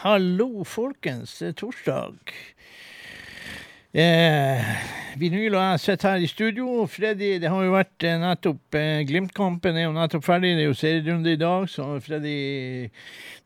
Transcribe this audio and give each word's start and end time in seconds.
hallo 0.00 0.64
folkens, 0.64 1.34
det 1.40 1.50
er 1.50 1.56
torsdag. 1.60 2.14
Eh, 3.90 4.68
Vinyl 5.18 5.56
og 5.58 5.64
jeg 5.64 5.80
sitter 5.82 6.14
her 6.14 6.22
i 6.24 6.30
studio. 6.30 6.86
Freddy, 6.88 7.34
det 7.42 7.50
har 7.50 7.64
jo 7.66 7.74
vært 7.74 8.06
eh, 8.06 8.16
nettopp 8.22 8.78
eh, 8.78 9.02
Glimt-kampen 9.08 9.76
er 9.76 9.88
jo 9.88 9.92
nettopp 9.96 10.24
ferdig. 10.24 10.54
Det 10.56 10.64
er 10.64 10.70
jo 10.70 10.78
serierunde 10.78 11.34
i 11.34 11.40
dag, 11.40 11.66
så 11.68 11.88
Freddy 12.04 12.38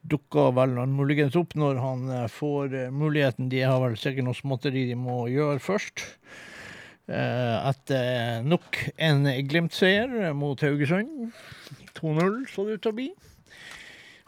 dukker 0.04 0.52
vel 0.54 0.76
muligens 0.92 1.34
opp 1.40 1.56
når 1.58 1.80
han 1.82 2.06
eh, 2.20 2.30
får 2.30 2.78
eh, 2.84 2.94
muligheten. 2.94 3.50
De 3.50 3.64
har 3.64 3.80
vel 3.82 3.98
sikkert 3.98 4.28
noe 4.28 4.38
småtteri 4.38 4.86
de 4.92 4.98
må 5.00 5.24
gjøre 5.32 5.58
først. 5.64 6.06
Eh, 7.08 7.70
etter 7.72 8.46
nok 8.46 8.78
en 8.94 9.26
Glimt-seier 9.48 10.30
mot 10.36 10.60
Haugesund. 10.62 11.32
2-0 11.98 12.44
så 12.52 12.68
det 12.68 12.78
ut 12.78 12.84
til 12.84 12.94
å 12.94 12.98
bli. 13.00 13.12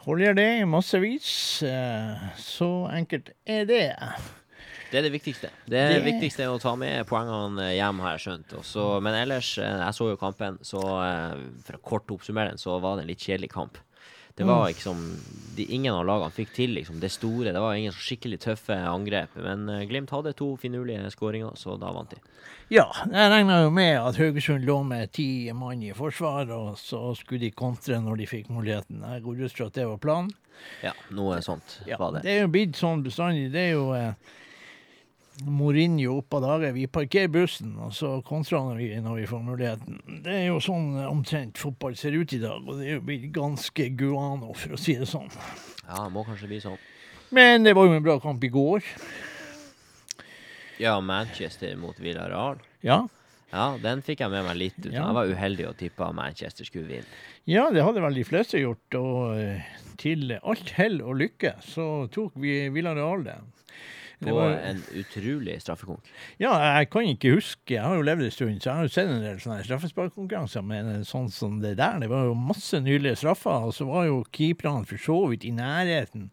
Holder 0.07 0.33
det 0.37 0.47
i 0.61 0.65
massevis. 0.65 1.61
eh, 1.67 2.27
Så 2.39 2.67
enkelt 2.95 3.29
er 3.45 3.65
det. 3.67 3.95
Det 4.91 4.99
er 4.99 5.03
det 5.03 5.11
viktigste. 5.11 5.49
Det, 5.67 5.81
Det- 5.91 6.03
viktigste 6.05 6.43
er 6.45 6.47
å 6.53 6.61
ta 6.61 6.75
med 6.79 7.05
poengene 7.09 7.73
hjem, 7.75 7.99
har 7.99 8.15
jeg 8.17 8.23
skjønt. 8.23 8.53
Også, 8.61 9.01
men 9.03 9.13
ellers, 9.19 9.57
eh, 9.57 9.63
jeg 9.83 9.93
så 9.97 10.07
jo 10.09 10.15
kampen, 10.15 10.59
så 10.63 10.79
eh, 10.79 11.35
for 11.65 11.73
å 11.77 11.81
kort 11.83 12.07
oppsummere 12.07 12.49
den, 12.53 12.57
så 12.57 12.79
var 12.79 12.95
det 12.95 13.01
en 13.03 13.07
litt 13.11 13.19
kjedelig 13.19 13.49
kamp. 13.51 13.77
Det 14.37 14.45
var 14.45 14.67
liksom 14.69 14.99
de, 15.57 15.65
Ingen 15.73 15.95
av 15.97 16.03
lagene 16.05 16.29
fikk 16.35 16.51
til 16.53 16.75
liksom 16.77 16.99
det 17.01 17.09
store. 17.09 17.49
Det 17.55 17.59
var 17.63 17.73
ingen 17.73 17.91
så 17.95 18.03
skikkelig 18.05 18.37
tøffe 18.43 18.75
angrep. 18.77 19.33
Men 19.41 19.63
eh, 19.73 19.85
Glimt 19.89 20.11
hadde 20.13 20.35
to 20.37 20.51
finurlige 20.61 21.09
skåringer, 21.15 21.55
så 21.57 21.73
da 21.81 21.89
vant 21.95 22.13
de. 22.13 22.19
Ja, 22.69 22.85
jeg 23.09 23.31
regna 23.31 23.61
jo 23.63 23.71
med 23.73 23.95
at 23.97 24.19
Haugesund 24.21 24.65
lå 24.67 24.81
med 24.85 25.09
ti 25.15 25.27
mann 25.55 25.81
i 25.87 25.93
forsvar, 25.97 26.49
og 26.53 26.75
så 26.77 26.99
skulle 27.17 27.47
de 27.47 27.51
kontre 27.55 27.97
når 28.03 28.19
de 28.21 28.27
fikk 28.29 28.49
muligheten. 28.53 29.01
Jeg 29.01 29.23
går 29.25 29.41
ut 29.47 29.55
fra 29.57 29.69
at 29.71 29.79
det 29.79 29.87
var 29.89 30.01
planen. 30.03 30.29
Ja, 30.83 30.91
noe 31.13 31.37
sånt 31.45 31.79
Ja, 31.87 31.97
var 32.01 32.15
det. 32.15 32.23
det 32.25 32.31
er 32.35 32.43
jo 32.45 32.53
blitt 32.53 32.77
sånn 32.77 33.01
bestandig. 33.05 33.49
Det 33.53 33.61
er 33.69 33.73
jo 33.77 33.87
eh, 33.97 34.13
Mourinho 35.45 36.17
opp 36.17 36.33
av 36.39 36.41
dage. 36.47 36.71
Vi 36.73 36.87
parkerer 36.89 37.29
bussen, 37.31 37.75
og 37.83 37.93
så 37.93 38.15
kontrer 38.25 38.75
vi 38.79 38.89
når 39.03 39.19
vi 39.21 39.27
får 39.29 39.43
muligheten. 39.45 39.99
Det 40.25 40.33
er 40.33 40.45
jo 40.47 40.57
sånn 40.63 40.95
eh, 40.97 41.09
omtrent 41.11 41.59
fotball 41.61 41.95
ser 41.99 42.17
ut 42.17 42.33
i 42.33 42.39
dag, 42.41 42.63
og 42.65 42.79
det 42.79 42.87
er 42.87 42.97
jo 42.97 43.05
blitt 43.05 43.27
ganske 43.35 43.89
guano, 43.99 44.53
for 44.57 44.73
å 44.77 44.81
si 44.81 44.95
det 44.97 45.09
sånn. 45.09 45.29
Ja, 45.85 46.03
det 46.07 46.13
må 46.15 46.25
kanskje 46.27 46.49
bli 46.49 46.61
sånn. 46.63 46.79
Men 47.35 47.67
det 47.67 47.75
var 47.77 47.85
jo 47.89 47.97
en 47.97 48.05
bra 48.05 48.17
kamp 48.23 48.43
i 48.43 48.49
går. 48.53 48.85
Ja, 50.81 50.99
Manchester 51.01 51.75
mot 51.79 51.99
Villarreal. 51.99 52.59
Ja, 52.85 53.05
Ja, 53.47 53.77
den 53.79 54.01
fikk 54.03 54.19
jeg 54.19 54.31
med 54.33 54.43
meg 54.43 54.57
litt 54.59 54.75
ut. 54.81 54.89
Ja. 54.91 55.05
Jeg 55.05 55.15
var 55.15 55.29
uheldig 55.31 55.67
og 55.69 55.77
tippa 55.79 56.09
Manchester 56.11 56.67
skulle 56.67 56.89
vinne. 56.89 57.07
Ja, 57.47 57.69
det 57.71 57.79
hadde 57.85 58.01
vel 58.03 58.17
de 58.19 58.25
fleste 58.27 58.59
gjort, 58.59 58.97
og 58.99 59.37
eh, 59.39 59.61
til 60.01 60.33
alt 60.41 60.73
hell 60.75 60.99
og 60.99 61.15
lykke 61.21 61.53
så 61.63 61.85
tok 62.11 62.35
vi 62.43 62.57
Villarreal 62.75 63.23
det. 63.23 63.37
Det 64.19 64.31
På 64.31 64.35
var- 64.35 64.55
en 64.65 64.79
utrolig 64.97 65.59
straffekonk. 65.61 65.99
Ja, 66.39 66.55
jeg 66.79 66.89
kan 66.89 67.03
ikke 67.05 67.35
huske, 67.35 67.75
jeg 67.75 67.83
har 67.83 67.95
jo 67.95 68.01
levd 68.01 68.23
en 68.25 68.31
stund, 68.31 68.61
så 68.61 68.65
jeg 68.71 68.73
har 68.73 68.81
jo 68.87 68.89
sett 68.89 69.09
en 69.13 69.21
del 69.21 69.37
sånne 69.37 69.63
straffesparkkonkurranser, 69.67 70.63
men 70.65 71.03
sånn 71.05 71.29
som 71.31 71.59
det 71.61 71.75
der, 71.77 71.99
det 71.99 72.09
var 72.09 72.25
jo 72.25 72.33
masse 72.33 72.79
nydelige 72.81 73.17
straffer, 73.21 73.67
og 73.67 73.73
så 73.77 73.85
var 73.85 74.05
jo 74.07 74.23
keeperne 74.33 74.87
for 74.89 74.97
så 74.97 75.19
vidt 75.29 75.45
i 75.45 75.51
nærheten. 75.53 76.31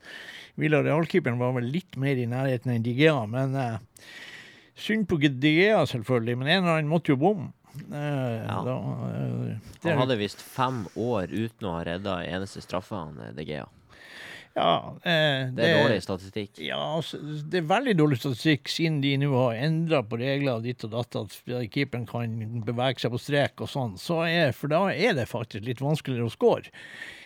Villa 0.57 0.81
realkeeperen 0.83 1.37
var 1.39 1.53
vel 1.53 1.65
litt 1.71 1.97
mer 2.01 2.17
i 2.17 2.25
nærheten 2.25 2.73
enn 2.73 2.83
Digea, 2.83 3.27
men 3.29 3.55
eh, 3.55 3.77
synd 4.75 5.07
på 5.07 5.19
Digea 5.21 5.85
selvfølgelig, 5.85 6.39
men 6.39 6.49
en 6.49 6.65
eller 6.65 6.79
annen 6.79 6.89
måtte 6.89 7.13
jo 7.13 7.17
bomme. 7.21 7.53
Eh, 7.93 8.47
Ja. 8.47 8.63
da, 8.65 8.77
eh, 9.11 9.57
Han 9.91 9.99
hadde 9.99 10.17
visst 10.17 10.41
fem 10.41 10.87
år 10.97 11.27
uten 11.29 11.67
å 11.69 11.73
ha 11.77 11.85
redda 11.85 12.21
eneste 12.25 12.63
straffe, 12.63 12.95
han 12.97 13.19
eh, 13.21 13.33
De 13.33 13.45
Gea. 13.45 13.67
Ja, 14.55 14.95
eh, 15.03 15.51
Det 15.51 15.67
er 15.67 15.81
dårlig 15.83 16.03
statistikk. 16.05 16.61
Ja, 16.63 16.79
altså, 16.99 17.19
det 17.19 17.59
er 17.59 17.67
veldig 17.73 17.97
dårlig 17.99 18.21
statistikk 18.21 18.71
siden 18.71 19.01
de 19.03 19.17
nå 19.25 19.33
har 19.35 19.59
endra 19.67 20.03
på 20.07 20.21
regler 20.21 20.63
ditt 20.63 20.85
og 20.87 20.95
datt, 20.95 21.19
at 21.19 21.35
keeperen 21.75 22.07
kan 22.07 22.39
bevege 22.67 23.03
seg 23.03 23.15
på 23.15 23.23
strek 23.23 23.65
og 23.67 23.73
sånn. 23.73 23.99
Så 23.99 24.23
for 24.55 24.71
da 24.71 24.87
er 24.95 25.19
det 25.19 25.27
faktisk 25.31 25.67
litt 25.67 25.83
vanskeligere 25.83 26.31
å 26.31 26.35
score. 26.35 26.71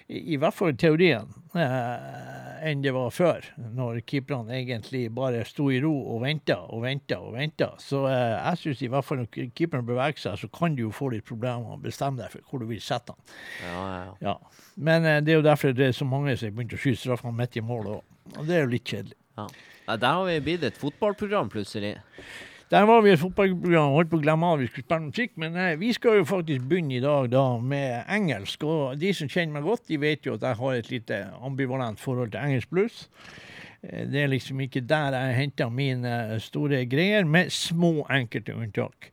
I, 0.09 0.35
i 0.35 0.39
hvert 0.41 0.57
fall 0.57 0.73
i 0.73 0.77
teorien, 0.81 1.29
eh, 1.55 2.65
enn 2.69 2.81
det 2.83 2.93
var 2.97 3.13
før, 3.15 3.45
når 3.77 4.01
keeperne 4.09 4.57
egentlig 4.57 5.05
bare 5.15 5.45
sto 5.47 5.69
i 5.71 5.79
ro 5.85 5.93
og 6.15 6.23
venta 6.25 6.57
og 6.73 6.83
venta 6.87 7.21
og 7.23 7.37
venta. 7.37 7.71
Så 7.83 8.03
eh, 8.09 8.35
jeg 8.35 8.63
syns 8.63 8.83
i 8.83 8.91
hvert 8.93 9.07
fall 9.07 9.23
når 9.23 9.51
keeperen 9.57 9.87
beveger 9.89 10.25
seg, 10.25 10.41
så 10.43 10.51
kan 10.59 10.75
du 10.79 10.87
jo 10.87 10.95
få 10.95 11.13
litt 11.15 11.29
problemer 11.29 11.63
med 11.67 11.77
å 11.79 11.83
bestemme 11.85 12.23
deg 12.23 12.33
for 12.35 12.49
hvor 12.51 12.65
du 12.65 12.71
vil 12.73 12.83
sette 12.83 13.15
han. 13.15 13.39
Ja, 13.63 13.87
ja, 13.93 14.13
ja. 14.31 14.37
Men 14.81 15.07
eh, 15.07 15.21
det 15.25 15.35
er 15.35 15.43
jo 15.43 15.49
derfor 15.49 15.77
det 15.77 15.91
er 15.91 15.97
så 15.97 16.09
mange 16.09 16.37
som 16.37 16.49
har 16.51 16.57
begynt 16.57 16.77
å 16.79 16.83
skyte 16.83 17.03
straffene 17.05 17.37
midt 17.39 17.61
i 17.61 17.65
mål 17.65 17.93
òg. 17.99 18.05
Og 18.37 18.45
det 18.49 18.57
er 18.59 18.65
jo 18.65 18.73
litt 18.75 18.89
kjedelig. 18.89 19.19
ja. 19.39 19.49
Der 19.89 20.05
har 20.05 20.27
vi 20.29 20.41
blitt 20.45 20.65
et 20.69 20.77
fotballprogram, 20.77 21.49
plutselig. 21.49 21.95
Der 22.69 22.85
var 22.85 23.01
vi 23.01 23.15
et 23.15 23.21
fotballprogram, 23.21 23.95
holdt 23.95 24.11
på 24.13 24.19
å 24.19 24.21
glemme 24.21 24.45
av 24.53 24.59
vi 24.61 24.67
skulle 24.69 24.85
spille 24.85 25.07
musikk, 25.07 25.31
men 25.41 25.55
nei, 25.57 25.69
vi 25.81 25.89
skal 25.97 26.19
jo 26.19 26.27
faktisk 26.29 26.67
begynne 26.69 26.99
i 26.99 27.01
dag 27.01 27.31
da 27.33 27.45
med 27.65 28.11
engelsk. 28.13 28.67
Og 28.69 28.99
de 29.01 29.13
som 29.17 29.31
kjenner 29.33 29.55
meg 29.57 29.65
godt, 29.65 29.87
de 29.89 29.97
vet 30.03 30.29
jo 30.29 30.35
at 30.37 30.45
jeg 30.45 30.59
har 30.59 30.75
et 30.77 30.91
lite 30.93 31.21
ambivalent 31.49 32.03
forhold 32.03 32.35
til 32.35 32.43
engelsk 32.43 32.69
blues. 32.75 32.99
Eh, 33.81 34.05
Det 34.13 34.21
er 34.21 34.29
liksom 34.29 34.61
ikke 34.61 34.85
der 34.85 35.17
jeg 35.17 35.39
henter 35.39 35.73
mine 35.73 36.13
store 36.45 36.83
greier, 36.85 37.25
med 37.25 37.49
små 37.49 38.05
enkelte 38.05 38.53
unntak. 38.53 39.09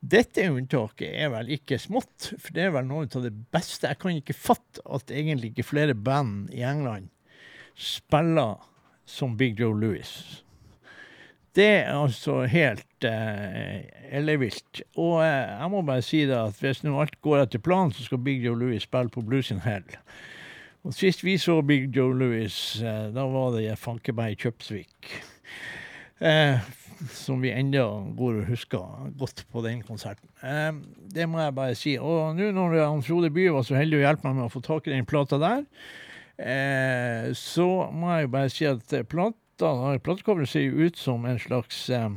Dette 0.00 0.48
unntaket 0.48 1.12
er 1.20 1.28
vel 1.36 1.52
ikke 1.52 1.76
smått, 1.78 2.32
for 2.38 2.56
det 2.56 2.64
er 2.64 2.72
vel 2.78 2.88
noe 2.88 3.04
av 3.12 3.28
det 3.28 3.34
beste. 3.52 3.92
Jeg 3.92 4.00
kan 4.00 4.16
ikke 4.16 4.40
fatte 4.40 4.80
at 4.88 5.12
egentlig 5.12 5.52
ikke 5.52 5.68
flere 5.68 5.94
band 5.94 6.48
i 6.48 6.64
England 6.64 7.12
spiller 7.76 8.56
som 9.04 9.36
Big 9.36 9.60
Joe 9.60 9.76
Louis. 9.76 10.45
Det 11.56 11.66
er 11.66 11.94
altså 11.96 12.42
helt 12.52 13.04
eh, 13.08 13.86
ellevilt. 14.12 14.82
Og 15.00 15.22
eh, 15.24 15.54
jeg 15.56 15.70
må 15.72 15.80
bare 15.88 16.04
si 16.04 16.24
det 16.28 16.36
at 16.36 16.58
hvis 16.60 16.82
nå 16.84 16.92
alt 17.00 17.16
går 17.24 17.46
etter 17.46 17.62
planen, 17.64 17.94
så 17.96 18.04
skal 18.04 18.20
Big 18.20 18.44
Joe 18.44 18.58
Louis 18.60 18.84
spille 18.84 19.12
på 19.12 19.24
Blues 19.24 19.50
in 19.54 19.62
Hell. 19.64 19.86
Og 20.86 20.94
sist 20.94 21.24
vi 21.24 21.38
så 21.40 21.62
Big 21.66 21.88
Joe 21.96 22.14
Louis, 22.14 22.54
eh, 22.84 23.06
da 23.14 23.24
var 23.32 23.56
det 23.56 23.78
Fankeberg 23.80 24.36
Kjøpsvik. 24.42 25.16
Eh, 26.20 26.60
som 27.12 27.40
vi 27.42 27.52
ennå 27.52 27.84
går 28.16 28.42
og 28.42 28.50
husker 28.50 29.08
godt 29.18 29.44
på 29.52 29.62
den 29.64 29.82
konserten. 29.84 30.28
Eh, 30.44 30.72
det 31.12 31.28
må 31.28 31.40
jeg 31.40 31.56
bare 31.56 31.78
si. 31.78 31.96
Og 31.98 32.36
nå 32.36 32.52
når 32.54 32.78
han 32.82 33.04
Frode 33.04 33.32
Bye 33.32 33.54
var 33.56 33.66
så 33.66 33.78
heldig 33.78 34.00
å 34.00 34.04
hjelpe 34.04 34.28
meg 34.28 34.38
med 34.38 34.48
å 34.48 34.52
få 34.52 34.62
tak 34.64 34.88
i 34.88 34.94
den 34.94 35.08
plata 35.08 35.40
der, 35.40 35.64
eh, 36.38 37.32
så 37.36 37.68
må 37.92 38.12
jeg 38.14 38.28
jo 38.28 38.32
bare 38.36 38.52
si 38.52 38.68
at 38.68 38.96
eh, 38.96 39.06
plat, 39.08 39.36
plata, 39.56 39.98
platecoveret 40.04 40.48
ser 40.48 40.66
jo 40.66 40.86
ut 40.86 40.96
som 40.96 41.24
en 41.24 41.38
slags 41.40 41.88
eh, 41.90 42.08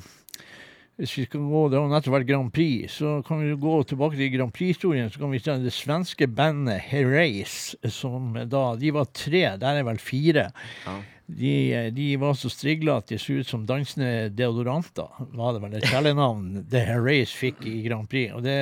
hvis 0.99 1.17
vi 1.17 1.25
skal 1.29 1.45
gå, 1.47 1.61
Det 1.71 1.79
har 1.79 1.87
nettopp 1.87 2.15
vært 2.17 2.27
Grand 2.27 2.51
Prix, 2.51 2.97
så 2.99 3.21
kan 3.23 3.39
vi 3.39 3.53
gå 3.55 3.75
tilbake 3.87 4.17
til 4.19 4.33
Grand 4.33 4.51
Prix-historien. 4.51 5.07
Så 5.09 5.21
kan 5.21 5.31
vi 5.31 5.39
se 5.39 5.55
det 5.63 5.71
svenske 5.71 6.27
bandet 6.27 6.81
Herace, 6.89 7.77
som 7.87 8.33
da 8.35 8.75
De 8.75 8.91
var 8.91 9.07
tre, 9.15 9.45
der 9.61 9.79
er 9.79 9.87
vel 9.87 10.01
fire. 10.03 10.49
Ja. 10.83 10.97
De, 11.29 11.73
eh, 11.73 11.87
de 11.93 12.05
var 12.17 12.33
så 12.33 12.49
strigla 12.49 12.95
at 12.97 13.11
de 13.11 13.17
så 13.21 13.35
ut 13.37 13.47
som 13.47 13.65
dansende 13.69 14.29
deodoranter, 14.33 15.11
var 15.37 15.53
det 15.53 15.61
vel 15.61 15.75
et 15.77 15.85
kjælenavn 15.91 16.63
The 16.71 16.95
Race 16.97 17.35
fikk 17.37 17.61
i 17.69 17.75
Grand 17.85 18.09
Prix. 18.09 18.33
Og 18.33 18.41
det 18.43 18.55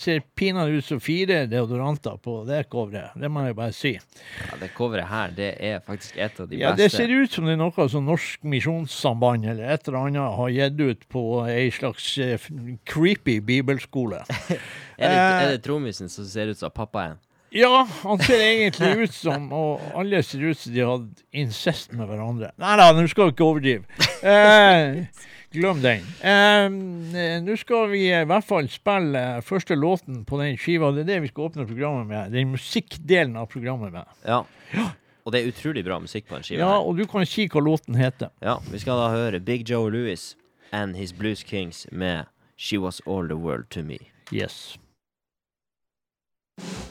ser 0.00 0.22
pinadø 0.38 0.78
ut 0.80 0.86
som 0.86 1.02
fire 1.04 1.42
deodoranter 1.50 2.16
på 2.24 2.38
det 2.48 2.62
coveret, 2.72 3.12
det 3.20 3.28
må 3.28 3.44
jeg 3.44 3.58
bare 3.58 3.76
si. 3.76 3.92
Ja, 4.46 4.56
det 4.62 4.70
coveret 4.78 5.10
her, 5.10 5.34
det 5.36 5.50
er 5.60 5.84
faktisk 5.84 6.16
et 6.16 6.40
av 6.40 6.48
de 6.48 6.62
Ja, 6.62 6.72
Det 6.78 6.88
ser 6.94 7.12
ut 7.12 7.32
som 7.36 7.44
det 7.44 7.58
er 7.58 7.60
noe 7.60 7.88
som 7.92 8.08
Norsk 8.08 8.42
Misjonssamband 8.48 9.44
eller 9.44 9.68
et 9.76 9.88
eller 9.88 10.06
annet 10.06 10.38
har 10.40 10.54
gitt 10.56 10.80
ut 10.80 11.08
på 11.12 11.24
ei 11.52 11.68
slags 11.74 12.14
eh, 12.18 12.48
creepy 12.88 13.40
bibelskole. 13.44 14.24
Er 15.00 15.08
det, 15.08 15.16
Eh, 15.16 15.42
er 15.42 15.50
det 15.54 15.62
trommisen 15.64 16.10
som 16.12 16.26
ser 16.28 16.50
ut 16.52 16.58
som 16.60 16.68
pappaen? 16.76 17.16
Ja, 17.50 17.88
han 18.02 18.20
ser 18.22 18.38
egentlig 18.38 19.08
ut 19.08 19.14
som 19.14 19.48
Og 19.56 19.80
alle 19.98 20.20
ser 20.22 20.44
ut 20.44 20.58
som 20.58 20.74
de 20.74 20.84
hadde 20.86 21.24
incest 21.34 21.90
med 21.96 22.06
hverandre. 22.06 22.52
Nei 22.62 22.76
da, 22.78 22.90
nå 22.94 23.06
skal 23.10 23.30
vi 23.30 23.34
ikke 23.34 23.48
overdrive. 23.48 24.06
Eh, 24.20 25.00
glem 25.56 25.80
den. 25.82 26.06
Eh, 26.22 26.66
nå 27.42 27.56
skal 27.58 27.88
vi 27.90 28.04
i 28.10 28.24
hvert 28.28 28.46
fall 28.46 28.68
spille 28.70 29.22
første 29.46 29.74
låten 29.78 30.22
på 30.28 30.38
den 30.42 30.58
skiva. 30.60 30.92
Det 30.94 31.06
er 31.06 31.10
det 31.14 31.20
vi 31.24 31.30
skal 31.32 31.48
åpne 31.48 31.66
programmet 31.66 32.06
med. 32.10 32.34
Den 32.36 32.52
musikkdelen 32.52 33.38
av 33.40 33.48
programmet 33.50 33.94
med. 33.96 34.04
Ja. 34.28 34.44
Og 35.24 35.34
det 35.34 35.40
er 35.40 35.50
utrolig 35.50 35.82
bra 35.86 35.98
musikk 36.04 36.28
på 36.28 36.36
den 36.38 36.46
skiva. 36.46 36.62
Ja, 36.62 36.76
og 36.78 37.00
du 37.00 37.06
kan 37.10 37.26
si 37.28 37.48
hva 37.50 37.64
låten 37.64 37.98
heter. 37.98 38.30
Ja, 38.44 38.58
vi 38.70 38.82
skal 38.82 39.00
da 39.00 39.10
høre 39.14 39.40
Big 39.42 39.66
Joe 39.68 39.90
Louis 39.90 40.34
and 40.70 40.96
His 41.00 41.12
Blues 41.16 41.42
Kings 41.42 41.86
med 41.90 42.28
She 42.60 42.78
Was 42.78 43.00
All 43.06 43.26
The 43.28 43.40
World 43.40 43.70
To 43.74 43.82
Me. 43.82 43.98
Yes. 44.30 44.76
Well, 46.60 46.89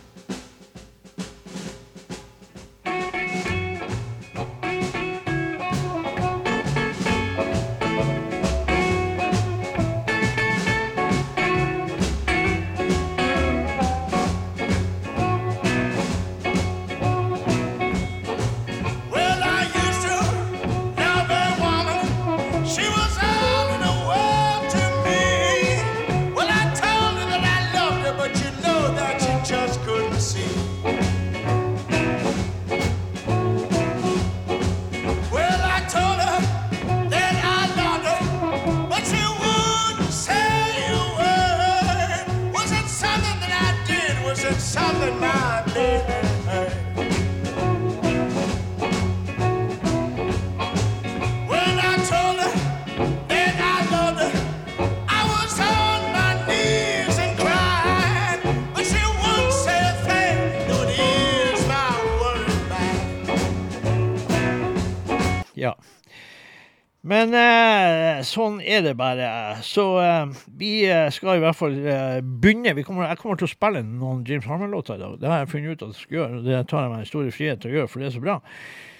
Men 67.09 67.31
eh, 67.33 68.19
sånn 68.27 68.59
er 68.61 68.83
det 68.85 68.93
bare. 68.99 69.29
Så 69.65 69.85
eh, 70.03 70.41
vi 70.59 70.73
eh, 70.85 71.07
skal 71.13 71.39
i 71.39 71.41
hvert 71.41 71.57
fall 71.57 71.77
eh, 71.79 72.19
begynne. 72.21 72.75
Kommer, 72.85 73.07
jeg 73.09 73.21
kommer 73.21 73.39
til 73.39 73.47
å 73.47 73.53
spille 73.53 73.81
noen 73.85 74.21
James 74.27 74.45
Harmon-låter 74.49 74.99
i 74.99 75.01
dag. 75.01 75.15
Det 75.21 75.31
har 75.31 75.41
jeg 75.41 75.51
funnet 75.55 75.73
ut 75.73 75.87
at 75.87 75.95
jeg 75.95 76.03
skal 76.03 76.19
gjøre, 76.19 76.37
og 76.41 76.49
det 76.49 76.59
tar 76.69 76.85
jeg 76.85 76.93
meg 76.93 77.01
en 77.01 77.09
stor 77.09 77.31
frihet 77.33 77.63
til 77.63 77.71
å 77.71 77.77
gjøre, 77.79 77.89
for 77.89 78.03
det 78.03 78.09
er 78.09 78.15
så 78.17 78.23
bra. 78.27 78.35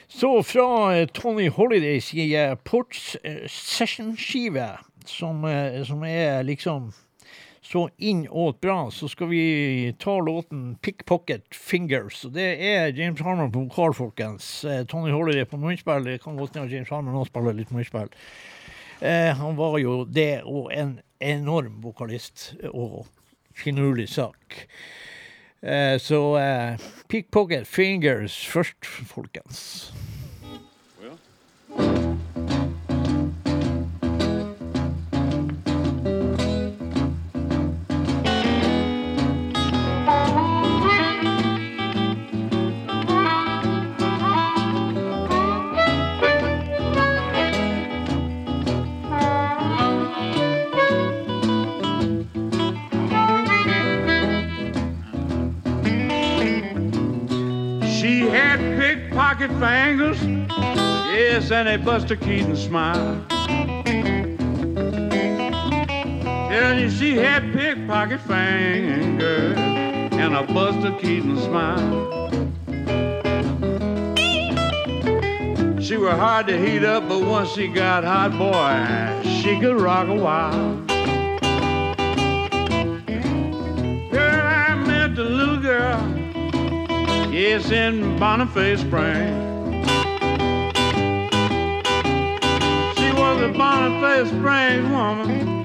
Så 0.10 0.32
fra 0.50 0.70
eh, 0.96 1.12
Tony 1.14 1.50
Holidays 1.54 2.10
i 2.18 2.32
eh, 2.40 2.56
Ports 2.66 3.12
Session-skive, 3.54 4.72
som, 5.10 5.46
som 5.86 6.02
er 6.06 6.42
liksom 6.46 6.90
så 7.62 7.90
inn 7.98 8.28
åt 8.30 8.62
bra, 8.62 8.92
så 8.92 9.08
skal 9.08 9.28
vi 9.32 9.96
ta 10.00 10.20
låten 10.20 10.78
'Pickpocket 10.82 11.50
Fingers'. 11.52 12.26
Og 12.26 12.34
det 12.34 12.50
er 12.64 12.94
James 12.94 13.22
Harmon 13.22 13.52
på 13.52 13.66
vokal, 13.68 13.94
folkens. 13.94 14.66
Tony 14.88 15.12
Holler 15.12 15.42
er 15.42 15.46
på 15.46 15.58
munnspill. 15.58 16.04
Det 16.04 16.22
kan 16.24 16.38
godt 16.38 16.56
hende 16.56 16.72
James 16.72 16.90
Harmon 16.90 17.16
også 17.16 17.32
spiller 17.32 17.54
litt 17.54 17.72
munnspill. 17.72 18.10
Eh, 19.02 19.36
han 19.36 19.56
var 19.56 19.78
jo 19.80 20.06
det, 20.06 20.42
og 20.44 20.74
en 20.74 21.00
enorm 21.20 21.82
vokalist, 21.84 22.54
og 22.74 23.08
finurlig 23.56 24.10
sak. 24.10 24.68
Eh, 25.62 25.98
så 26.00 26.38
eh, 26.38 26.80
'Pickpocket 27.08 27.68
Fingers' 27.68 28.48
først, 28.48 28.86
folkens. 28.86 29.94
She 31.78 32.09
pickpocket 59.30 59.60
fingers, 59.60 60.20
yes, 61.14 61.52
and 61.52 61.70
a 61.70 61.78
Buster 61.78 62.16
Keaton 62.16 62.56
smile. 62.56 63.24
Tell 66.50 66.80
you 66.80 66.90
she 66.90 67.16
had 67.16 67.54
pickpocket 67.54 68.22
fingers 68.22 69.56
and 69.56 70.36
a 70.36 70.42
Buster 70.52 70.98
Keaton 71.00 71.38
smile. 71.42 72.32
She 75.80 75.96
were 75.96 76.16
hard 76.16 76.48
to 76.48 76.58
heat 76.58 76.84
up, 76.84 77.08
but 77.08 77.22
once 77.22 77.50
she 77.52 77.68
got 77.68 78.04
hot, 78.04 78.32
boy, 78.32 79.30
she 79.42 79.60
could 79.60 79.80
rock 79.80 80.08
a 80.08 80.16
while. 80.16 80.89
Yes, 87.32 87.70
in 87.70 88.18
Boniface 88.18 88.82
Spring. 88.82 89.84
She 92.98 93.12
was 93.14 93.42
a 93.44 93.54
Boniface 93.56 94.30
Springs 94.30 94.90
woman. 94.90 95.64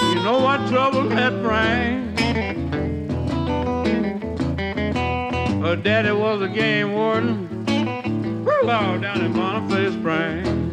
You 0.00 0.22
know 0.22 0.38
what 0.40 0.68
trouble 0.68 1.08
that 1.08 1.42
brings. 1.42 2.20
Her 5.60 5.74
daddy 5.74 6.12
was 6.12 6.42
a 6.42 6.48
game 6.48 6.92
warden. 6.92 7.48
Woo, 8.44 8.66
down 8.66 9.20
in 9.20 9.32
Boniface 9.32 9.94
Springs. 9.94 10.67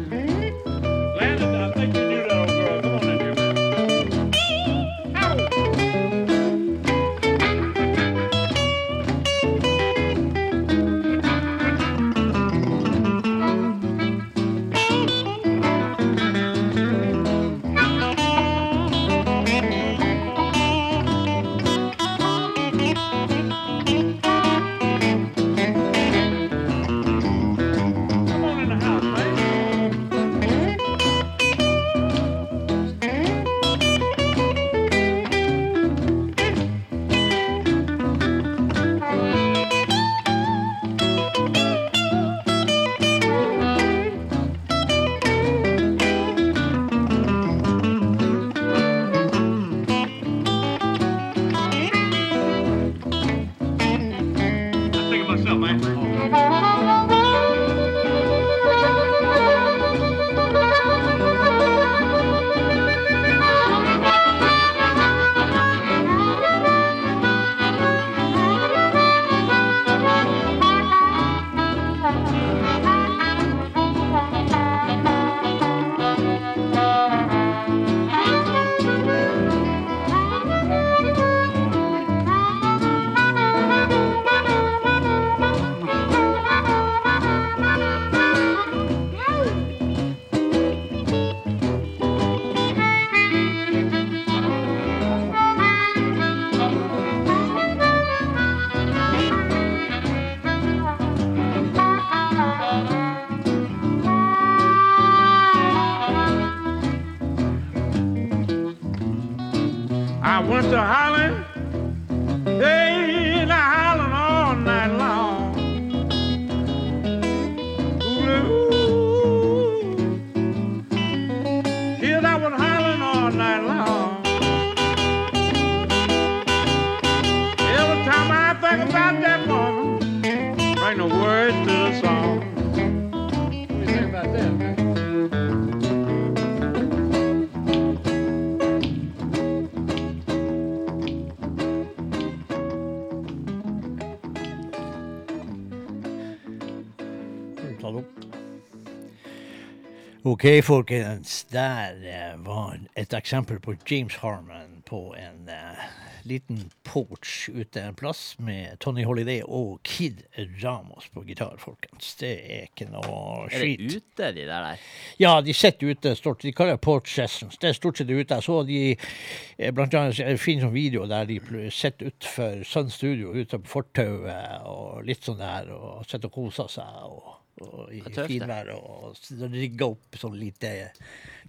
OK, 150.26 150.44
folkens. 150.62 151.44
Der 151.44 151.92
eh, 152.02 152.46
var 152.46 152.78
et 152.96 153.12
eksempel 153.14 153.60
på 153.60 153.74
James 153.90 154.16
Harmon 154.16 154.82
på 154.86 155.14
en 155.14 155.46
uh, 155.46 155.84
liten 156.26 156.64
porch 156.82 157.48
ute 157.54 157.80
en 157.80 157.94
plass 157.94 158.34
med 158.38 158.80
Tony 158.82 159.04
Holiday 159.06 159.44
og 159.46 159.78
Kid 159.86 160.24
Ramos 160.64 161.06
på 161.14 161.22
gitar, 161.28 161.54
folkens. 161.62 162.16
Det 162.18 162.32
er 162.42 162.66
ikke 162.66 162.88
noe 162.90 163.46
Er 163.52 163.62
det 163.62 163.94
ute, 163.94 164.32
de 164.32 164.48
der 164.50 164.66
der? 164.66 164.82
Ja, 165.22 165.36
de 165.40 165.54
sitter 165.54 165.94
ute. 165.94 166.16
Stort, 166.18 166.42
de 166.42 166.52
kaller 166.52 166.74
det 166.74 166.82
porch 166.82 167.14
sessions. 167.14 167.54
Det 167.62 167.70
er 167.70 167.78
stort 167.78 168.02
sett 168.02 168.10
ute. 168.10 168.34
Jeg 168.34 168.48
så 168.50 168.60
de 168.66 168.82
eh, 168.90 169.70
blant 169.70 169.94
annet 169.94 170.18
jeg 170.18 170.42
finner 170.42 170.66
sånn 170.66 170.74
video 170.74 171.06
der 171.06 171.30
de 171.30 171.38
sitter 171.70 172.10
utenfor 172.10 172.66
Sun 172.66 172.90
Studio 172.90 173.30
ute 173.30 173.62
på 173.62 173.76
fortauet 173.78 174.66
og 174.66 175.06
litt 175.06 175.22
sånn 175.22 175.38
der, 175.38 175.70
og 175.70 176.02
sitter 176.02 176.34
og 176.34 176.40
koser 176.42 176.78
seg. 176.80 177.02
og 177.14 177.35
og 177.64 177.92
i 177.94 178.02
finværet 178.04 178.74
og, 178.76 179.14
og 179.16 179.54
rigga 179.56 179.88
opp 179.88 180.18
sånn 180.20 180.36
lite, 180.38 180.72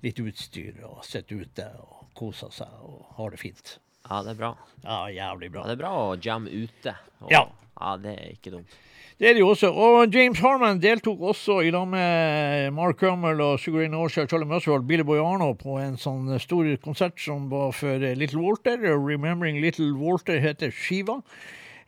litt 0.03 0.19
utstyr 0.23 0.79
og 0.87 1.03
sitte 1.05 1.35
ute 1.35 1.67
og 1.83 2.07
koser 2.17 2.51
seg 2.55 2.81
og 2.87 3.03
har 3.19 3.33
det 3.35 3.41
fint. 3.41 3.77
Ja, 4.07 4.21
det 4.23 4.37
er 4.37 4.39
bra. 4.39 4.51
Ja, 4.85 4.99
jævlig 5.11 5.51
bra. 5.51 5.65
Ja, 5.65 5.67
det 5.73 5.77
er 5.77 5.81
bra 5.83 5.93
å 6.05 6.17
jamme 6.23 6.51
ute. 6.53 6.93
Og, 7.21 7.31
Ja. 7.33 7.43
ja, 7.81 7.97
det 7.99 8.13
er 8.15 8.29
ikke 8.37 8.53
dumt. 8.55 8.77
Det 9.17 9.25
er 9.31 9.33
det 9.33 9.41
jo 9.41 9.47
også. 9.49 9.71
Og 9.73 10.13
James 10.13 10.37
Harman 10.39 10.77
deltok 10.79 11.19
også 11.31 11.55
i 11.65 11.71
lag 11.73 11.87
med 11.89 12.71
Mark 12.77 12.99
Hummel 13.01 13.39
og 13.41 13.55
Sugarine 13.59 13.97
og 13.97 14.11
Charlie 14.13 14.45
Muswell, 14.45 14.83
Billy 14.85 15.01
Boy 15.01 15.17
Arno 15.17 15.55
på 15.57 15.79
en 15.81 15.97
sånn 15.97 16.29
stor 16.39 16.69
konsert 16.83 17.17
som 17.19 17.47
var 17.49 17.71
for 17.73 17.97
Little 17.97 18.43
Walter. 18.45 18.77
Remembering 18.77 19.57
Little 19.59 19.89
Walter 19.97 20.37
heter 20.39 20.69
skiva. 20.69 21.17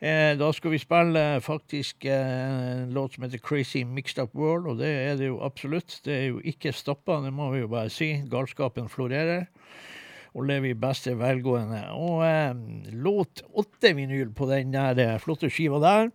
Eh, 0.00 0.32
da 0.40 0.46
skal 0.56 0.72
vi 0.72 0.78
spille 0.80 1.22
faktisk 1.44 2.06
eh, 2.08 2.84
en 2.86 2.94
låt 2.96 3.14
som 3.14 3.26
heter 3.26 3.42
Crazy 3.44 3.82
Mixed 3.84 4.22
Up 4.22 4.32
World, 4.32 4.70
og 4.70 4.78
det 4.80 4.88
er 4.88 5.18
det 5.20 5.28
jo 5.28 5.42
absolutt. 5.44 5.98
Det 6.06 6.14
er 6.14 6.26
jo 6.30 6.38
ikke 6.40 6.72
stoppa, 6.72 7.18
det 7.20 7.34
må 7.36 7.50
vi 7.52 7.60
jo 7.60 7.68
bare 7.68 7.92
si. 7.92 8.14
Galskapen 8.32 8.88
florerer. 8.88 9.44
Og 10.30 10.46
lever 10.46 10.70
i 10.70 10.78
beste 10.78 11.12
velgående. 11.18 11.82
Og 11.92 12.24
eh, 12.24 12.56
låt 12.96 13.42
åtte 13.52 13.92
vinyl 13.98 14.32
på 14.32 14.48
den 14.48 14.72
der 14.72 14.96
eh, 15.04 15.18
flotte 15.20 15.50
skiva 15.52 15.82
der. 15.82 16.08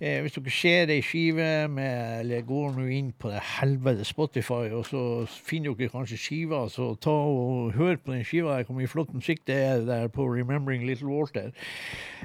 Eh, 0.00 0.20
hvis 0.22 0.36
dere 0.36 0.52
ser 0.54 0.90
ei 0.94 1.00
skive 1.02 1.66
med 1.68 2.20
Eller 2.20 2.44
går 2.46 2.76
nå 2.76 2.84
inn 2.94 3.08
på 3.18 3.32
det 3.32 3.40
helvete 3.58 4.04
Spotify, 4.06 4.68
og 4.70 4.84
så 4.86 5.00
finner 5.26 5.74
dere 5.74 5.90
kanskje 5.90 6.18
skiva, 6.22 6.60
så 6.70 6.92
ta 7.02 7.10
og 7.10 7.72
hør 7.74 7.96
på 7.96 8.14
den 8.14 8.22
skiva. 8.24 8.60
Hvor 8.62 8.78
mye 8.78 8.90
flott 8.90 9.10
musikk 9.14 9.42
det 9.50 9.56
er 9.56 9.82
der 9.88 10.06
på 10.08 10.28
Remembering 10.30 10.86
Little 10.86 11.10
Walter. 11.10 11.50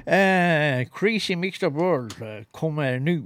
Eh, 0.06 0.86
Crazy 0.94 1.34
Mixed 1.34 1.66
Up 1.66 1.74
World 1.74 2.22
eh, 2.22 2.44
kommer 2.52 2.98
nå. 3.02 3.18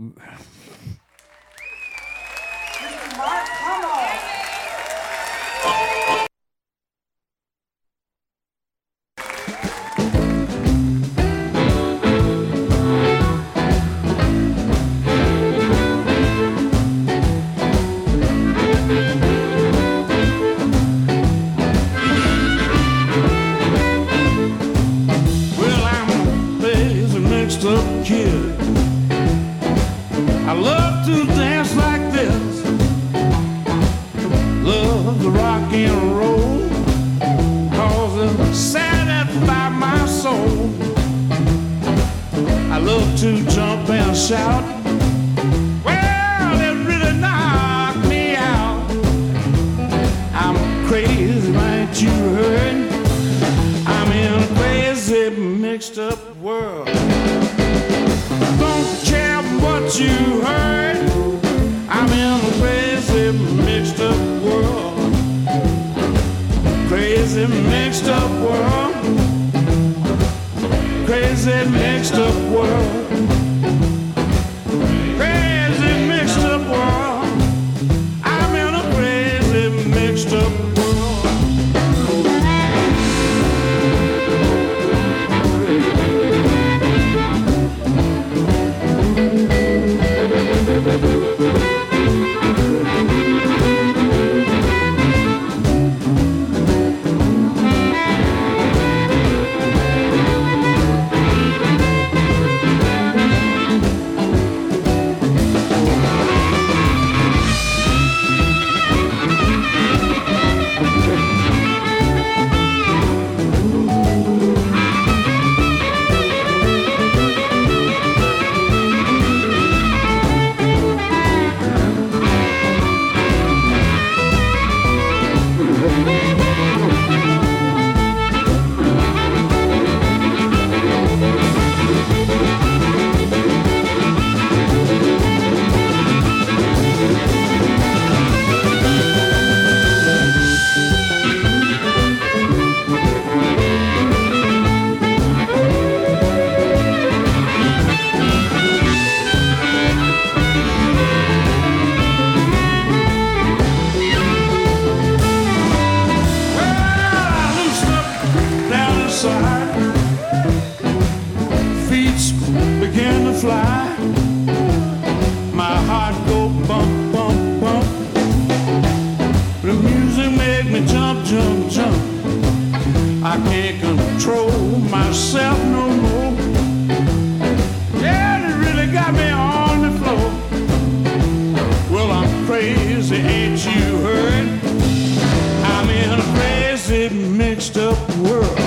Mixed 187.49 187.79
up 187.79 187.99
world. 188.19 188.59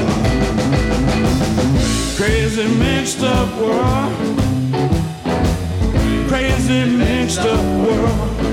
Crazy, 2.18 2.68
mixed 2.80 3.22
up 3.22 3.50
world. 3.60 4.12
Crazy, 6.28 6.86
mixed 6.98 7.42
up 7.42 7.64
world. 7.86 8.51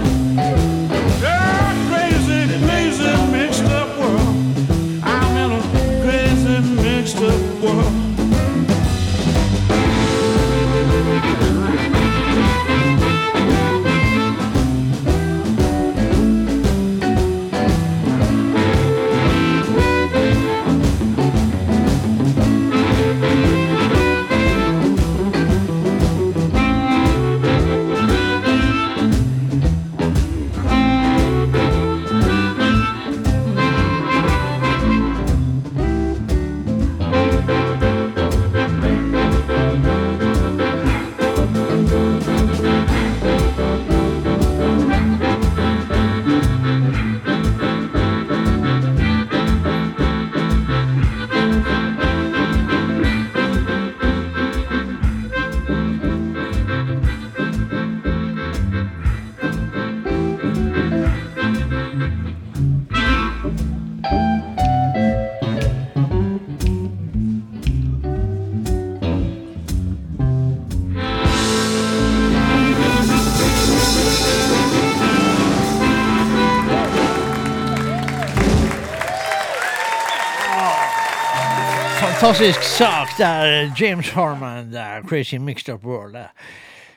Fantastisk 82.28 82.62
sak 82.62 83.08
der, 83.18 83.72
James 83.80 84.10
Harman, 84.10 84.72
der, 84.72 85.00
Crazy 85.02 85.38
Mixed 85.38 85.74
Up 85.74 85.84
World. 85.84 86.12
der. 86.12 86.28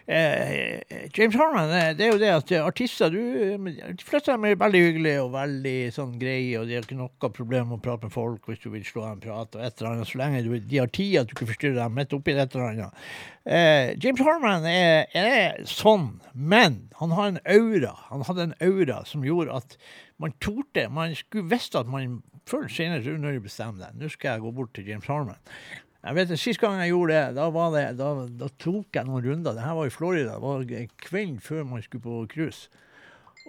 Eh, 0.07 0.81
James 1.17 1.35
Harman, 1.35 1.69
eh, 1.69 1.97
det 1.97 2.05
er 2.05 2.11
jo 2.11 2.19
det 2.19 2.31
at 2.35 2.51
eh, 2.51 2.65
artister 2.65 3.09
du, 3.09 3.19
eh, 3.19 3.93
De 3.95 4.03
fleste 4.03 4.27
av 4.31 4.35
dem 4.35 4.49
er 4.49 4.57
veldig 4.59 4.81
hyggelige 4.83 5.21
og 5.23 5.31
veldig 5.31 5.75
sånn 5.95 6.17
greie, 6.19 6.59
og 6.59 6.67
de 6.67 6.75
har 6.75 6.83
ikke 6.83 6.97
noe 6.99 7.31
problem 7.31 7.69
med 7.69 7.77
å 7.77 7.83
prate 7.85 8.09
med 8.09 8.11
folk 8.11 8.49
hvis 8.51 8.59
du 8.59 8.67
vil 8.73 8.83
slå 8.83 9.05
en 9.07 9.23
prat, 9.23 9.55
og 9.55 9.63
et 9.63 9.79
eller 9.79 9.93
annet, 9.93 10.09
så 10.11 10.19
lenge 10.19 10.43
du, 10.43 10.51
de 10.59 10.81
har 10.81 10.91
tid 10.91 11.15
at 11.21 11.31
du 11.31 11.35
ikke 11.37 11.47
forstyrrer 11.53 11.79
dem 11.79 11.95
midt 11.95 12.17
oppi 12.17 12.35
et 12.35 12.57
eller 12.57 12.67
annet. 12.67 13.07
Eh, 13.47 13.95
James 14.03 14.25
Harman 14.27 14.67
er, 14.67 15.07
er 15.15 15.63
sånn, 15.63 16.17
men 16.35 16.89
han 16.99 17.15
har 17.15 17.31
en 17.31 17.39
aura. 17.55 17.95
Han 18.09 18.27
hadde 18.27 18.49
en 18.49 18.57
aura 18.67 18.99
som 19.07 19.23
gjorde 19.23 19.63
at 19.63 19.79
man 20.21 20.35
torde 20.43 20.89
Man 20.93 21.15
skulle 21.15 21.49
visst 21.49 21.73
at 21.79 21.87
man 21.89 22.19
før 22.51 22.65
eller 22.65 22.75
senere 22.75 23.15
når 23.17 23.39
du 23.39 23.47
bestemmer 23.47 23.87
deg. 23.87 23.97
Nå 24.01 24.11
skal 24.11 24.35
jeg 24.35 24.43
gå 24.43 24.51
bort 24.59 24.75
til 24.75 24.91
James 24.91 25.09
Harman. 25.09 25.41
Jeg 26.01 26.17
vet, 26.17 26.31
Sist 26.41 26.61
gang 26.61 26.79
jeg 26.81 26.93
gjorde 26.95 27.13
det, 27.13 27.35
da, 27.37 27.49
var 27.53 27.73
det, 27.75 27.83
da, 27.99 28.13
da 28.41 28.47
tok 28.61 28.97
jeg 28.97 29.07
noen 29.07 29.25
runder. 29.25 29.57
Det 29.57 29.65
her 29.65 29.75
var 29.77 29.89
i 29.89 29.93
Florida. 29.93 30.37
Det 30.37 30.45
var 30.47 30.63
en 30.79 30.95
kveld 31.05 31.35
før 31.45 31.67
man 31.69 31.83
skulle 31.85 32.05
på 32.05 32.23
cruise. 32.31 32.71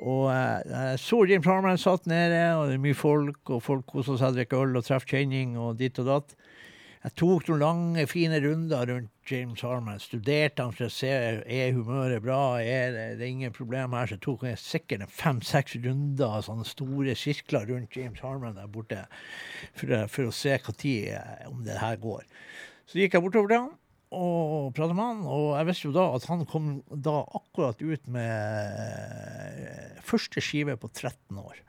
Og 0.00 0.26
eh, 0.32 0.60
jeg 0.68 1.00
så 1.00 1.22
James 1.28 1.48
Harman 1.48 1.80
satt 1.80 2.06
nede, 2.08 2.42
og 2.56 2.68
det 2.68 2.76
er 2.76 2.84
mye 2.84 2.96
folk, 2.96 3.40
og 3.52 3.64
folk 3.64 3.88
koser 3.88 4.20
seg, 4.20 4.36
drikker 4.36 4.64
øl 4.64 4.80
og 4.80 4.86
treffer 4.86 5.16
kjenning 5.16 5.56
og 5.60 5.78
ditt 5.80 6.00
og 6.00 6.08
datt. 6.08 6.36
Jeg 7.02 7.16
tok 7.18 7.48
noen 7.50 7.64
lange, 7.64 8.06
fine 8.08 8.38
runder 8.44 8.88
rundt 8.88 9.11
James 9.32 9.62
Harman. 9.64 10.00
Studerte 10.02 10.64
han 10.64 10.74
for 10.76 10.86
å 10.86 10.92
se 10.92 11.10
er 11.10 11.74
humøret 11.76 12.22
bra, 12.24 12.60
er 12.60 12.92
det, 12.94 13.06
det 13.18 13.26
er 13.26 13.32
ingen 13.32 13.54
problem 13.56 13.96
her. 13.96 14.10
Så 14.10 14.20
tok 14.22 14.46
jeg 14.48 14.60
sikkert 14.60 15.08
fem-seks 15.12 15.78
runder 15.82 16.38
av 16.38 16.46
sånne 16.46 16.68
store 16.68 17.16
sirkler 17.18 17.68
rundt 17.72 17.96
James 17.96 18.20
Harman 18.24 18.58
der 18.58 18.70
borte 18.72 19.04
for, 19.72 19.94
for 20.12 20.28
å 20.28 20.34
se 20.36 20.58
hva 20.58 20.76
tid, 20.76 21.12
eh, 21.16 21.46
om 21.50 21.64
det 21.66 21.80
her 21.80 21.96
går. 22.02 22.26
Så 22.86 23.00
gikk 23.00 23.16
jeg 23.16 23.24
bortover 23.24 23.52
til 23.52 23.64
han 23.64 23.72
og 24.12 24.74
pratet 24.76 24.96
med 24.96 25.06
han, 25.06 25.20
og 25.24 25.54
jeg 25.56 25.68
visste 25.70 25.86
jo 25.86 25.94
da 25.96 26.02
at 26.12 26.26
han 26.28 26.42
kom 26.48 26.72
da 26.92 27.22
akkurat 27.38 27.80
ut 27.80 28.10
med 28.12 28.82
eh, 28.84 30.00
første 30.04 30.42
skive 30.44 30.76
på 30.76 30.90
13 30.92 31.40
år. 31.40 31.62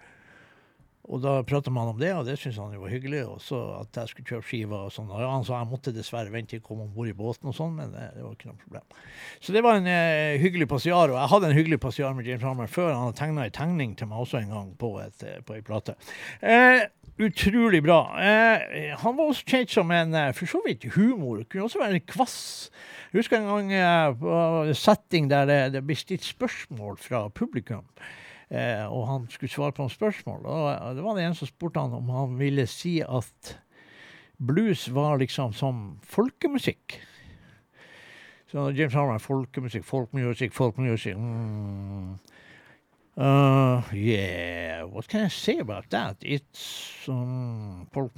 Og 1.11 1.19
da 1.19 1.33
pratet 1.43 1.73
man 1.75 1.89
om 1.91 1.97
det, 1.99 2.13
og 2.15 2.23
det 2.23 2.37
syntes 2.39 2.61
han 2.61 2.71
jo 2.75 2.83
var 2.85 2.93
hyggelig. 2.93 3.25
Og 3.27 3.41
så 3.43 3.59
at 3.81 3.99
jeg 3.99 4.11
skulle 4.11 4.29
kjøpe 4.29 4.47
skiver 4.47 4.85
og 4.87 4.93
sånn. 4.95 5.11
Og 5.11 5.19
han 5.19 5.43
sa 5.43 5.59
jeg 5.59 5.69
måtte 5.73 5.93
dessverre 5.95 6.31
vente 6.31 6.53
til 6.53 6.61
jeg 6.61 6.65
kom 6.65 6.85
om 6.85 6.93
bord 6.95 7.11
i 7.11 7.15
båten 7.17 7.51
og 7.51 7.57
sånn, 7.57 7.75
men 7.75 7.91
det, 7.91 8.07
det 8.15 8.23
var 8.23 8.37
ikke 8.37 8.51
noe 8.51 8.61
problem. 8.61 8.97
Så 9.43 9.55
det 9.55 9.63
var 9.65 9.81
en 9.81 9.89
eh, 9.91 10.39
hyggelig 10.39 10.69
passiar, 10.71 11.11
og 11.11 11.19
jeg 11.19 11.31
hadde 11.33 11.49
en 11.49 11.57
hyggelig 11.59 11.79
passiar 11.83 12.15
med 12.15 12.29
James 12.29 12.47
Harmer 12.47 12.71
før. 12.71 12.93
Han 12.93 13.09
hadde 13.09 13.19
tegna 13.19 13.47
ei 13.47 13.55
tegning 13.55 13.97
til 13.99 14.11
meg 14.11 14.23
også 14.23 14.39
en 14.39 14.55
gang 14.55 14.73
på, 14.79 14.93
et, 15.03 15.27
eh, 15.27 15.41
på 15.43 15.57
ei 15.57 15.65
plate. 15.65 15.97
Eh, 16.39 16.87
utrolig 17.19 17.83
bra. 17.83 17.99
Eh, 18.23 18.95
han 19.03 19.19
var 19.19 19.27
også 19.27 19.45
kjent 19.49 19.75
som 19.75 19.91
en 19.93 20.15
eh, 20.17 20.31
for 20.37 20.49
så 20.49 20.63
vidt 20.65 20.87
humor. 20.95 21.43
Kunne 21.49 21.67
også 21.67 21.83
være 21.83 21.99
en 21.99 22.07
kvass. 22.15 22.39
Jeg 23.11 23.21
husker 23.21 23.41
en 23.41 23.51
gang 23.51 23.75
eh, 23.75 24.09
på 24.23 24.73
setting 24.79 25.27
der 25.31 25.49
det, 25.49 25.61
det 25.75 25.83
ble 25.85 25.99
stilt 25.99 26.25
spørsmål 26.25 26.97
fra 27.03 27.27
publikum. 27.29 27.83
Eh, 28.53 28.85
og 28.85 29.07
han 29.09 29.23
skulle 29.33 29.49
svare 29.49 29.73
på 29.73 29.81
noen 29.81 29.93
spørsmål. 29.93 30.43
Og 30.45 30.67
eh, 30.73 30.91
det 30.97 31.05
var 31.05 31.17
det 31.17 31.25
en 31.25 31.37
som 31.37 31.49
spurte 31.49 31.81
han 31.81 31.95
om 31.97 32.11
han 32.13 32.37
ville 32.37 32.67
si 32.69 32.99
at 33.01 33.55
blues 34.37 34.85
var 34.93 35.17
liksom 35.21 35.55
som 35.57 35.81
folkemusikk. 36.05 36.99
Så 38.51 38.69
James 38.77 38.93
Harman, 38.93 39.19
folkemusikk, 39.19 39.85
folkemusikk, 39.85 40.53
folkemusikk 40.53 41.17
mm. 41.17 42.13
Uh, 43.15 43.83
yeah, 43.93 44.81
what 44.81 45.07
can 45.07 45.21
I 45.21 45.27
say 45.27 45.59
about 45.59 45.87
that? 45.91 46.17
It's 46.21 47.07
um, 47.07 47.87
folk. 47.93 48.11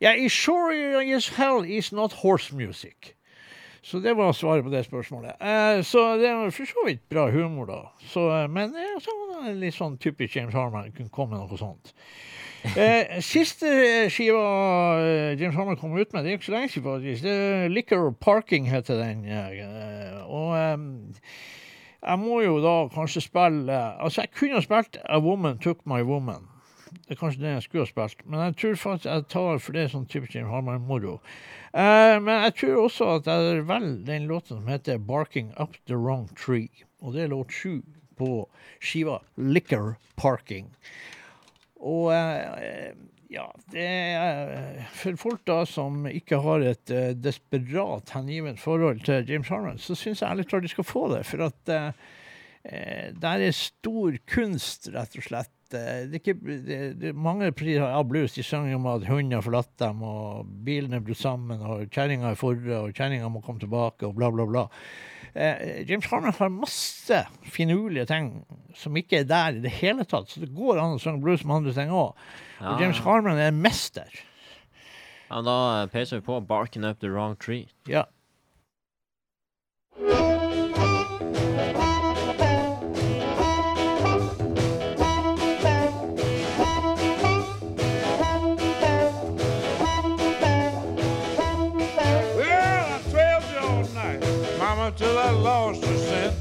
Yeah, 0.00 0.12
it 0.14 0.30
sure 0.30 0.72
as 1.00 1.28
hell 1.28 1.62
is 1.62 1.92
not 1.92 2.12
horse 2.12 2.52
music. 2.52 3.16
Så 3.82 4.00
det 4.04 4.12
var 4.16 4.32
svaret 4.36 4.64
på 4.64 4.70
det 4.72 4.82
spørsmålet. 4.84 5.38
Eh, 5.40 5.80
så 5.88 6.02
det 6.20 6.28
er 6.28 6.50
for 6.52 6.68
så 6.68 6.82
vidt 6.86 7.00
bra 7.08 7.30
humor, 7.32 7.66
da. 7.70 7.78
Så, 8.12 8.26
eh, 8.34 8.48
men 8.52 8.74
eh, 8.76 8.98
så 9.00 9.14
var 9.16 9.46
det 9.46 9.54
litt 9.62 9.76
sånn 9.76 9.96
typisk 10.02 10.36
James 10.36 10.52
Harman 10.54 10.92
kunne 10.92 11.08
komme 11.08 11.38
med 11.38 11.48
noe 11.48 11.56
sånt. 11.60 11.94
Eh, 12.76 13.16
siste 13.24 13.70
skiva 14.12 14.42
eh, 15.00 15.32
James 15.40 15.56
Harman 15.56 15.80
kom 15.80 15.96
ut 15.96 16.12
med, 16.12 16.26
det 16.26 16.34
er 16.34 16.36
ikke 16.36 16.50
så 16.50 16.56
lenge 16.58 16.68
siden, 16.74 16.90
faktisk. 16.90 17.24
Det 17.24 17.38
er 17.38 17.72
Liquor 17.72 18.12
Parking 18.20 18.68
heter 18.68 19.00
den. 19.00 19.24
eh, 19.24 20.20
og 20.28 20.52
eh, 20.58 21.32
jeg 22.00 22.20
må 22.20 22.42
jo 22.44 22.58
da 22.64 22.74
kanskje 22.92 23.20
spille 23.24 23.76
Altså, 24.00 24.22
jeg 24.26 24.32
kunne 24.36 24.60
ha 24.60 24.64
spilt 24.64 25.00
A 25.04 25.18
Woman 25.24 25.58
Took 25.60 25.86
My 25.88 26.02
Woman. 26.04 26.49
Det 27.10 27.16
er 27.16 27.18
kanskje 27.24 27.42
det 27.42 27.50
jeg 27.50 27.62
skulle 27.64 27.82
ha 27.82 27.90
spilt, 27.90 28.20
men 28.30 28.40
jeg 28.44 28.52
tror 28.60 28.76
faktisk 28.78 29.06
jeg 29.10 29.22
tar 29.32 29.56
for 29.58 29.74
det 29.74 29.80
er 29.82 29.88
sånn 29.90 30.04
typisk 30.06 30.36
James 30.36 30.52
Harman-moro. 30.54 31.16
Eh, 31.74 32.18
men 32.22 32.44
jeg 32.44 32.54
tror 32.60 32.76
også 32.84 33.08
at 33.16 33.26
jeg 33.26 33.64
velger 33.66 33.96
den 34.06 34.28
låten 34.30 34.60
som 34.60 34.70
heter 34.70 35.00
'Barking 35.08 35.50
Up 35.58 35.74
The 35.90 35.98
Wrong 35.98 36.28
Tree'. 36.38 36.84
Og 37.02 37.16
det 37.16 37.24
er 37.24 37.34
låt 37.34 37.50
sju 37.50 37.82
på 38.14 38.46
skiva 38.78 39.18
'Liquor 39.34 39.96
Parking'. 40.14 40.70
Og 41.82 42.14
eh, 42.14 42.94
ja, 43.26 43.50
det 43.74 43.90
er 43.90 44.86
For 44.94 45.18
folk 45.18 45.42
da 45.50 45.64
som 45.66 46.06
ikke 46.06 46.38
har 46.46 46.62
et 46.62 46.94
eh, 46.94 47.10
desperat 47.18 48.14
hengivent 48.14 48.62
forhold 48.62 49.02
til 49.02 49.26
James 49.26 49.50
Harman, 49.50 49.82
så 49.82 49.98
syns 49.98 50.22
jeg 50.22 50.30
ærlig 50.30 50.46
talt 50.46 50.62
de 50.62 50.76
skal 50.78 50.86
få 50.86 51.08
det. 51.16 51.24
For 51.26 51.42
at 51.50 51.74
eh, 51.74 53.10
der 53.18 53.48
er 53.50 53.50
stor 53.50 54.14
kunst, 54.30 54.94
rett 54.94 55.18
og 55.18 55.26
slett. 55.26 55.56
Eh, 55.74 56.06
Det 56.10 56.20
ikke, 56.20 56.34
det, 56.66 56.78
det, 57.00 57.12
mange 57.14 57.50
priser 57.56 57.86
av 57.86 58.08
blues 58.10 58.34
de 58.34 58.42
synger 58.46 58.76
om 58.76 58.88
at 58.90 59.06
hunden 59.08 59.36
har 59.36 59.44
forlatt 59.46 59.72
dem, 59.82 60.02
og 60.02 60.48
bilen 60.66 60.96
er 60.96 61.04
brutt 61.04 61.20
sammen, 61.20 61.62
og 61.62 61.86
kjerringa 61.94 62.32
er 62.32 62.38
forre, 62.40 62.82
og 62.84 62.94
kjerringa 62.96 63.30
må 63.30 63.42
komme 63.44 63.62
tilbake, 63.62 64.08
og 64.08 64.16
bla, 64.18 64.30
bla, 64.34 64.46
bla. 64.50 64.66
Eh, 65.34 65.84
James 65.86 66.06
Harman 66.10 66.34
har 66.34 66.50
masse 66.50 67.20
finurlige 67.54 68.06
ting 68.10 68.32
som 68.74 68.96
ikke 68.98 69.20
er 69.22 69.28
der 69.30 69.60
i 69.60 69.62
det 69.62 69.70
hele 69.78 70.04
tatt, 70.04 70.30
så 70.30 70.42
det 70.42 70.50
går 70.56 70.80
an 70.80 70.96
å 70.96 71.02
synge 71.02 71.22
blues 71.22 71.44
med 71.44 71.60
andre 71.60 71.76
ting 71.76 71.94
òg. 71.94 72.18
Ja, 72.58 72.74
Og 72.74 72.82
James 72.82 72.98
Harmon 73.04 73.30
Harman 73.30 73.44
er 73.44 73.52
en 73.54 73.62
mester. 73.62 74.24
Ja, 75.30 75.42
da 75.46 75.86
peiser 75.86 76.18
vi 76.18 76.26
på 76.26 76.40
'Barking 76.42 76.84
Up 76.84 76.98
The 76.98 77.08
Wrong 77.08 77.36
Tree'. 77.36 77.68
Ja. 77.86 78.04
Mama, 94.90 94.96
till 94.96 95.18
I 95.18 95.30
lost 95.30 95.82
your 95.82 95.98
scent. 95.98 96.36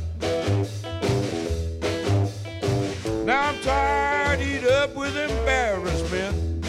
Now 3.26 3.50
I'm 3.50 3.60
tired, 3.62 4.42
eat 4.42 4.66
up 4.66 4.96
with 4.96 5.16
embarrassment. 5.16 6.64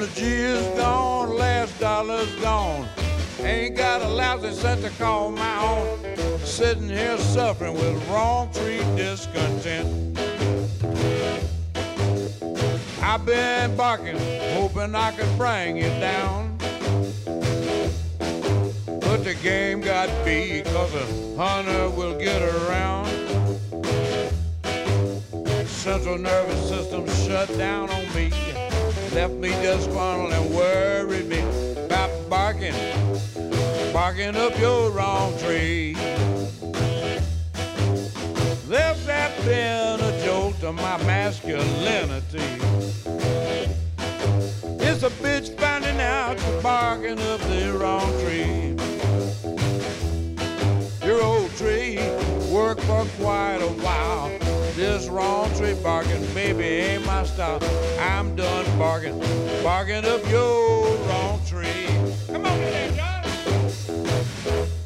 The 0.00 0.08
is 0.16 0.78
gone, 0.78 1.36
last 1.36 1.78
dollar's 1.78 2.34
gone. 2.36 2.88
Ain't 3.40 3.76
got 3.76 4.00
a 4.00 4.08
lousy 4.08 4.52
cent 4.52 4.82
to 4.82 4.90
call 4.90 5.30
my 5.30 5.62
own. 5.62 5.98
Sitting 6.38 6.88
here 6.88 7.18
suffering 7.18 7.74
with 7.74 8.08
wrong 8.08 8.50
tree 8.52 8.78
discontent. 8.96 10.18
I've 13.02 13.26
been 13.26 13.76
barking, 13.76 14.18
hoping 14.54 14.94
I 14.94 15.12
could 15.12 15.36
bring 15.36 15.76
you 15.76 15.90
down. 16.00 16.58
But 19.10 19.24
the 19.24 19.34
game 19.34 19.80
got 19.80 20.08
beat, 20.24 20.66
cause 20.66 20.94
a 20.94 21.04
hunter 21.36 21.90
will 21.90 22.16
get 22.16 22.40
around. 22.42 23.08
Central 25.66 26.16
nervous 26.16 26.68
system 26.68 27.04
shut 27.26 27.48
down 27.58 27.90
on 27.90 28.04
me. 28.14 28.30
Left 29.12 29.34
me 29.34 29.48
disgruntled 29.48 30.32
and 30.32 30.54
worried 30.54 31.26
me 31.26 31.40
about 31.86 32.08
barking, 32.30 32.72
barking 33.92 34.36
up 34.36 34.56
your 34.60 34.92
wrong 34.92 35.36
tree. 35.38 35.94
There's 38.68 39.04
that 39.06 39.36
been 39.44 39.98
a 39.98 40.24
jolt 40.24 40.60
to 40.60 40.70
my 40.70 40.96
masculinity. 40.98 42.38
It's 44.78 45.02
a 45.02 45.10
bitch 45.10 45.58
finding 45.58 46.00
out 46.00 46.40
you're 46.40 46.62
barking 46.62 47.18
up 47.18 47.40
the 47.40 47.76
wrong 47.76 48.08
tree. 48.20 48.69
Tree 51.60 51.98
worked 52.50 52.80
for 52.84 53.04
quite 53.20 53.58
a 53.60 53.68
while. 53.84 54.30
This 54.76 55.08
wrong 55.08 55.54
tree 55.56 55.74
barking, 55.82 56.24
baby, 56.32 56.64
ain't 56.64 57.04
my 57.04 57.22
style. 57.24 57.60
I'm 58.00 58.34
done 58.34 58.64
barking, 58.78 59.18
barking 59.62 60.06
up 60.06 60.26
your 60.30 60.96
wrong 61.06 61.38
tree. 61.44 61.86
Come 62.28 62.46
on, 62.46 62.94
John. 62.96 64.79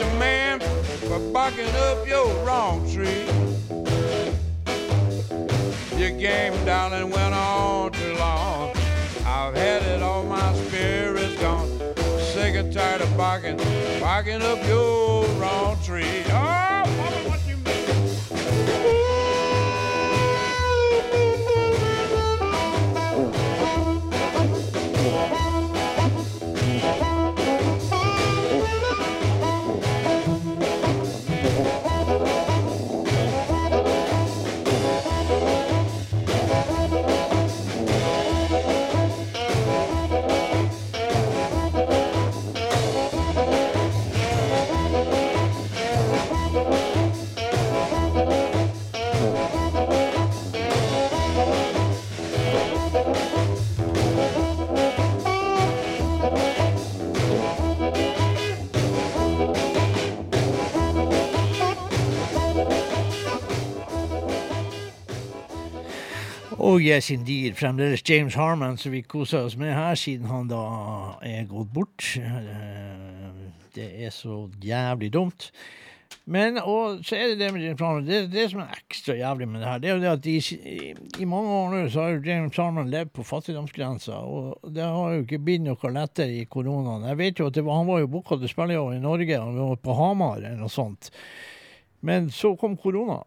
The 0.00 0.06
man 0.18 0.58
for 0.60 1.18
barking 1.30 1.68
up 1.76 2.08
your 2.08 2.26
wrong 2.42 2.80
tree. 2.90 3.26
Your 5.98 6.18
game, 6.18 6.54
darling, 6.64 7.10
went 7.10 7.34
on 7.34 7.92
too 7.92 8.14
long. 8.14 8.70
I've 9.26 9.54
had 9.54 9.82
it 9.82 10.02
all, 10.02 10.24
my 10.24 10.54
spirit's 10.54 11.38
gone. 11.42 11.68
Sick 12.32 12.54
and 12.54 12.72
tired 12.72 13.02
of 13.02 13.14
barking, 13.14 13.58
barking 14.00 14.40
up 14.40 14.66
your 14.66 15.26
wrong 15.38 15.76
tree. 15.84 16.22
Oh, 16.28 16.82
woman, 16.96 17.28
what 17.28 17.46
you 17.46 17.56
mean? 17.58 19.09
Oh 66.70 66.78
yes, 66.78 67.10
indeed. 67.10 67.56
Fremdeles 67.56 68.08
James 68.08 68.34
Harman, 68.34 68.76
som 68.76 68.92
vi 68.92 69.02
koser 69.02 69.42
oss 69.42 69.56
med 69.56 69.72
her, 69.74 69.96
siden 69.98 70.28
han 70.30 70.46
da 70.46 70.60
er 71.26 71.48
gått 71.50 71.72
bort. 71.74 72.12
Eh, 72.20 73.30
Det 73.74 73.88
er 74.04 74.10
så 74.10 74.48
jævlig 74.62 75.12
dumt. 75.12 75.50
Men 76.26 76.58
og 76.62 77.02
så 77.06 77.16
er 77.16 77.32
det 77.32 77.38
det 77.40 77.48
med 77.52 77.62
James 77.64 77.80
Harman. 77.80 78.06
Det, 78.06 78.30
det 78.30 78.46
som 78.52 78.62
er 78.62 78.76
ekstra 78.76 79.16
jævlig 79.18 79.48
med 79.48 79.60
det 79.60 79.68
her, 79.68 79.78
det 79.82 79.90
er 79.90 79.94
jo 79.94 80.02
det 80.04 80.12
at 80.12 80.26
i, 80.30 80.94
i, 81.18 81.24
mange 81.24 81.50
år 81.50 81.70
nå 81.74 81.82
så 81.90 82.06
har 82.06 82.22
James 82.26 82.56
Harman 82.56 82.90
levd 82.90 83.10
på 83.18 83.26
fattigdomsgrensa, 83.26 84.20
og 84.22 84.74
det 84.74 84.86
har 84.86 85.14
jo 85.16 85.24
ikke 85.24 85.42
blitt 85.42 85.66
noe 85.66 85.94
lettere 85.94 86.38
i 86.38 86.46
koronaen. 86.50 87.08
Jeg 87.10 87.18
vet 87.18 87.42
jo 87.42 87.50
at 87.50 87.58
var, 87.58 87.80
han 87.82 87.90
var 87.90 88.04
jo 88.04 88.12
booka 88.14 88.38
til 88.38 88.52
spillejobb 88.52 88.94
i 88.94 89.02
Norge, 89.02 89.42
han 89.42 89.58
var 89.58 89.82
på 89.82 89.98
Hamar 89.98 90.38
eller 90.38 90.60
noe 90.60 90.70
sånt. 90.70 91.10
Men 92.06 92.30
så 92.32 92.54
kom 92.56 92.78
korona, 92.80 93.18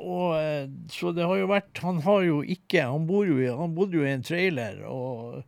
og 0.00 0.36
eh, 0.38 0.68
så 0.92 1.12
det 1.12 1.26
har 1.28 1.36
jo 1.36 1.48
vært 1.50 1.82
Han 1.84 1.98
har 2.06 2.22
jo 2.24 2.38
ikke 2.40 2.86
Han 2.88 3.04
jo 3.04 3.56
han 3.58 3.74
bodde 3.76 3.98
jo 3.98 4.06
i 4.06 4.14
en 4.14 4.24
trailer, 4.24 4.78
og 4.88 5.42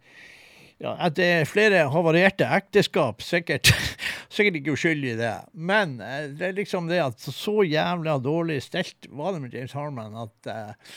ja, 0.79 0.93
etter 1.09 1.49
flere 1.49 1.87
havarierte 1.91 2.47
ekteskap, 2.55 3.25
sikkert, 3.25 3.73
sikkert 4.35 4.61
ikke 4.61 4.77
uskyldig 4.77 5.15
i 5.17 5.19
det. 5.19 5.35
Men 5.55 5.97
eh, 6.05 6.29
det 6.31 6.51
er 6.51 6.59
liksom 6.61 6.91
det 6.91 7.01
at 7.03 7.19
så 7.19 7.65
jævla 7.67 8.19
dårlig 8.23 8.61
stelt 8.63 9.09
var 9.11 9.35
det 9.35 9.43
med 9.43 9.57
James 9.57 9.75
Harman 9.75 10.21
at 10.27 10.53
eh, 10.53 10.93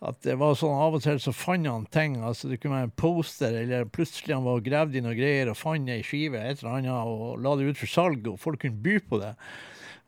at 0.00 0.16
det 0.24 0.36
var 0.40 0.54
sånn 0.56 0.78
Av 0.80 0.94
og 0.96 1.02
til 1.04 1.18
så 1.20 1.32
fant 1.36 1.68
han 1.68 1.84
ting. 1.92 2.14
altså 2.24 2.48
Det 2.48 2.60
kunne 2.60 2.78
være 2.78 2.88
en 2.88 2.96
poster, 3.02 3.56
eller 3.62 3.88
plutselig 3.92 4.32
han 4.32 4.46
var 4.46 4.62
gravd 4.64 4.96
i 4.96 5.02
noe 5.04 5.16
greier 5.18 5.50
og 5.52 5.58
fant 5.60 5.92
ei 5.92 6.00
skive 6.06 6.40
et 6.40 6.62
eller 6.62 6.78
annet, 6.78 7.10
og 7.12 7.42
la 7.44 7.52
det 7.58 7.68
ut 7.68 7.80
for 7.82 7.92
salg, 7.92 8.30
og 8.30 8.40
folk 8.40 8.62
kunne 8.64 8.80
by 8.80 8.96
på 9.10 9.20
det. 9.20 9.34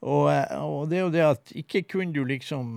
Og, 0.03 0.27
og 0.59 0.89
det 0.91 0.97
er 0.99 1.05
jo 1.05 1.11
det 1.15 1.23
at 1.23 1.51
ikke 1.55 1.85
kunne 1.93 2.11
du 2.11 2.25
liksom 2.27 2.71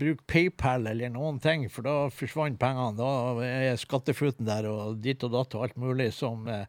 bruke 0.00 0.24
PayPal 0.26 0.88
eller 0.90 1.12
noen 1.12 1.38
ting, 1.42 1.68
for 1.70 1.86
da 1.86 2.08
forsvant 2.10 2.58
pengene. 2.58 2.98
Da 2.98 3.44
er 3.46 3.78
skattefuten 3.78 4.48
der 4.48 4.66
og 4.66 4.98
ditt 5.04 5.22
og 5.22 5.36
datt 5.36 5.54
og 5.54 5.68
alt 5.68 5.78
mulig 5.78 6.10
som 6.16 6.48
eh, 6.50 6.66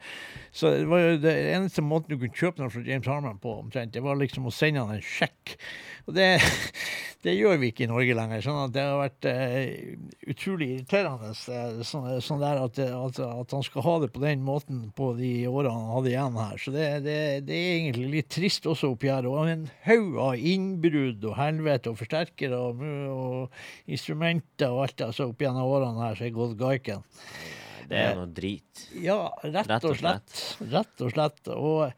Så 0.53 0.75
det 0.75 0.85
var 0.91 1.01
jo 1.01 1.17
det 1.23 1.33
eneste 1.55 1.81
måten 1.81 2.13
du 2.13 2.19
kunne 2.21 2.37
kjøpe 2.37 2.61
noe 2.61 2.73
fra 2.73 2.85
James 2.85 3.09
Harman 3.09 3.41
på, 3.41 3.57
omtrent, 3.63 3.95
det 3.95 4.05
var 4.05 4.19
liksom 4.19 4.45
å 4.45 4.53
sende 4.53 4.85
han 4.85 4.99
en 4.99 5.05
sjekk. 5.05 5.55
Og 6.05 6.13
det, 6.13 6.27
det 7.25 7.33
gjør 7.33 7.57
vi 7.63 7.71
ikke 7.73 7.87
i 7.87 7.89
Norge 7.89 8.17
lenger. 8.19 8.45
sånn 8.45 8.61
at 8.61 8.75
det 8.75 8.85
har 8.85 9.01
vært 9.01 9.25
uh, 9.25 10.29
utrolig 10.35 10.69
irriterende 10.75 11.31
eh, 11.33 11.81
sånn, 11.81 12.09
sånn 12.21 12.45
der 12.45 12.61
at, 12.61 12.77
at, 12.85 13.21
at 13.25 13.57
han 13.57 13.65
skal 13.65 13.87
ha 13.87 13.97
det 14.05 14.11
på 14.13 14.21
den 14.21 14.45
måten 14.45 14.85
på 14.95 15.15
de 15.17 15.33
årene 15.49 15.73
han 15.73 15.93
hadde 15.97 16.13
igjen 16.13 16.39
her. 16.43 16.61
Så 16.61 16.75
det, 16.75 16.87
det, 17.07 17.17
det 17.49 17.57
er 17.57 17.73
egentlig 17.79 18.11
litt 18.19 18.31
trist 18.37 18.69
også 18.69 18.93
oppi 18.93 19.09
her. 19.09 19.25
Og 19.25 19.49
en 19.49 19.65
haug 19.95 20.17
av 20.21 20.47
innbrudd 20.53 21.25
og 21.25 21.37
helvete 21.39 21.91
og 21.91 21.99
forsterkere 21.99 22.59
og, 22.59 22.81
og 23.11 23.91
instrumenter 23.91 24.73
og 24.73 24.85
alt 24.85 25.05
altså 25.07 25.29
opp 25.31 25.41
gjennom 25.41 25.71
årene 25.71 26.03
her 26.05 26.19
som 26.19 26.27
er 26.27 26.35
gått 26.35 26.57
gaiken. 26.59 27.05
Det 27.89 28.01
er 28.01 28.15
noe 28.17 28.29
drit. 28.33 28.87
Ja, 28.97 29.19
rett, 29.43 29.69
Rett 29.69 29.85
og 29.85 29.97
slett. 29.99 30.39
Rett 30.71 31.03
og 31.05 31.11
slett. 31.13 31.51
Og 31.53 31.91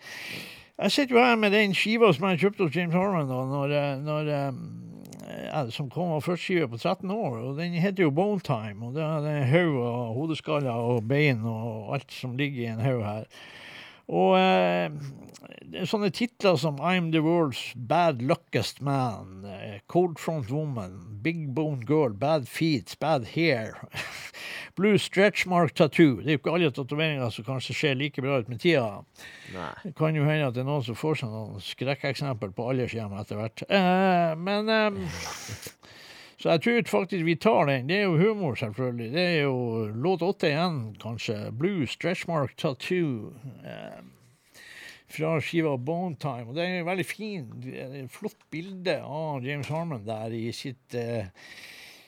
jeg 0.78 0.94
sitter 0.94 1.16
jo 1.16 1.24
her 1.24 1.38
med 1.40 1.56
den 1.56 1.76
skiva 1.78 2.12
som 2.14 2.28
jeg 2.30 2.42
kjøpte 2.44 2.68
hos 2.68 2.76
James 2.76 2.98
Harman, 2.98 3.30
da, 3.32 3.40
når, 3.50 3.76
når, 4.04 4.34
eh, 4.36 5.38
ja, 5.48 5.64
som 5.74 5.90
kom 5.94 6.12
av 6.16 6.26
førsteskive 6.26 6.68
på 6.74 6.80
13 6.82 7.14
år. 7.14 7.38
Og 7.48 7.62
den 7.62 7.78
heter 7.80 8.06
jo 8.06 8.12
Bone 8.14 8.44
Time. 8.46 8.90
Og 8.90 8.98
det 8.98 9.06
er 9.06 9.30
en 9.32 9.48
haug 9.52 9.80
av 9.86 10.12
hodeskaller 10.18 10.92
og 10.92 11.08
bein 11.10 11.42
og 11.48 11.96
alt 11.98 12.14
som 12.14 12.36
ligger 12.38 12.66
i 12.66 12.70
en 12.76 12.84
haug 12.84 13.02
her. 13.06 13.26
Og 14.08 14.38
eh, 14.39 15.84
sånne 15.88 16.10
titler 16.15 16.56
som 16.60 16.80
I'm 16.80 17.12
the 17.12 17.20
world's 17.24 17.74
bad 17.76 18.22
luckiest 18.24 18.80
man, 18.82 19.43
eh, 19.46 19.80
Cold 19.91 20.20
front 20.20 20.52
woman, 20.52 21.20
Big 21.22 21.54
bone 21.54 21.84
girl, 21.86 22.13
Bad 22.15 22.48
feet, 22.48 22.96
Bad 23.00 23.28
hair, 23.36 23.76
Blue 24.78 24.98
stretch 25.02 25.48
mark 25.50 25.74
tattoo. 25.76 26.22
Det 26.22 26.30
er 26.30 26.38
jo 26.38 26.41
ikke 26.41 26.54
alle 26.54 26.72
tatoveringer 26.72 27.32
som 27.34 27.48
kanskje 27.48 27.76
ser 27.76 27.98
like 27.98 28.22
bra 28.22 28.38
ut 28.39 28.50
med 28.52 28.62
tida. 28.62 29.02
Nei. 29.56 29.72
Det 29.84 29.96
kan 29.98 30.15
jo 30.15 30.28
hende 30.28 30.48
at 30.48 30.56
det 30.56 30.62
er 30.62 30.70
noen 30.70 30.86
som 30.86 30.98
får 30.98 31.24
seg 31.24 31.34
noen 31.34 31.63
skrekkeksempel 31.65 32.54
på 32.56 32.67
aldershjem 32.72 33.15
etter 33.17 33.41
hvert. 33.41 33.65
Eh, 33.67 34.36
men 34.38 34.70
eh, 34.72 35.02
Så 36.48 36.54
jeg 36.56 36.62
tror 36.64 36.86
faktisk 36.88 37.26
vi 37.28 37.34
tar 37.36 37.66
den. 37.68 37.90
Det 37.90 37.96
er 37.98 38.06
jo 38.06 38.14
humor, 38.22 38.54
selvfølgelig. 38.56 39.08
Det 39.12 39.24
er 39.34 39.42
jo 39.42 39.56
låt 40.00 40.22
åtte 40.24 40.48
igjen, 40.48 40.78
kanskje. 41.02 41.36
Blue 41.52 41.84
stretch 41.92 42.24
mark 42.30 42.54
tattoo. 42.56 43.34
Eh, 43.68 43.98
fra 45.12 45.34
skiva 45.44 45.74
Bone 45.76 46.16
Time. 46.16 46.46
Og 46.48 46.56
det 46.56 46.64
er 46.64 46.78
en 46.78 46.88
veldig 46.88 47.06
fin, 47.06 47.50
eh, 47.68 47.98
flott 48.08 48.40
bilde 48.50 48.96
av 49.04 49.44
James 49.44 49.68
Harmon 49.68 50.08
der 50.08 50.32
i 50.40 50.46
sitt 50.56 50.96
eh, 50.96 51.28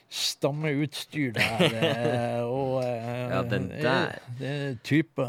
stammeutstyr 0.07 1.35
der. 1.35 1.67
Eh, 1.83 2.47
og 2.47 2.79
eh, 2.85 3.25
Ja, 3.35 3.43
den 3.43 3.67
der. 3.75 4.21
Det 4.39 4.55
er 4.55 4.79
type. 4.87 5.27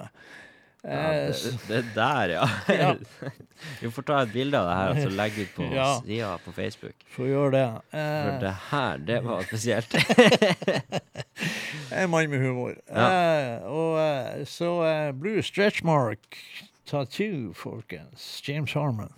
Ja, 0.84 1.12
Eh, 1.12 1.26
det, 1.28 1.58
det 1.68 1.80
der, 1.94 2.28
ja. 2.38 2.46
Ja. 2.68 2.94
Vi 3.82 3.90
får 3.92 4.02
ta 4.08 4.22
et 4.22 4.30
bilde 4.32 4.56
av 4.56 4.64
det 4.70 4.76
her 4.78 4.90
og 4.94 5.00
så 5.04 5.10
legge 5.18 5.42
ut 5.44 5.50
på 5.58 5.66
Ja. 5.76 5.88
sida 6.00 6.30
på 6.44 6.52
Facebook. 6.56 6.94
Får 7.16 7.26
gjøre 7.28 7.50
det. 7.56 7.64
For 7.90 7.98
Eh, 8.30 8.40
det 8.40 8.54
her, 8.70 8.96
det 9.10 9.18
var 9.26 9.42
spesielt. 9.50 9.94
en 11.92 12.10
mann 12.10 12.30
med 12.30 12.40
humor. 12.46 12.74
Eh, 12.88 13.62
og 13.68 14.00
eh, 14.00 14.44
så 14.48 14.72
eh, 14.88 15.12
Blue 15.12 15.42
Stretch 15.44 15.84
Mark 15.84 16.40
Tattoo, 16.88 17.52
folkens. 17.54 18.40
James 18.48 18.72
Harmon. 18.72 19.12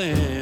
Sin. 0.00 0.39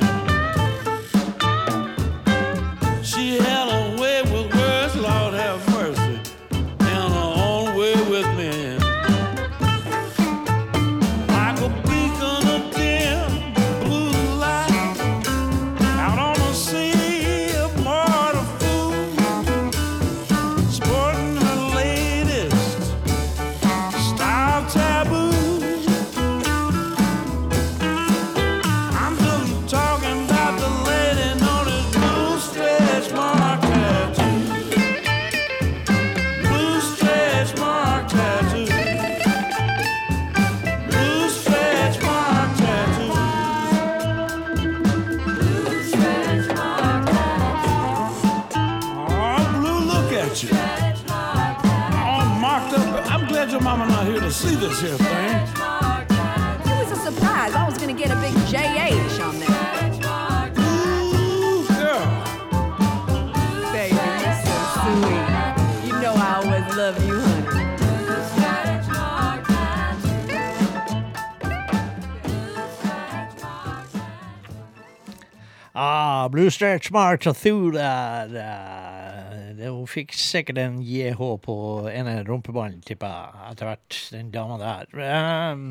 Stretch 76.59 76.91
March 76.91 77.27
og 77.31 77.37
Through 77.39 77.73
der. 77.77 78.33
eh, 78.35 79.69
Hun 79.71 79.87
fikk 79.87 80.11
sikkert 80.19 80.59
en 80.59 80.81
JH 80.83 81.21
på 81.45 81.55
ene 81.93 82.17
rumpeballen, 82.27 82.81
tipper 82.83 83.13
jeg, 83.13 83.45
etter 83.53 83.69
hvert, 83.69 83.99
den 84.11 84.33
dama 84.35 84.57
der. 84.59 84.91
Ehm, 84.99 85.69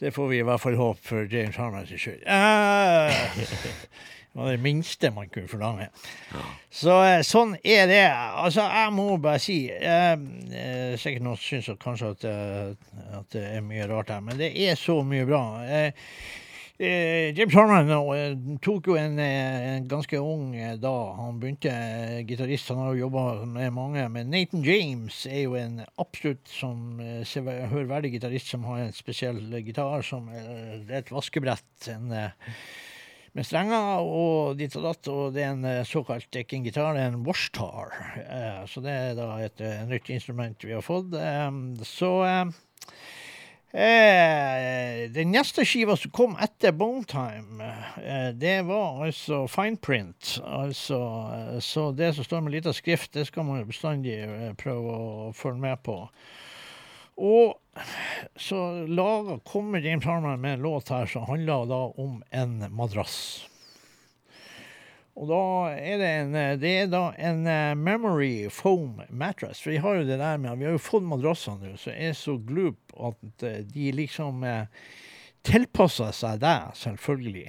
det 0.00 0.14
får 0.16 0.30
vi 0.32 0.38
i 0.40 0.46
hvert 0.48 0.62
fall 0.64 0.78
håpe 0.80 1.04
for 1.04 1.28
James 1.28 1.56
Harmers 1.60 1.92
skyld. 1.92 2.24
Eh, 2.24 3.12
det 4.32 4.40
var 4.40 4.50
det 4.54 4.62
minste 4.64 5.10
man 5.12 5.28
kunne 5.28 5.52
forlange. 5.52 5.90
Så 6.72 6.96
eh, 7.04 7.20
sånn 7.26 7.52
er 7.60 7.84
det. 7.90 8.06
Altså, 8.16 8.64
jeg 8.64 8.96
må 8.96 9.10
bare 9.20 9.44
si 9.44 9.58
eh, 9.68 10.14
eh, 10.56 10.96
Sikkert 10.96 11.26
noen 11.28 11.36
syns 11.42 11.68
kanskje 11.84 12.14
at, 12.16 12.24
eh, 12.32 13.18
at 13.20 13.28
det 13.36 13.44
er 13.58 13.66
mye 13.68 13.92
rart 13.92 14.08
her, 14.16 14.24
men 14.24 14.40
det 14.40 14.54
er 14.70 14.80
så 14.80 15.02
mye 15.04 15.28
bra. 15.28 15.44
Eh, 15.68 15.92
Eh, 16.80 17.34
James 17.36 17.52
Harman 17.52 17.90
eh, 17.92 18.38
tok 18.64 18.86
jo 18.88 18.94
en, 18.96 19.18
eh, 19.20 19.74
en 19.74 19.88
ganske 19.88 20.16
ung 20.16 20.54
da 20.80 20.92
han 21.18 21.36
begynte 21.36 21.72
gitarist. 22.24 22.70
Han 22.72 22.78
har 22.80 22.94
jo 22.94 23.02
jobba 23.02 23.24
med 23.44 23.74
mange, 23.76 24.06
men 24.08 24.30
Nathan 24.32 24.62
James 24.64 25.18
er 25.28 25.42
jo 25.42 25.58
en 25.60 25.82
absolutt 26.00 26.48
som 26.48 26.96
hører 26.96 27.68
hørverdig 27.68 28.14
gitarist 28.14 28.48
som 28.54 28.64
har 28.64 28.86
en 28.86 28.96
spesiell 28.96 29.42
gitar 29.60 30.00
som 30.08 30.32
er 30.32 30.88
et 31.02 31.12
vaskebrett. 31.12 31.90
En, 31.92 32.08
med 33.36 33.46
strenger 33.46 34.00
og 34.00 34.56
ditt 34.56 34.72
og 34.80 34.88
datt, 34.88 35.12
og 35.12 35.36
det 35.36 35.44
er 35.44 35.52
en 35.52 35.84
såkalt 35.84 36.32
ikke 36.32 36.56
en 36.56 36.64
gitar, 36.64 36.96
det 36.96 37.04
er 37.04 37.12
en 37.12 37.28
washtar. 37.28 37.92
Så 38.72 38.80
det 38.80 38.96
er 38.96 39.14
da 39.20 39.28
et 39.44 39.60
nytt 39.92 40.08
instrument 40.16 40.64
vi 40.64 40.72
har 40.72 40.82
fått. 40.82 41.12
Så 41.84 42.14
eh, 43.72 45.06
den 45.14 45.32
neste 45.34 45.64
skiva 45.68 45.96
som 45.98 46.12
kom 46.14 46.36
etter 46.42 46.74
Bone 46.76 47.24
eh, 48.02 48.30
det 48.34 48.56
var 48.68 49.04
altså 49.06 49.44
Fine 49.50 49.76
Print. 49.76 50.38
Altså, 50.44 51.00
eh, 51.36 51.58
så 51.64 51.90
det 51.92 52.14
som 52.16 52.26
står 52.26 52.44
med 52.46 52.56
lita 52.58 52.72
skrift, 52.72 53.12
det 53.14 53.26
skal 53.28 53.46
man 53.46 53.62
jo 53.62 53.70
bestandig 53.70 54.16
eh, 54.24 54.52
prøve 54.58 54.96
å 54.96 55.32
følge 55.36 55.64
med 55.66 55.82
på. 55.86 55.98
Og 57.20 57.56
så 58.40 58.58
laga, 58.88 59.38
kommer 59.44 59.84
James 59.84 60.04
Harman 60.04 60.40
med 60.40 60.58
en 60.58 60.64
låt 60.64 60.88
her 60.88 61.06
som 61.06 61.28
handler 61.28 61.68
da 61.68 61.82
om 62.00 62.22
en 62.30 62.64
madrass. 62.72 63.49
Og 65.20 65.28
da 65.28 65.40
er 65.76 65.98
det 66.00 66.08
en, 66.08 66.34
eh, 66.34 66.54
det 66.56 66.70
er 66.78 66.86
da 66.88 67.02
en 67.20 67.44
eh, 67.44 67.74
memory 67.76 68.48
foam 68.48 69.02
mattress. 69.10 69.60
For 69.60 69.74
vi 69.74 69.82
har 69.84 69.98
jo 69.98 70.06
det 70.08 70.16
der 70.16 70.40
med 70.40 70.54
at 70.54 70.60
vi 70.60 70.64
har 70.64 70.72
jo 70.78 70.80
fått 70.80 71.04
madrasser 71.04 71.58
nå 71.60 71.74
som 71.80 71.92
er 71.92 72.16
så 72.16 72.38
glup 72.40 72.94
at 72.96 73.44
eh, 73.44 73.60
de 73.68 73.90
liksom 73.92 74.46
tilpasser 75.44 76.12
seg 76.16 76.40
deg, 76.40 76.72
selvfølgelig. 76.76 77.46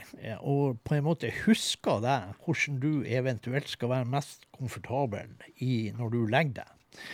Og 0.48 0.80
på 0.84 0.96
en 0.98 1.08
måte 1.08 1.32
husker 1.46 2.04
deg 2.04 2.44
hvordan 2.44 2.80
du 2.84 2.92
eventuelt 3.08 3.72
skal 3.72 3.92
være 3.92 4.12
mest 4.18 4.44
komfortabel 4.56 5.32
i 5.64 5.92
når 5.96 6.12
du 6.12 6.22
legger 6.28 6.66
deg. 6.66 7.06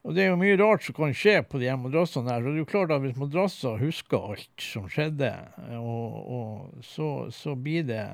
Og 0.00 0.16
det 0.16 0.24
er 0.24 0.30
jo 0.30 0.40
mye 0.40 0.56
rart 0.56 0.82
som 0.82 0.96
kan 0.96 1.14
skje 1.14 1.36
på 1.44 1.60
de 1.60 1.68
her 1.68 1.78
madrassene 1.78 2.30
der. 2.30 2.42
Og 2.42 2.50
det 2.50 2.58
er 2.58 2.62
jo 2.62 2.70
klart 2.72 2.94
at 2.94 3.02
hvis 3.04 3.18
madrasser 3.20 3.82
husker 3.82 4.30
alt 4.32 4.64
som 4.64 4.86
skjedde, 4.90 5.30
og, 5.76 6.14
og 6.38 6.86
så, 6.86 7.10
så 7.34 7.54
blir 7.54 7.84
det 7.90 8.04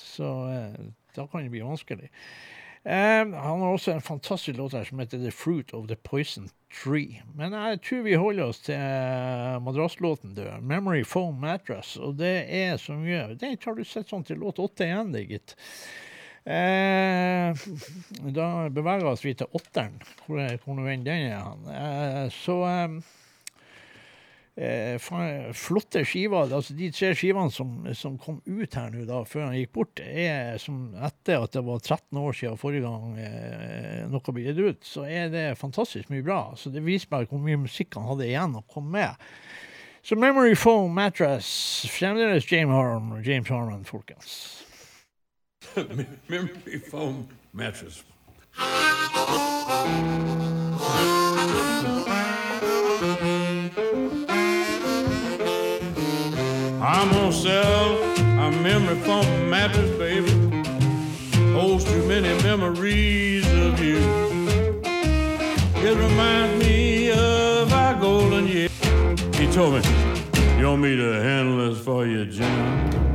Så 0.00 0.30
da 1.16 1.26
kan 1.30 1.44
det 1.44 1.54
bli 1.54 1.64
vanskelig. 1.64 2.10
Um, 2.84 3.32
han 3.32 3.62
har 3.62 3.70
også 3.72 3.94
en 3.94 4.04
fantastisk 4.04 4.58
låt 4.58 4.74
her 4.76 4.84
som 4.84 4.98
heter 5.00 5.22
The 5.22 5.30
Fruit 5.32 5.72
of 5.72 5.86
the 5.88 5.96
Poison 5.96 6.50
Tree. 6.68 7.22
Men 7.34 7.56
jeg 7.56 7.80
tror 7.86 8.02
vi 8.04 8.18
holder 8.20 8.50
oss 8.50 8.60
til 8.66 8.76
eh, 8.76 9.54
madrasslåten, 9.64 10.34
du. 10.36 10.44
Memory 10.60 11.04
Foam 11.08 11.38
Mattress. 11.40 11.94
Og 11.96 12.18
det 12.20 12.34
er 12.44 12.76
så 12.76 12.98
mye 12.98 13.38
Det 13.40 13.54
har 13.64 13.78
du 13.78 13.84
sett 13.88 14.12
sånn 14.12 14.26
til 14.28 14.42
låt 14.44 14.60
åtte 14.60 14.84
igjen, 14.84 15.14
det, 15.14 15.24
gitt. 15.30 15.56
Eh, 16.44 17.64
da 18.36 18.48
beveger 18.68 19.06
vi 19.06 19.12
oss 19.14 19.24
til 19.24 19.56
åtteren, 19.56 19.96
hvor, 20.26 20.42
hvor 20.64 20.76
nå 20.76 20.84
enn 20.92 21.06
den 21.06 21.30
er. 21.30 21.40
han. 21.40 21.64
Eh, 21.72 22.24
så 22.36 22.58
eh, 22.68 22.98
eh, 24.56 24.96
flotte 25.56 26.04
skiver. 26.06 26.48
Altså 26.54 26.76
de 26.78 26.90
tre 26.94 27.12
skivene 27.18 27.52
som, 27.54 27.76
som 27.96 28.16
kom 28.20 28.40
ut 28.46 28.78
her 28.78 28.90
nå 28.94 29.06
da, 29.08 29.22
før 29.28 29.48
han 29.48 29.58
gikk 29.58 29.74
bort, 29.76 30.02
er 30.04 30.58
som 30.62 30.94
etter 30.94 31.44
at 31.44 31.56
det 31.56 31.64
var 31.66 31.82
13 31.82 32.22
år 32.22 32.38
siden 32.40 32.60
forrige 32.60 32.86
gang 32.86 33.18
eh, 33.20 34.02
noe 34.10 34.34
ble 34.34 34.48
gitt 34.48 34.62
ut, 34.62 34.82
så 34.86 35.06
er 35.08 35.30
det 35.34 35.46
fantastisk 35.60 36.10
mye 36.12 36.24
bra. 36.26 36.40
Så 36.58 36.72
det 36.74 36.84
viser 36.86 37.12
bare 37.12 37.30
hvor 37.30 37.42
mye 37.42 37.64
musikk 37.66 37.98
han 37.98 38.10
hadde 38.10 38.28
igjen 38.30 38.58
å 38.58 38.66
komme 38.70 38.98
med. 38.98 39.30
Så 40.04 40.18
Memory 40.20 40.52
Foam 40.60 40.92
Mattress, 40.92 41.48
fremdeles 41.88 42.44
James 42.50 42.74
Harman, 42.76 43.24
James 43.24 43.48
Harman 43.48 43.88
folkens. 43.88 44.64
Memory 46.28 46.78
foam 46.90 47.28
mattress. 47.52 48.04
I'm 57.04 57.10
gonna 57.12 57.32
sell 57.32 58.02
a 58.16 58.50
memory 58.50 58.96
foam 59.00 59.50
mattress, 59.50 59.90
baby. 59.98 60.30
Holds 61.52 61.84
too 61.84 62.02
many 62.08 62.28
memories 62.42 63.46
of 63.52 63.78
you. 63.78 63.98
It 65.86 65.96
reminds 65.98 66.64
me 66.64 67.10
of 67.10 67.70
our 67.74 67.94
golden 68.00 68.48
years. 68.48 68.70
He 69.36 69.46
told 69.52 69.74
me, 69.74 69.82
You 70.58 70.68
want 70.68 70.80
me 70.80 70.96
to 70.96 71.12
handle 71.20 71.68
this 71.68 71.84
for 71.84 72.06
you, 72.06 72.24
Jim? 72.24 73.13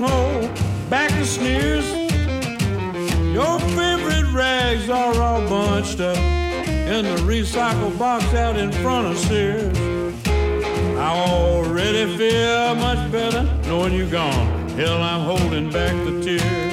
Hold 0.00 0.48
back 0.88 1.10
the 1.10 1.24
sneers. 1.24 1.84
Your 3.34 3.58
favorite 3.76 4.32
rags 4.32 4.88
are 4.88 5.12
all 5.20 5.40
bunched 5.48 5.98
up 5.98 6.16
in 6.16 7.04
the 7.04 7.20
recycle 7.26 7.98
box 7.98 8.24
out 8.34 8.56
in 8.56 8.70
front 8.70 9.08
of 9.08 9.18
Sears. 9.18 9.76
I 10.96 11.10
already 11.28 12.16
feel 12.16 12.76
much 12.76 13.10
better 13.10 13.42
knowing 13.66 13.92
you're 13.94 14.08
gone. 14.08 14.68
Hell, 14.70 15.02
I'm 15.02 15.22
holding 15.22 15.70
back 15.72 15.92
the 16.04 16.22
tears. 16.22 16.67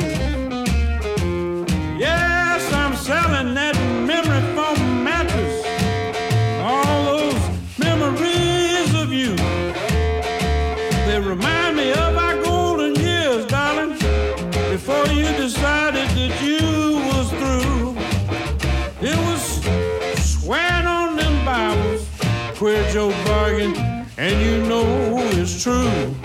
And 24.26 24.42
you 24.42 24.58
know 24.68 25.20
it's 25.40 25.62
true. 25.62 26.16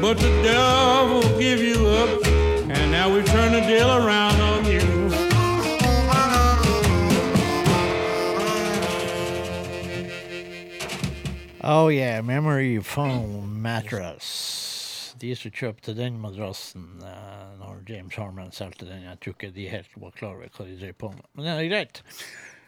But 0.00 0.18
the 0.18 0.32
devil 0.42 1.22
give 1.38 1.60
you 1.60 1.86
up, 1.86 2.26
and 2.68 2.90
now 2.90 3.12
we 3.14 3.22
turn 3.22 3.52
the 3.52 3.60
deal 3.60 3.90
around 3.90 4.40
on 4.40 4.64
you. 4.66 4.86
Oh 11.62 11.88
yeah, 11.88 12.20
memory 12.22 12.80
foam 12.80 13.62
mattress. 13.62 15.14
De 15.18 15.30
som 15.36 15.50
kjøpte 15.50 15.94
den 15.96 16.18
madrassen 16.20 17.00
eh, 17.00 17.54
når 17.60 17.78
James 17.88 18.14
Harman 18.14 18.52
solgte 18.52 18.84
den, 18.84 19.06
jeg 19.06 19.18
tror 19.22 19.32
ikke 19.32 19.54
de 19.54 19.68
helt 19.70 19.94
var 19.96 20.12
klar 20.18 20.34
over 20.36 20.50
hva 20.52 20.66
de 20.66 20.76
drev 20.82 20.98
på 21.00 21.08
med. 21.14 21.24
Men 21.32 21.46
det 21.46 21.54
er 21.54 21.70
greit. 21.70 22.02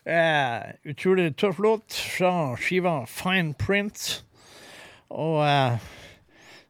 Eh, 0.08 0.62
utrolig 0.88 1.34
tøff 1.36 1.58
låt 1.60 1.98
fra 2.16 2.32
skiva 2.56 3.02
Fine 3.06 3.52
Print. 3.60 4.24
Og 5.08 5.40
eh, 5.46 5.78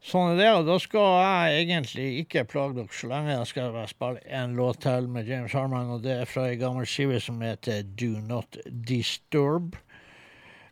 sånn 0.04 0.34
er 0.34 0.38
det. 0.40 0.50
Og 0.60 0.68
da 0.68 0.78
skal 0.82 1.08
jeg 1.22 1.64
egentlig 1.64 2.08
ikke 2.22 2.46
plage 2.50 2.78
dere 2.78 2.94
så 2.94 3.10
lenge. 3.10 3.34
Jeg 3.34 3.50
skal 3.52 3.74
bare 3.74 3.90
spille 3.90 4.38
en 4.40 4.56
låt 4.58 4.82
til 4.86 5.10
med 5.12 5.28
James 5.28 5.56
Harman, 5.56 5.92
og 5.96 6.04
det 6.06 6.14
er 6.22 6.30
fra 6.30 6.48
ei 6.50 6.58
gammel 6.60 6.88
skive 6.88 7.20
som 7.22 7.42
heter 7.44 7.84
Do 7.98 8.14
Not 8.22 8.60
Disturb. 8.66 9.78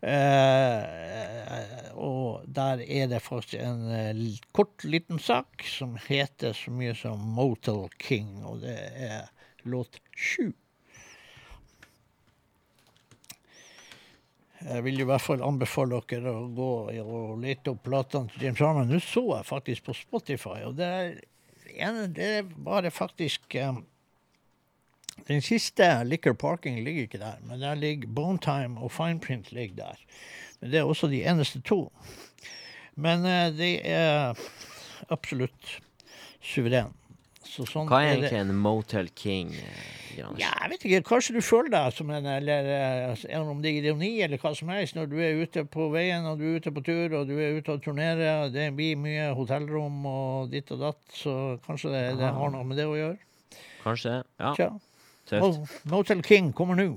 Eh, 0.06 0.82
og 1.96 2.44
der 2.46 2.82
er 2.84 3.08
det 3.10 3.22
faktisk 3.24 3.56
en 3.58 3.88
eh, 3.90 4.20
kort, 4.54 4.84
liten 4.84 5.18
sak 5.18 5.64
som 5.66 5.96
heter 6.06 6.52
så 6.54 6.70
mye 6.70 6.94
som 6.94 7.18
Motel 7.34 7.88
King, 7.98 8.44
og 8.44 8.60
det 8.62 8.76
er 8.76 9.26
låt 9.64 9.98
sju. 10.14 10.52
Jeg 14.64 14.84
vil 14.86 15.00
i 15.00 15.04
hvert 15.04 15.20
fall 15.20 15.42
anbefale 15.44 15.98
dere 16.09 16.32
å 16.32 16.46
gå 16.57 16.70
og 17.02 17.42
lete 17.42 17.74
opp 17.74 17.82
platene 17.84 18.32
til 18.32 18.46
James 18.46 18.62
Harman. 18.64 18.88
Nå 18.88 19.00
så 19.04 19.22
jeg 19.34 19.48
faktisk 19.48 19.88
på 19.88 19.96
Spotify, 19.98 20.62
og 20.64 20.78
det 20.78 20.88
er, 20.88 21.98
det 22.16 22.30
var 22.46 22.54
bare 22.70 22.92
faktisk 22.94 23.59
um, 23.61 23.82
den 25.28 25.42
siste, 25.44 25.84
Liquor 26.09 26.36
Parking, 26.40 26.80
ligger 26.84 27.09
ikke 27.09 27.20
der, 27.20 27.36
men 27.44 27.61
der 27.61 27.76
ligger 27.76 28.09
Bone 28.09 28.40
Time 28.40 28.80
og 28.80 28.92
Fineprint 28.92 29.52
ligger 29.52 29.76
der. 29.84 30.04
Men 30.61 30.72
det 30.72 30.80
er 30.80 30.88
også 30.88 31.12
de 31.12 31.24
eneste 31.28 31.61
to. 31.61 31.92
Men 32.96 33.28
uh, 33.28 33.52
de 33.52 33.74
er 33.84 34.40
absolutt 35.12 35.76
suveren. 36.40 36.96
Så 37.47 37.64
sånn 37.68 37.86
Hva 37.88 38.03
er 38.03 38.16
egentlig 38.16 38.38
en 38.40 38.55
Motel 38.61 39.09
King? 39.16 39.53
eh, 39.55 40.18
Ja, 40.18 40.30
jeg 40.38 40.70
vet 40.72 40.84
ikke. 40.88 41.01
Kanskje 41.11 41.34
du 41.36 41.40
føler 41.44 41.68
deg 41.74 41.92
som 41.92 42.11
en 42.11 42.24
eller 42.26 42.68
eller 43.28 43.51
om 43.53 43.61
det 43.62 43.70
er 43.74 43.82
ironi 43.90 44.11
eller 44.24 44.38
hva 44.40 44.55
som 44.57 44.68
helst, 44.72 44.97
når 44.97 45.11
du 45.11 45.16
er 45.20 45.42
ute 45.42 45.64
på 45.68 45.90
veien 45.92 46.24
og 46.26 46.38
du 46.40 46.44
er 46.49 46.57
ute 46.61 46.72
på 46.72 46.82
tur 46.84 47.12
og 47.20 47.26
du 47.28 47.34
er 47.36 47.59
ute 47.59 47.72
og 47.76 47.82
turnerer. 47.84 48.49
Det 48.53 48.70
blir 48.76 48.97
mye 48.97 49.28
hotellrom 49.36 50.07
og 50.09 50.51
ditt 50.51 50.70
og 50.72 50.80
datt, 50.80 51.03
så 51.12 51.59
kanskje 51.66 51.92
det, 51.92 52.05
det 52.22 52.32
har 52.32 52.51
noe 52.55 52.64
med 52.64 52.76
det 52.80 52.86
å 52.88 52.97
gjøre. 52.97 53.18
Kanskje? 53.84 54.22
Ja, 54.40 54.55
tøft. 55.28 55.84
Motel 55.92 56.22
King 56.26 56.53
kommer 56.57 56.74
nå. 56.80 56.88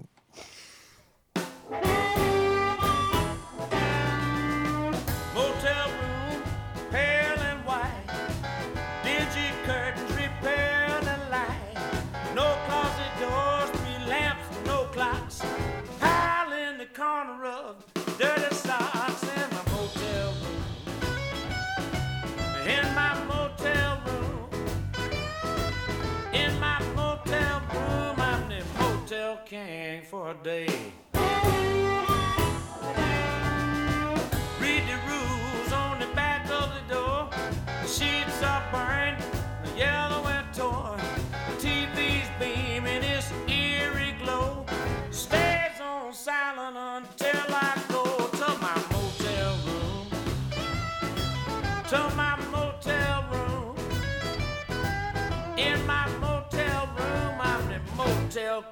For 30.09 30.31
a 30.31 30.33
day. 30.43 30.98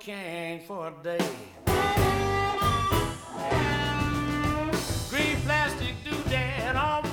Motel 0.08 0.24
king 0.24 0.60
for 0.60 0.88
a 0.88 1.04
day. 1.04 1.18
green 5.10 5.38
plastic 5.46 5.96
doodad 6.04 6.76
on 6.76 7.04
my 7.04 7.07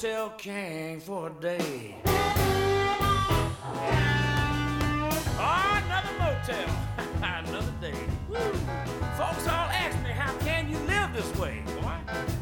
the 0.00 0.08
motel 0.08 0.30
king 0.30 1.00
for 1.00 1.28
a 1.28 1.32
day. 1.40 1.94
Oh, 5.38 5.82
another 5.84 6.12
motel. 6.18 6.68
another 7.22 7.74
day. 7.80 7.94
Woo. 8.28 8.36
Folks 9.16 9.46
all 9.46 9.68
ask 9.68 10.02
me, 10.02 10.10
how 10.10 10.32
can 10.38 10.70
you 10.70 10.78
live 10.80 11.12
this 11.12 11.36
way, 11.38 11.62
boy? 11.80 12.39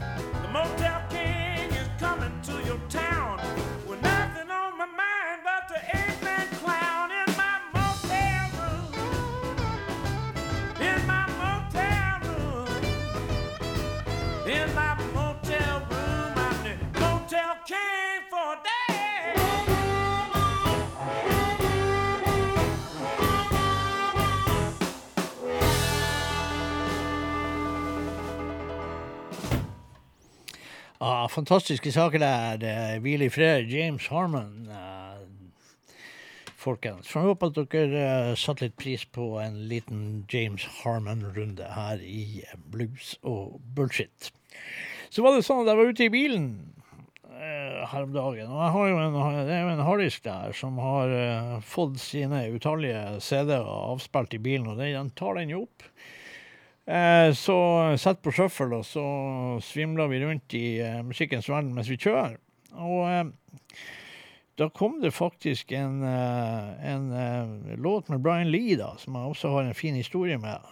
Ah, 31.01 31.29
fantastiske 31.31 31.93
saker 31.95 32.19
der. 32.19 32.99
Hvil 33.05 33.23
i 33.23 33.29
fred, 33.31 33.69
James 33.71 34.07
Harman. 34.11 34.67
eh, 34.71 35.09
folkens. 36.59 37.13
Jeg 37.15 37.23
håper 37.23 37.53
at 37.53 37.59
dere 37.73 38.01
eh, 38.03 38.33
satte 38.39 38.67
litt 38.67 38.77
pris 38.81 39.05
på 39.15 39.37
en 39.43 39.61
liten 39.71 40.25
James 40.33 40.65
Harman-runde 40.81 41.69
her 41.75 42.03
i 42.03 42.43
eh, 42.43 42.57
Blues 42.73 43.15
og 43.23 43.61
bullshit. 43.77 44.33
Så 45.09 45.23
var 45.25 45.37
det 45.37 45.47
sånn 45.47 45.63
at 45.63 45.71
jeg 45.71 45.79
var 45.79 45.93
ute 45.93 46.09
i 46.09 46.13
bilen 46.13 46.49
eh, 47.31 47.87
her 47.93 48.03
om 48.05 48.13
dagen, 48.17 48.51
og 48.51 48.61
jeg 48.65 48.75
har 48.75 48.91
jo 48.91 48.99
en, 49.05 49.19
det 49.47 49.55
er 49.55 49.63
jo 49.63 49.73
en 49.77 49.87
harddisk 49.87 50.27
der 50.27 50.57
som 50.59 50.81
har 50.83 51.15
fått 51.65 52.01
sine 52.03 52.43
utallige 52.53 53.05
CD-er 53.25 53.65
avspilt 53.65 54.35
i 54.35 54.43
bilen, 54.43 54.69
og 54.75 54.83
den 54.83 55.15
tar 55.19 55.39
den 55.39 55.55
jo 55.55 55.63
opp. 55.69 55.87
Eh, 56.89 57.33
så 57.35 57.57
sett 58.01 58.23
på 58.25 58.33
shuffle, 58.33 58.81
og 58.81 58.87
så 58.89 59.05
svimler 59.61 60.09
vi 60.09 60.23
rundt 60.23 60.55
i 60.57 60.79
eh, 60.81 61.03
musikkens 61.05 61.51
verden 61.51 61.75
mens 61.77 61.91
vi 61.93 61.99
kjører. 62.01 62.39
Og 62.81 63.03
eh, 63.11 63.27
da 64.59 64.71
kom 64.73 64.97
det 65.03 65.13
faktisk 65.13 65.75
en, 65.77 66.01
en 66.03 67.05
låt 67.79 68.09
med 68.09 68.25
Brian 68.25 68.49
Lee, 68.51 68.79
da, 68.81 68.95
som 68.99 69.15
jeg 69.15 69.35
også 69.35 69.53
har 69.53 69.69
en 69.69 69.77
fin 69.77 69.95
historie 69.95 70.35
med. 70.43 70.65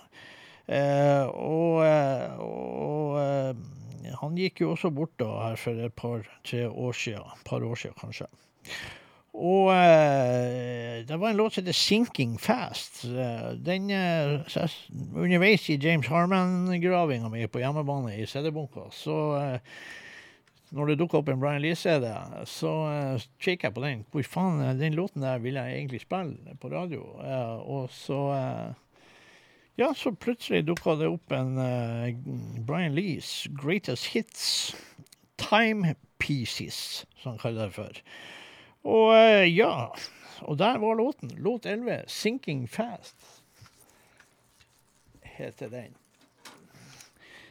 Og 1.30 1.84
og 2.42 3.14
han 4.18 4.40
gikk 4.40 4.64
jo 4.64 4.72
også 4.72 4.90
bort 4.90 5.14
da 5.22 5.28
her 5.44 5.60
for 5.60 5.78
et 5.86 5.94
par-tre 5.94 6.64
år 6.66 6.98
siden. 6.98 7.44
Par 7.46 7.62
år 7.62 7.78
siden, 7.78 7.94
kanskje. 8.00 8.26
Og 9.36 9.68
uh, 9.68 11.04
det 11.04 11.16
var 11.20 11.30
en 11.30 11.36
låt 11.36 11.52
som 11.52 11.64
heter 11.64 11.72
'Sinking 11.72 12.38
Fast'. 12.38 13.04
Uh, 13.04 13.52
Den 13.52 13.90
uh, 13.90 14.40
Underveis 15.14 15.68
i 15.70 15.76
James 15.76 16.06
Harman-gravinga 16.06 17.28
mi 17.28 17.46
på 17.46 17.58
hjemmebane 17.60 18.16
i 18.16 18.26
CD-bunka, 18.26 18.88
så 18.90 19.58
når 20.70 20.86
det 20.86 20.98
dukka 20.98 21.18
opp 21.18 21.28
en 21.28 21.40
Brian 21.40 21.62
Lee-CD, 21.62 22.08
så 22.44 22.72
uh, 22.88 23.20
kikker 23.38 23.68
jeg 23.68 23.74
på 23.74 23.84
den. 23.84 24.04
Hvor 24.10 24.22
faen, 24.22 24.80
den 24.80 24.94
låten 24.94 25.22
der 25.22 25.38
vil 25.38 25.54
jeg 25.54 25.76
egentlig 25.76 26.00
spille 26.00 26.56
på 26.60 26.68
radio. 26.68 27.04
Og 27.60 27.90
så 27.90 28.32
Ja, 29.78 29.92
så 29.92 30.10
plutselig 30.10 30.64
dukka 30.64 30.94
det 30.96 31.06
opp 31.06 31.32
en 31.32 32.64
Brian 32.66 32.94
Lees 32.94 33.46
Greatest 33.62 34.06
Hits. 34.06 34.74
Time 35.36 35.94
Pieces, 36.18 37.06
som 37.20 37.30
han 37.30 37.38
kaller 37.38 37.66
det 37.66 37.74
for. 37.74 37.92
Og 38.86 39.10
eh, 39.16 39.48
ja, 39.50 39.88
og 40.46 40.58
der 40.58 40.78
var 40.78 40.94
låten. 40.94 41.30
Låt 41.42 41.66
11, 41.66 42.04
'Sinking 42.06 42.68
Fast', 42.68 43.42
heter 45.22 45.68
den. 45.68 45.96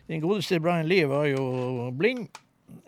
Den 0.08 0.22
godeste 0.22 0.60
Brian 0.60 0.88
Lee 0.88 1.10
var 1.10 1.26
jo 1.26 1.92
blind. 1.92 2.28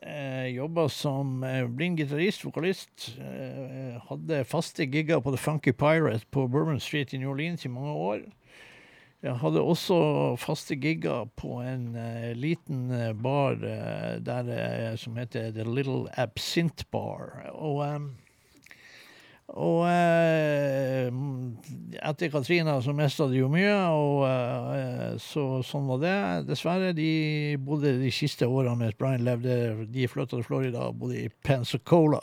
Eh, 0.02 0.56
Jobba 0.56 0.88
som 0.90 1.44
eh, 1.44 1.68
blind 1.68 1.98
gitarist, 1.98 2.46
vokalist. 2.46 3.18
Eh, 3.20 3.98
hadde 4.10 4.44
faste 4.46 4.86
gigger 4.86 5.20
på 5.20 5.32
The 5.32 5.38
Funky 5.38 5.72
Pirate 5.72 6.26
på 6.32 6.48
Bourbon 6.48 6.80
Street 6.80 7.14
i 7.14 7.18
New 7.18 7.30
Orleans 7.30 7.66
i 7.66 7.68
mange 7.70 7.92
år. 7.92 8.20
Jeg 9.24 9.34
hadde 9.42 9.62
også 9.62 10.36
faste 10.38 10.76
gigger 10.76 11.26
på 11.36 11.60
en 11.62 11.96
eh, 11.96 12.32
liten 12.38 12.92
eh, 12.92 13.14
bar 13.14 13.58
der, 14.22 14.96
som 14.96 15.18
heter 15.18 15.52
The 15.52 15.66
Little 15.66 16.06
Absinthe 16.20 16.86
Bar. 16.92 17.50
Og 17.54 17.82
em, 17.96 18.12
og 19.56 19.86
eh, 19.88 21.08
etter 22.04 22.32
Katrina 22.34 22.82
så 22.84 22.94
mista 22.96 23.30
de 23.32 23.40
jo 23.40 23.48
mye, 23.52 23.76
og 23.96 24.26
eh, 24.28 25.16
så 25.24 25.64
sånn 25.66 25.88
var 25.88 26.02
det. 26.04 26.18
Dessverre. 26.50 26.92
De 26.98 27.56
bodde 27.64 27.96
de 28.02 28.12
siste 28.12 28.48
årene 28.48 28.76
mens 28.84 28.98
Brian 29.00 29.24
levde. 29.28 29.88
De 29.94 30.08
flytta 30.12 30.36
til 30.36 30.48
Florida 30.48 30.90
og 30.90 31.00
bodde 31.02 31.24
i 31.24 31.32
Pensacola. 31.48 32.22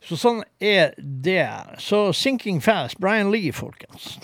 Så 0.00 0.16
sånn 0.16 0.44
er 0.62 0.94
det. 0.96 1.50
Så 1.78 2.12
'Sinking 2.12 2.62
Fast', 2.64 3.00
Brian 3.00 3.30
Lee, 3.34 3.52
folkens. 3.52 4.16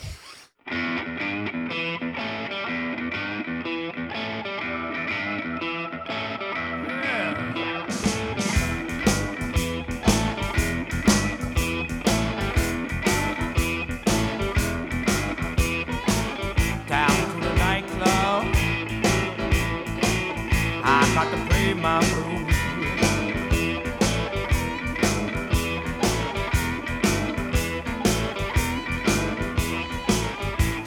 My 21.87 22.01
blues. 22.01 22.57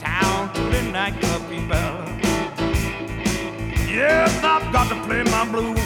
Down 0.02 0.54
to 0.56 0.62
the 0.74 0.82
nightclub, 0.92 1.42
people. 1.50 1.96
Yes, 3.88 4.44
I've 4.44 4.74
got 4.74 4.90
to 4.90 4.98
play 5.06 5.24
my 5.24 5.46
blues. 5.54 5.80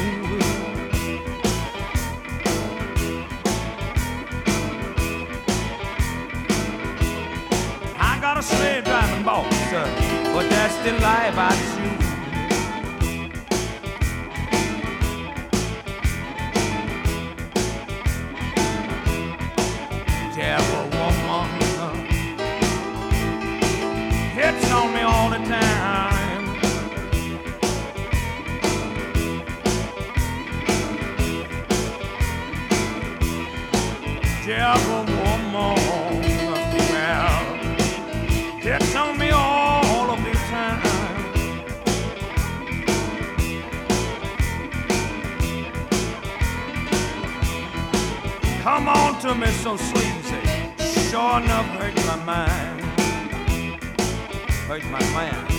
I 7.99 8.18
got 8.20 8.38
a 8.39 8.41
sled 8.41 8.84
driving 8.86 9.24
boss, 9.24 9.53
uh, 9.74 10.32
but 10.34 10.49
that's 10.49 10.76
the 10.78 10.93
life 10.93 11.38
I 11.38 11.51
choose. 11.76 12.03
Devil 34.56 35.06
woman, 35.18 36.22
well, 36.91 37.43
hits 38.62 38.95
on 38.95 39.18
me 39.18 39.32
all 39.32 40.12
of 40.12 40.24
the 40.24 40.32
time. 40.32 40.80
Come 48.62 48.88
on 48.89 49.20
to 49.22 49.34
me 49.34 49.47
so 49.47 49.76
sleazy, 49.76 50.43
sure 51.10 51.39
enough 51.39 51.66
hurt 51.80 51.95
my 52.06 52.16
mind, 52.24 52.82
hurt 54.68 54.84
my 54.91 55.04
mind. 55.14 55.53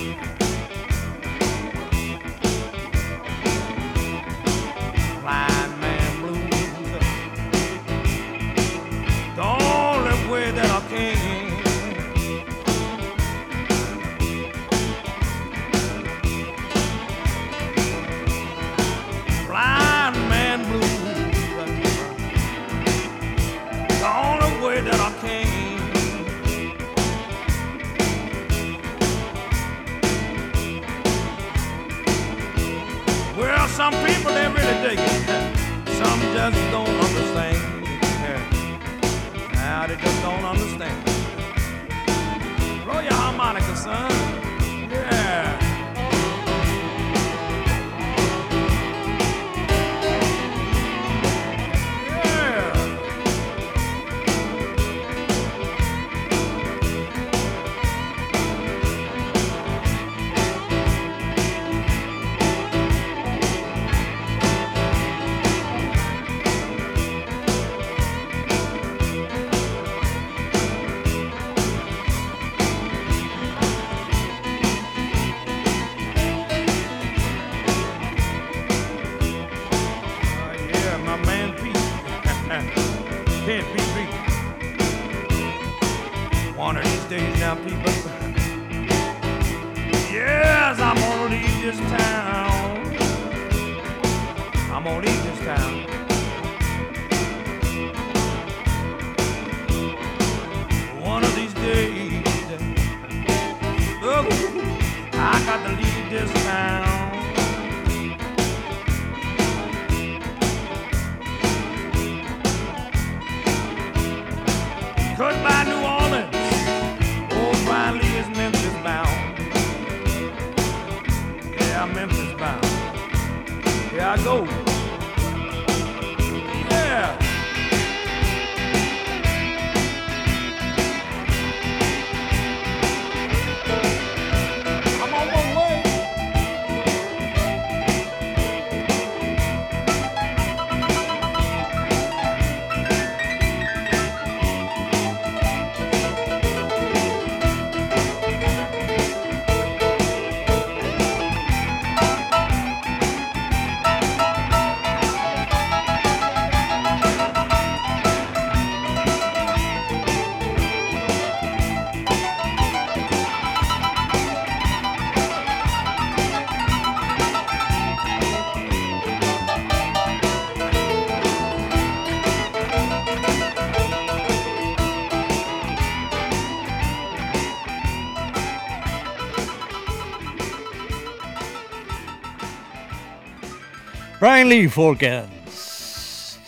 Lee, 184.25 184.68
folkens. 184.70 186.39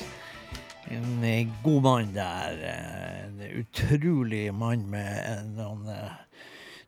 En 0.88 1.24
eh, 1.24 1.48
god 1.62 1.82
mann 1.82 2.14
der. 2.14 2.62
eh, 2.62 3.24
En 3.26 3.40
utrolig 3.60 4.54
mann 4.54 4.86
med 4.90 5.50
noen 5.58 5.88
eh, 5.92 6.14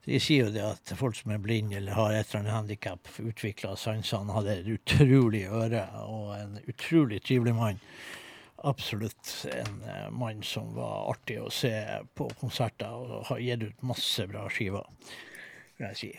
De 0.07 0.21
sier 0.23 0.47
jo 0.47 0.55
det 0.55 0.63
at 0.65 0.93
folk 0.97 1.17
som 1.19 1.35
er 1.35 1.43
blinde 1.45 1.77
eller 1.77 1.93
har 1.93 2.15
et 2.17 2.31
eller 2.31 2.41
annet 2.41 2.55
handikap, 2.55 3.11
utvikler 3.21 3.77
sansene, 3.77 4.33
hadde 4.33 4.55
et 4.63 4.71
utrolig 4.79 5.45
øre 5.53 5.83
og 6.07 6.31
en 6.39 6.57
utrolig 6.65 7.21
trivelig 7.27 7.53
mann. 7.59 7.83
Absolutt 8.65 9.45
en 9.53 9.83
mann 10.17 10.41
som 10.43 10.73
var 10.79 11.11
artig 11.13 11.37
å 11.43 11.51
se 11.53 11.75
på 12.17 12.31
konserter 12.41 12.89
og 12.89 13.29
har 13.29 13.45
gitt 13.45 13.67
ut 13.69 13.85
masse 13.93 14.25
bra 14.33 14.49
skiver, 14.49 14.89
vil 15.77 15.91
jeg 15.91 16.01
si. 16.01 16.11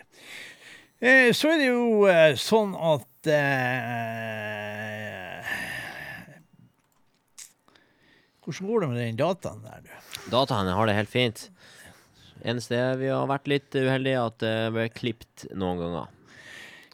Så 1.34 1.49
er 1.49 1.57
det 1.57 1.72
jo 1.72 2.05
sånn 2.38 2.78
at 2.78 3.30
Hvordan 8.49 8.69
går 8.69 8.81
det 8.81 8.87
med 8.89 9.01
den 9.03 9.17
dataen 9.19 9.59
der, 9.61 9.81
du? 9.85 10.21
Dataene 10.33 10.73
har 10.73 10.89
det 10.89 10.95
helt 10.97 11.11
fint. 11.11 11.43
Eneste 12.41 12.79
vi 12.97 13.11
har 13.11 13.27
vært 13.29 13.49
litt 13.51 13.75
uheldige, 13.75 14.23
at 14.25 14.39
det 14.41 14.55
ble 14.73 14.87
klippet 14.89 15.45
noen 15.53 15.77
ganger. 15.83 16.15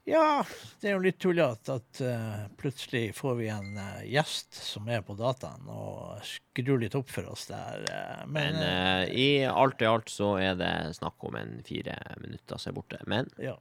Ja, 0.06 0.44
det 0.82 0.92
er 0.92 0.94
jo 0.94 1.02
litt 1.02 1.18
tullete 1.18 1.80
at 1.80 2.00
uh, 2.06 2.44
plutselig 2.62 3.08
får 3.18 3.38
vi 3.40 3.48
en 3.50 3.72
uh, 3.74 4.04
gjest 4.06 4.54
som 4.60 4.86
er 4.92 5.02
på 5.02 5.16
dataen 5.18 5.66
og 5.66 6.20
skrur 6.30 6.78
litt 6.84 6.94
opp 7.00 7.10
for 7.10 7.32
oss 7.32 7.48
der. 7.50 7.88
Uh, 7.90 8.26
men 8.28 8.60
Men 8.60 8.60
eh, 8.62 9.00
eh, 9.08 9.16
i 9.16 9.30
alt 9.50 9.82
i 9.82 9.90
alt 9.90 10.12
så 10.14 10.36
er 10.38 10.60
det 10.60 10.74
snakk 11.00 11.26
om 11.26 11.40
en 11.40 11.58
fire 11.66 11.98
minutter 12.22 12.62
som 12.62 12.70
er 12.70 12.78
borte. 12.78 13.00
Men 13.10 13.32
ja. 13.42 13.56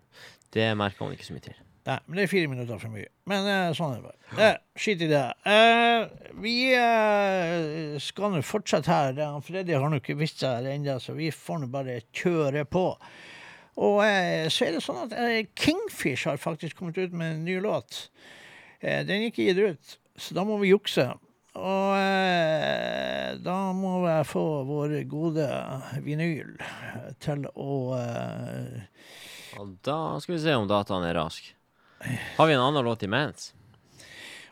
det 0.52 0.68
merker 0.76 1.06
man 1.06 1.16
ikke 1.16 1.30
så 1.30 1.38
mye 1.38 1.46
til. 1.48 1.62
Nei, 1.84 1.98
men 2.06 2.16
det 2.16 2.22
er 2.24 2.30
fire 2.32 2.48
minutter 2.48 2.78
for 2.80 2.88
mye. 2.94 3.10
Men 3.28 3.44
eh, 3.44 3.70
sånn 3.76 3.92
er 3.92 3.98
det 4.00 4.06
bare. 4.08 4.36
Eh, 4.40 4.54
Skit 4.80 5.02
i 5.04 5.08
det. 5.10 5.24
Eh, 5.44 6.04
vi 6.40 6.54
eh, 6.72 7.96
skal 8.00 8.32
nå 8.32 8.38
fortsette 8.46 8.88
her. 8.88 9.18
Freddy 9.44 9.74
har 9.76 9.90
nå 9.92 9.98
ikke 10.00 10.16
visst 10.16 10.40
seg 10.40 10.64
ennå, 10.70 10.94
så 11.02 11.12
vi 11.16 11.28
får 11.28 11.60
nå 11.60 11.68
bare 11.74 11.98
kjøre 12.16 12.62
på. 12.72 12.86
Og 13.84 13.98
eh, 14.06 14.46
så 14.54 14.64
er 14.64 14.78
det 14.78 14.80
sånn 14.86 15.02
at 15.02 15.12
eh, 15.18 15.42
Kingfish 15.60 16.24
har 16.30 16.40
faktisk 16.40 16.78
kommet 16.80 16.96
ut 17.02 17.12
med 17.12 17.34
en 17.34 17.44
ny 17.44 17.58
låt. 17.60 18.06
Den 18.84 19.12
er 19.12 19.26
ikke 19.28 19.44
gitt 19.50 19.60
ut, 19.60 19.92
så 20.20 20.34
da 20.36 20.44
må 20.44 20.56
vi 20.60 20.72
jukse. 20.72 21.04
Og 21.54 21.92
da 23.44 23.58
må 23.76 23.92
jeg 24.08 24.26
få 24.28 24.42
vår 24.68 24.96
gode 25.08 25.46
vinyl 26.04 26.50
til 27.24 27.46
å 27.54 27.76
Og 27.94 29.76
da 29.86 29.98
skal 30.20 30.34
vi 30.34 30.40
se 30.42 30.56
om 30.58 30.68
dataen 30.68 31.06
er 31.08 31.16
rask. 31.16 31.52
Har 32.36 32.46
vi 32.46 32.54
en 32.54 32.60
annen 32.60 32.84
låt 32.84 33.02
imens? 33.02 33.52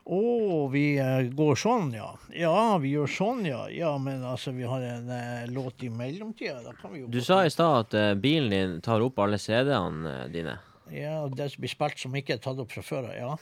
Å, 0.03 0.66
vi 0.72 0.97
eh, 0.99 1.28
går 1.30 1.59
sånn, 1.59 1.93
ja. 1.95 2.09
Ja, 2.34 2.76
vi 2.82 2.90
gjør 2.97 3.11
sånn, 3.11 3.45
ja. 3.47 3.68
Ja, 3.70 3.93
men 4.03 4.24
altså, 4.26 4.51
vi 4.57 4.66
har 4.66 4.82
en 4.82 5.07
uh, 5.07 5.47
låt 5.55 5.84
i 5.86 5.90
mellomtida. 5.95 6.74
Du 7.07 7.20
sa 7.22 7.45
i 7.47 7.53
stad 7.55 7.84
at 7.84 7.95
uh, 7.95 8.09
bilen 8.18 8.51
din 8.51 8.80
tar 8.82 9.05
opp 9.05 9.20
alle 9.22 9.38
CD-ene 9.38 10.24
uh, 10.24 10.24
dine. 10.32 10.57
Ja, 10.90 11.22
det 11.30 11.53
blir 11.55 11.70
spilt 11.70 12.03
som 12.03 12.16
ikke 12.18 12.34
er 12.34 12.43
tatt 12.43 12.59
opp 12.59 12.74
fra 12.74 12.82
før 12.82 13.12
av, 13.12 13.14
ja. 13.14 13.36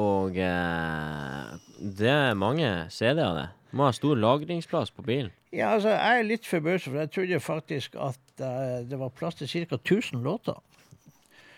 Og 0.00 0.36
det 0.36 2.10
er 2.10 2.36
mange 2.38 2.68
CD-er, 2.94 3.32
det. 3.34 3.46
Må 3.74 3.88
ha 3.88 3.94
stor 3.94 4.18
lagringsplass 4.18 4.92
på 4.94 5.02
bilen. 5.06 5.32
Ja, 5.54 5.72
altså, 5.76 5.94
jeg 5.94 6.18
er 6.18 6.28
litt 6.28 6.46
forbauset, 6.46 6.90
for 6.90 7.00
jeg 7.00 7.10
trodde 7.14 7.40
faktisk 7.42 7.96
at 7.98 8.44
det 8.86 8.98
var 9.00 9.10
plass 9.14 9.40
til 9.40 9.50
ca. 9.50 9.80
1000 9.80 10.22
låter. 10.22 10.60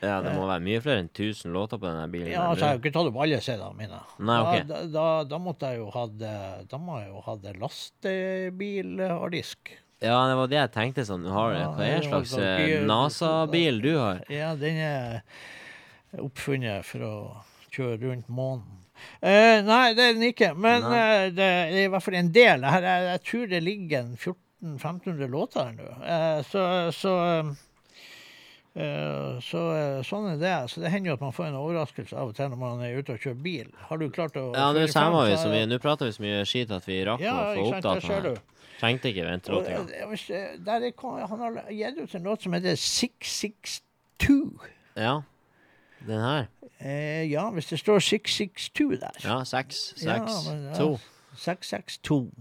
Ja, 0.03 0.17
det 0.25 0.33
må 0.35 0.49
være 0.51 0.65
mye 0.67 0.81
flere 0.83 0.99
enn 1.05 1.11
1000 1.13 1.53
låter 1.55 1.79
på 1.79 1.87
denne 1.87 2.09
bilen. 2.11 2.33
Ja, 2.33 2.49
altså, 2.51 2.65
jeg 2.65 2.71
har 2.73 2.81
ikke 2.81 2.95
tatt 2.97 3.11
opp 3.13 3.19
alle 3.23 3.39
CD-ene 3.45 3.79
mine. 3.79 4.01
Nei, 4.19 4.39
ok. 4.43 4.55
da, 4.67 4.67
da, 4.67 4.81
da, 4.97 5.07
da 5.31 5.37
måtte 5.39 5.71
jeg 5.71 5.79
jo 5.79 5.87
Da 6.27 6.33
jeg 6.75 7.07
jo 7.07 7.23
hatt 7.29 7.47
lastebil-harddisk. 7.63 9.61
Ja, 10.03 10.19
det 10.27 10.35
var 10.35 10.49
det 10.51 10.59
jeg 10.59 10.73
tenkte 10.75 11.05
sånn. 11.07 11.23
Har, 11.31 11.55
hva 11.77 11.87
er 11.87 12.03
slags 12.03 12.35
var 12.35 12.43
eh, 12.59 12.83
NASA-bil 12.89 13.79
du 13.85 13.93
har? 14.01 14.25
Ja, 14.33 14.51
den 14.59 14.77
er 14.83 15.23
oppfunnet 16.19 16.83
for 16.89 17.07
å 17.07 17.15
kjøre 17.73 18.01
rundt 18.09 18.27
månen. 18.33 18.81
Eh, 19.23 19.63
nei, 19.63 19.95
det 19.95 20.05
er 20.09 20.17
den 20.17 20.27
ikke. 20.33 20.53
Men 20.59 20.85
eh, 20.91 21.29
det 21.35 21.47
er 21.47 21.77
i 21.85 21.91
hvert 21.91 22.05
fall 22.05 22.19
en 22.19 22.33
del. 22.35 22.67
Jeg, 22.67 22.83
jeg, 22.89 23.07
jeg 23.13 23.21
tror 23.29 23.45
det 23.53 23.61
ligger 23.63 24.03
en 24.03 24.17
1400-1500 24.19 25.31
låter 25.31 25.69
her 25.69 25.79
nå. 25.79 25.93
Eh, 26.03 26.41
så 26.51 26.67
så, 26.99 27.15
eh, 27.31 27.53
så 28.75 29.63
eh, 29.77 29.99
sånn 30.09 30.31
er 30.33 30.39
det. 30.41 30.53
Så 30.73 30.81
det 30.81 30.91
hender 30.91 31.11
jo 31.13 31.15
at 31.19 31.21
man 31.21 31.33
får 31.37 31.51
en 31.51 31.59
overraskelse 31.61 32.17
av 32.17 32.31
og 32.33 32.37
til 32.39 32.49
når 32.49 32.57
man 32.63 32.81
er 32.87 32.97
ute 32.97 33.13
og 33.13 33.21
kjører 33.21 33.43
bil. 33.45 33.69
Har 33.89 33.99
du 34.01 34.07
klart 34.11 34.39
å 34.41 34.47
Ja, 34.55 34.71
nå 34.73 34.87
føre 34.87 35.29
vi 35.29 35.37
så- 35.37 35.51
mye. 35.53 35.67
Nå 35.69 35.79
prater 35.79 36.07
vi 36.09 36.13
så 36.17 36.23
mye 36.25 36.47
skit 36.49 36.71
at 36.73 36.87
vi 36.89 37.05
rakk 37.05 37.21
Ja, 37.21 37.35
å 37.53 37.57
få 37.57 37.73
opptatt 37.75 38.03
du. 38.23 38.37
Trengte 38.81 39.13
ikke 39.13 39.25
vente 39.29 39.53
Og, 39.53 39.63
låt 39.63 39.69
engang. 39.69 39.91
eh, 39.93 40.57
eh, 41.21 41.27
han 41.29 41.39
har 41.39 41.71
gitt 41.71 41.99
ut 41.99 42.15
en 42.15 42.23
låt 42.25 42.43
som 42.43 42.53
heter 42.53 42.75
662. 42.77 44.59
Ja. 44.97 45.23
Den 46.07 46.21
her. 46.21 46.49
Eh, 46.81 47.31
ja, 47.31 47.51
hvis 47.51 47.69
det 47.71 47.79
står 47.79 48.01
662 48.01 48.97
der. 48.99 49.13
Ja, 49.23 49.45
seks, 49.45 49.95
Ja, 50.03 50.17
seks, 50.19 50.47
men, 50.49 50.65
ja. 50.65 50.75
to. 50.75 50.99
662. 51.37 52.33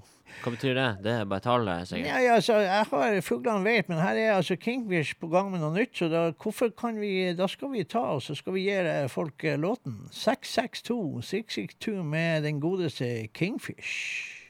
Hva 0.42 0.54
betyr 0.56 0.74
det? 0.78 0.88
Det 1.06 1.14
er 1.14 1.28
bare 1.30 1.44
tallet, 1.46 1.88
sikkert. 1.90 2.10
Nei, 2.10 2.26
altså, 2.34 2.58
jeg 2.64 2.88
har 2.92 3.20
Fuglene 3.26 3.66
vet, 3.66 3.90
men 3.92 4.02
her 4.02 4.18
er 4.18 4.34
altså 4.38 4.56
Kingfish 4.56 5.20
på 5.22 5.30
gang 5.32 5.52
med 5.54 5.62
noe 5.62 5.74
nytt, 5.76 5.94
så 5.98 6.10
da, 6.12 6.24
hvorfor 6.32 6.72
kan 6.78 7.00
vi 7.02 7.34
Da 7.38 7.48
skal 7.52 7.72
vi 7.76 7.84
ta 7.84 8.04
oss, 8.16 8.30
så 8.32 8.36
skal 8.36 8.56
vi 8.58 8.66
gi 8.68 9.08
folk 9.12 9.44
eh, 9.44 9.60
låten. 9.60 9.98
662, 10.12 11.22
662 11.22 12.04
med 12.04 12.44
den 12.48 12.62
godeste 12.64 13.28
Kingfish. 13.34 14.42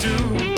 662. 0.00 0.57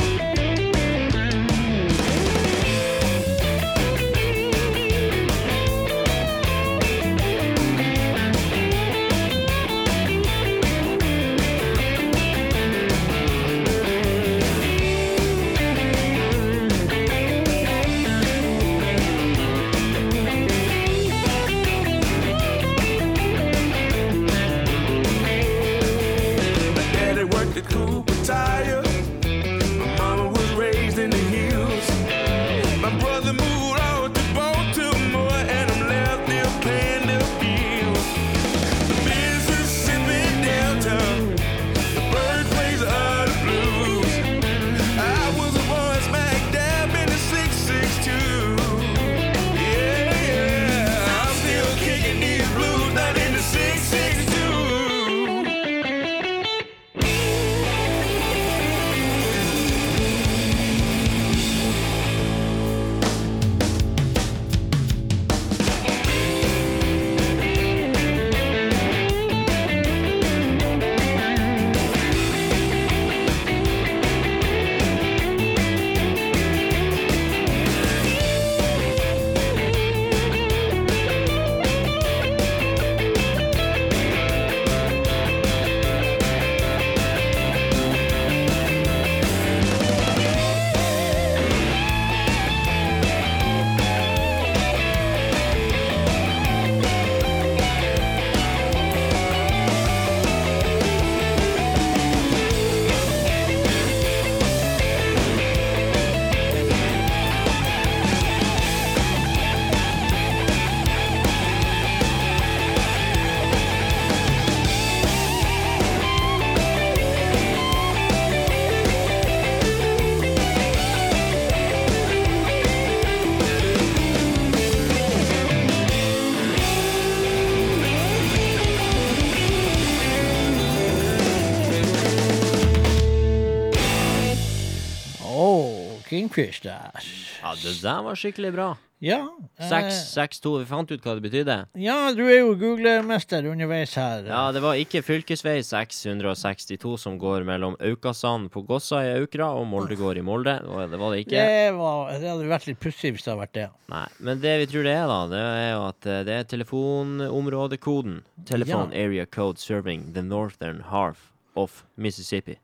Der. 136.31 137.03
Ja, 137.43 137.55
det 137.59 137.81
der 137.83 138.03
var 138.07 138.15
skikkelig 138.15 138.53
bra. 138.55 138.77
Ja. 139.03 139.17
eh, 139.59 139.65
6-6-2. 139.71 140.59
Vi 140.61 140.67
fant 140.69 140.91
ut 140.93 141.01
hva 141.03 141.15
det 141.17 141.23
betydde. 141.25 141.55
ja, 141.81 142.13
du 142.13 142.21
er 142.29 142.41
jo 142.43 142.51
googlemester 142.61 143.47
underveis 143.49 143.95
her. 143.97 144.27
Ja, 144.29 144.53
det 144.53 144.61
var 144.63 144.75
ikke 144.77 145.01
fylkesvei 145.03 145.63
662 145.65 146.99
som 147.01 147.17
går 147.19 147.47
mellom 147.49 147.77
Aukasand 147.81 148.51
på 148.53 148.63
Gossa 148.69 149.01
i 149.07 149.15
Aukra 149.23 149.49
og 149.57 149.67
Moldegård 149.73 150.19
i 150.21 150.23
Molde. 150.23 150.59
Det 150.61 150.99
var- 151.01 151.11
Det 151.17 151.25
ikke. 151.27 151.31
Det, 151.41 151.73
var, 151.79 152.13
det 152.21 152.29
hadde 152.29 152.49
vært 152.53 152.67
litt 152.69 152.81
pussig 152.81 153.13
hvis 153.17 153.25
det 153.25 153.33
hadde 153.33 153.41
vært 153.47 153.53
det. 153.57 153.69
Nei, 153.89 154.07
men 154.21 154.41
det 154.41 154.59
vi 154.61 154.67
tror 154.75 154.85
det 154.85 154.95
er, 154.95 155.07
da, 155.09 155.21
det 155.33 155.41
er 155.41 155.73
jo 155.73 155.83
at 155.89 156.07
eh, 156.07 156.23
det 156.25 156.35
er 156.39 156.45
telefonområdekoden. 156.57 158.23
Telephone 158.45 158.93
Ja. 158.95 159.05
area 159.07 159.27
code 159.27 159.59
serving 159.59 160.13
the 160.13 160.23
northern 160.23 160.81
half 160.93 161.33
of 161.57 161.85
Mississippi. 161.97 162.59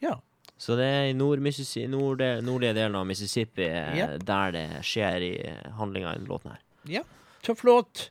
Ja. 0.00 0.20
Så 0.62 0.76
det 0.78 0.86
er 0.86 1.08
i 1.10 1.14
nord 1.18 1.42
nord, 1.42 2.22
nordlige 2.46 2.74
delen 2.76 2.94
av 3.00 3.06
Mississippi 3.08 3.64
eh, 3.66 3.96
Yep. 3.98 4.18
der 4.28 4.52
det 4.54 4.66
skjer 4.86 5.24
i 5.26 5.32
handlinga 5.78 6.12
i 6.12 6.18
denne 6.20 6.30
låten 6.30 6.52
her. 6.54 6.60
Ja, 6.98 7.02
tøff 7.42 7.64
låt. 7.66 8.10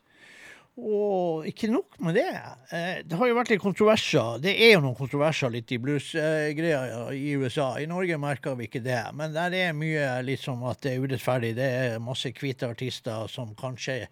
Og 0.82 1.45
ikke 1.45 1.68
nok 1.72 1.97
med 1.99 2.16
det. 2.16 2.28
Eh, 2.72 3.02
Det 3.06 3.18
har 3.20 3.28
jo 3.28 3.36
vært 3.36 3.49
litt 3.52 3.62
kontroverser. 3.62 4.39
Det 4.41 4.54
er 4.56 4.74
jo 4.78 4.82
noen 4.86 4.95
kontroverser 4.97 5.52
litt 5.52 5.72
i 5.76 5.78
bluesgreia 5.84 7.12
i 7.14 7.34
USA. 7.38 7.74
I 7.80 7.86
Norge 7.91 8.18
merker 8.18 8.56
vi 8.56 8.68
ikke 8.70 8.84
det. 8.84 9.02
Men 9.14 9.34
der 9.36 9.52
er 9.54 9.74
mye 9.78 10.22
litt 10.26 10.39
som 10.43 10.64
at 10.64 10.80
det 10.82 10.93
er 10.95 11.04
urettferdig. 11.04 11.54
Det 11.60 11.68
er 11.68 11.99
masse 12.04 12.32
hvite 12.32 12.70
artister 12.72 13.28
som 13.32 13.52
kanskje 13.60 14.08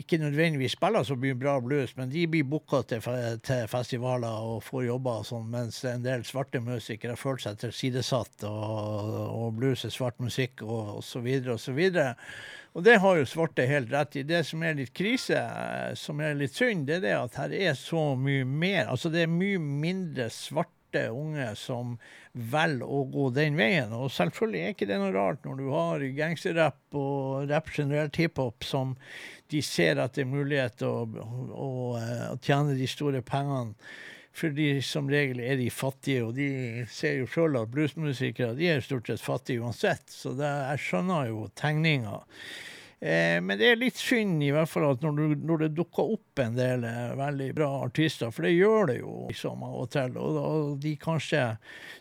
ikke 0.00 0.18
nødvendigvis 0.18 0.72
spiller 0.72 1.04
så 1.04 1.16
mye 1.20 1.36
bra 1.36 1.58
blues, 1.60 1.92
men 1.98 2.10
de 2.12 2.24
blir 2.30 2.46
booka 2.48 2.80
til, 2.88 3.02
til 3.44 3.68
festivaler 3.68 4.46
og 4.48 4.62
får 4.64 4.86
jobber 4.86 5.20
og 5.20 5.28
sånn, 5.28 5.50
mens 5.52 5.82
en 5.88 6.04
del 6.04 6.24
svarte 6.24 6.62
musikere 6.64 7.16
føler 7.20 7.44
seg 7.44 7.60
tilsidesatt, 7.60 8.46
og, 8.48 9.12
og 9.28 9.54
blues 9.58 9.84
er 9.84 9.92
svart 9.92 10.20
musikk, 10.22 10.64
og, 10.64 10.98
og 10.98 11.06
så 11.06 11.20
videre 11.24 11.58
og 11.58 11.62
så 11.62 11.76
videre. 11.76 12.14
Og 12.72 12.84
det 12.86 12.98
har 13.02 13.18
jo 13.18 13.28
svarte 13.28 13.66
helt 13.68 13.90
rett 13.92 14.16
i. 14.16 14.24
Det 14.24 14.40
som 14.48 14.62
er 14.64 14.78
litt 14.78 14.94
krise, 14.96 15.36
eh, 15.36 15.90
som 15.98 16.22
er 16.24 16.38
litt 16.40 16.56
synd, 16.56 16.86
det 16.88 17.02
er 17.02 17.04
det 17.04 17.16
at 17.18 17.40
her 17.42 17.56
er 17.68 17.74
så 17.76 18.12
mye 18.16 18.46
mer. 18.48 18.86
Altså 18.88 19.12
det 19.12 19.26
er 19.26 19.34
mye 19.34 19.60
mindre 19.60 20.30
svarte 20.32 20.81
unge 21.12 21.48
som 21.58 21.96
velger 22.32 22.86
å 22.88 23.02
gå 23.12 23.28
den 23.36 23.58
veien. 23.58 23.92
Og 23.96 24.12
selvfølgelig 24.12 24.62
er 24.62 24.74
ikke 24.74 24.88
det 24.90 25.00
noe 25.00 25.12
rart 25.14 25.44
når 25.46 25.60
du 25.60 25.66
har 25.72 26.06
gangsterrapp 26.18 26.98
og 26.98 27.50
rapp 27.50 27.72
generelt 27.74 28.16
hiphop 28.20 28.66
som 28.66 28.96
de 29.52 29.60
ser 29.64 30.00
at 30.00 30.16
det 30.16 30.24
er 30.24 30.32
mulighet 30.32 30.84
å, 30.86 30.94
å, 31.08 31.70
å 32.32 32.40
tjene 32.44 32.76
de 32.78 32.88
store 32.90 33.22
pengene. 33.26 33.76
For 34.32 34.48
de 34.56 34.78
som 34.80 35.10
regel 35.12 35.42
er 35.44 35.58
de 35.60 35.68
fattige, 35.68 36.22
og 36.24 36.36
de 36.38 36.86
ser 36.88 37.18
jo 37.18 37.26
sjøl 37.28 37.58
at 37.60 37.72
bluesmusikere 37.72 38.56
de 38.56 38.70
er 38.72 38.84
stort 38.84 39.10
sett 39.10 39.20
fattige 39.20 39.60
uansett. 39.60 40.06
Så 40.08 40.32
det, 40.38 40.48
jeg 40.48 40.84
skjønner 40.86 41.28
jo 41.28 41.42
tegninga. 41.58 42.22
Eh, 43.02 43.40
men 43.42 43.58
det 43.58 43.66
er 43.66 43.80
litt 43.80 43.98
synd 43.98 44.44
i 44.46 44.52
hvert 44.54 44.70
fall 44.70 44.84
at 44.92 45.02
når, 45.02 45.16
du, 45.18 45.46
når 45.48 45.64
det 45.64 45.68
dukker 45.74 46.12
opp 46.14 46.38
en 46.38 46.54
del 46.54 46.84
eh, 46.86 47.16
veldig 47.18 47.48
bra 47.56 47.70
artister, 47.88 48.30
for 48.30 48.46
det 48.46 48.52
gjør 48.54 48.92
det 48.92 48.98
jo 49.00 49.14
liksom 49.26 49.64
av 49.66 49.80
og 49.80 49.88
til, 49.90 50.14
og, 50.22 50.38
og 50.38 50.76
de 50.84 50.92
kanskje 51.02 51.40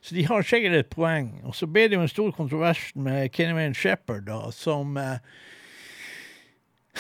Så 0.06 0.14
de 0.14 0.28
har 0.30 0.46
sikkert 0.46 0.78
et 0.78 0.92
poeng. 0.94 1.34
Og 1.42 1.58
så 1.58 1.66
ble 1.66 1.88
det 1.90 1.98
jo 1.98 2.04
en 2.06 2.12
stor 2.12 2.30
kontrovers 2.38 2.92
med 2.94 3.34
Kenny 3.34 3.74
Shepherd, 3.74 4.28
da, 4.30 4.54
som 4.54 4.94
eh, 5.02 5.18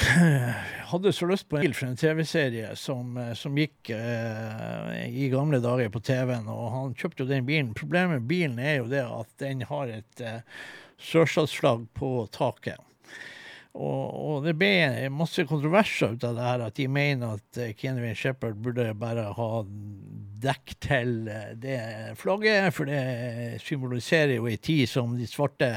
hadde 0.92 1.14
så 1.14 1.30
lyst 1.30 1.50
på 1.50 1.60
en 1.60 1.66
bil 1.68 1.78
fra 1.78 1.92
en 1.92 2.00
TV-serie 2.00 2.74
som, 2.80 3.18
som 3.38 3.58
gikk 3.60 3.94
eh, 3.94 5.02
i 5.14 5.30
gamle 5.30 5.62
dager 5.62 5.94
på 5.94 6.02
TV-en, 6.10 6.50
og 6.50 6.70
han 6.74 6.96
kjøpte 6.98 7.28
jo 7.28 7.30
den 7.30 7.46
bilen. 7.46 7.76
Problemet 7.78 8.18
med 8.18 8.30
bilen 8.34 8.58
er 8.58 8.80
jo 8.80 8.90
det 8.90 9.06
at 9.06 9.36
den 9.44 9.62
har 9.70 9.94
et 9.94 10.24
eh, 10.26 10.42
sørstatsflagg 11.12 11.86
på 11.98 12.16
taket. 12.34 12.82
Og, 13.72 14.08
og 14.12 14.46
det 14.46 14.58
ble 14.60 15.10
masse 15.16 15.46
kontroverser 15.48 16.18
ut 16.18 16.26
av 16.28 16.36
det 16.36 16.48
her, 16.48 16.64
at 16.66 16.76
de 16.76 16.88
mener 16.92 17.38
at 17.38 17.60
Kenvin 17.80 18.12
Kenny 18.12 18.16
Shepherd 18.20 18.60
burde 18.60 18.90
bare 19.00 19.30
ha 19.38 19.50
dekk 20.42 20.76
til 20.82 21.30
eh, 21.32 21.54
det 21.62 21.78
flagget, 22.20 22.72
for 22.76 22.90
det 22.90 23.62
symboliserer 23.64 24.38
jo 24.38 24.50
ei 24.50 24.58
tid 24.62 24.90
som 24.90 25.16
de 25.18 25.28
svarte 25.30 25.74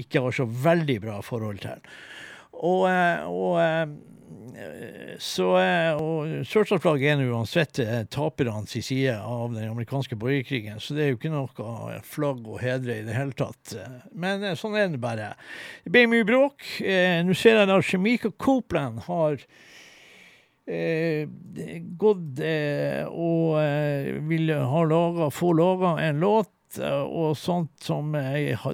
ikke 0.00 0.22
har 0.24 0.34
så 0.36 0.46
veldig 0.48 0.98
bra 1.04 1.20
forhold 1.24 1.62
til. 1.62 1.82
Og, 2.62 2.86
eh, 2.90 3.24
og 3.28 3.60
eh, 3.62 3.86
så 5.22 5.46
eh, 5.60 5.98
og 5.98 6.46
Sørstatsflagget 6.48 7.12
er 7.12 7.20
nå 7.20 7.28
uansett 7.34 7.80
eh, 7.82 8.02
tapernes 8.12 8.74
side 8.84 9.14
av 9.18 9.52
den 9.54 9.70
amerikanske 9.70 10.16
borgerkrigen, 10.18 10.80
så 10.82 10.96
det 10.96 11.04
er 11.04 11.12
jo 11.12 11.18
ikke 11.18 11.32
noe 11.32 11.98
flagg 12.06 12.46
å 12.48 12.60
hedre 12.60 13.00
i 13.00 13.04
det 13.06 13.16
hele 13.16 13.36
tatt. 13.36 13.74
Men 14.12 14.44
eh, 14.44 14.56
sånn 14.58 14.76
er 14.78 14.90
det 14.92 15.02
bare. 15.02 15.32
Det 15.84 15.92
ble 15.94 16.06
mye 16.10 16.28
bråk. 16.28 16.66
Eh, 16.80 17.20
Nå 17.26 17.36
ser 17.38 17.60
jeg 17.60 17.70
at 17.72 17.88
Shemika 17.88 18.32
Copeland 18.36 19.04
har 19.08 19.38
eh, 20.66 21.28
gått 22.00 22.42
eh, 22.44 23.02
og 23.08 23.60
eh, 23.62 24.12
vil 24.30 24.52
ha 24.56 24.84
laga, 24.88 25.30
få 25.34 25.52
laga 25.58 25.96
en 26.08 26.22
låt. 26.22 26.52
Eh, 26.78 27.02
Og 27.02 27.36
sånt 27.36 27.70
som 27.84 28.14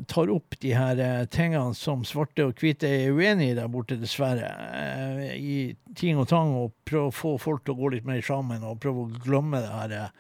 tar 0.09 0.31
opp 0.33 0.59
de 0.63 0.75
her 0.77 1.01
eh, 1.03 1.25
tingene 1.33 1.75
som 1.75 2.05
svarte 2.07 2.47
og 2.47 2.59
hvite 2.61 2.89
er 2.89 3.15
uenige 3.15 3.55
i 3.55 3.57
der 3.59 3.71
borte, 3.73 3.99
dessverre. 4.01 4.51
eh, 4.75 5.33
I 5.39 5.57
ting 5.99 6.19
og 6.19 6.29
tang, 6.29 6.55
og 6.55 6.75
prøve 6.89 7.11
å 7.11 7.15
få 7.15 7.37
folk 7.43 7.65
til 7.65 7.75
å 7.75 7.81
gå 7.81 7.95
litt 7.97 8.07
mer 8.09 8.21
sammen, 8.23 8.63
og 8.63 8.81
prøve 8.81 9.07
å 9.07 9.25
glemme 9.25 9.63
det 9.65 9.73
her 9.73 10.13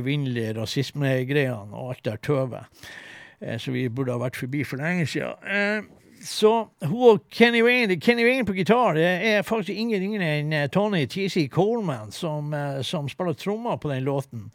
evinnelige 0.00 0.56
rasismegreiene 0.60 1.74
og 1.74 1.94
alt 1.94 2.04
det 2.04 2.12
der 2.12 2.20
tøvet. 2.26 2.84
Så 3.58 3.72
vi 3.72 3.88
burde 3.88 4.12
ha 4.12 4.20
vært 4.20 4.36
forbi 4.36 4.60
for 4.68 4.76
lenge 4.78 5.06
siden. 5.08 5.88
Så 6.20 6.68
hun 6.84 7.06
og 7.08 7.22
Kenny 7.32 7.62
Wayne, 7.64 7.96
Kenny 7.96 8.26
Wayne 8.26 8.44
på 8.44 8.52
gitar 8.52 8.92
det 8.98 9.08
er 9.08 9.42
faktisk 9.42 9.72
ingen 9.72 10.02
ringere 10.02 10.28
enn 10.42 10.52
Tony 10.70 11.06
TC 11.08 11.46
Coleman 11.48 12.12
som, 12.12 12.52
som 12.84 13.08
spiller 13.08 13.32
trommer 13.40 13.80
på 13.80 13.88
den 13.88 14.04
låten. 14.04 14.50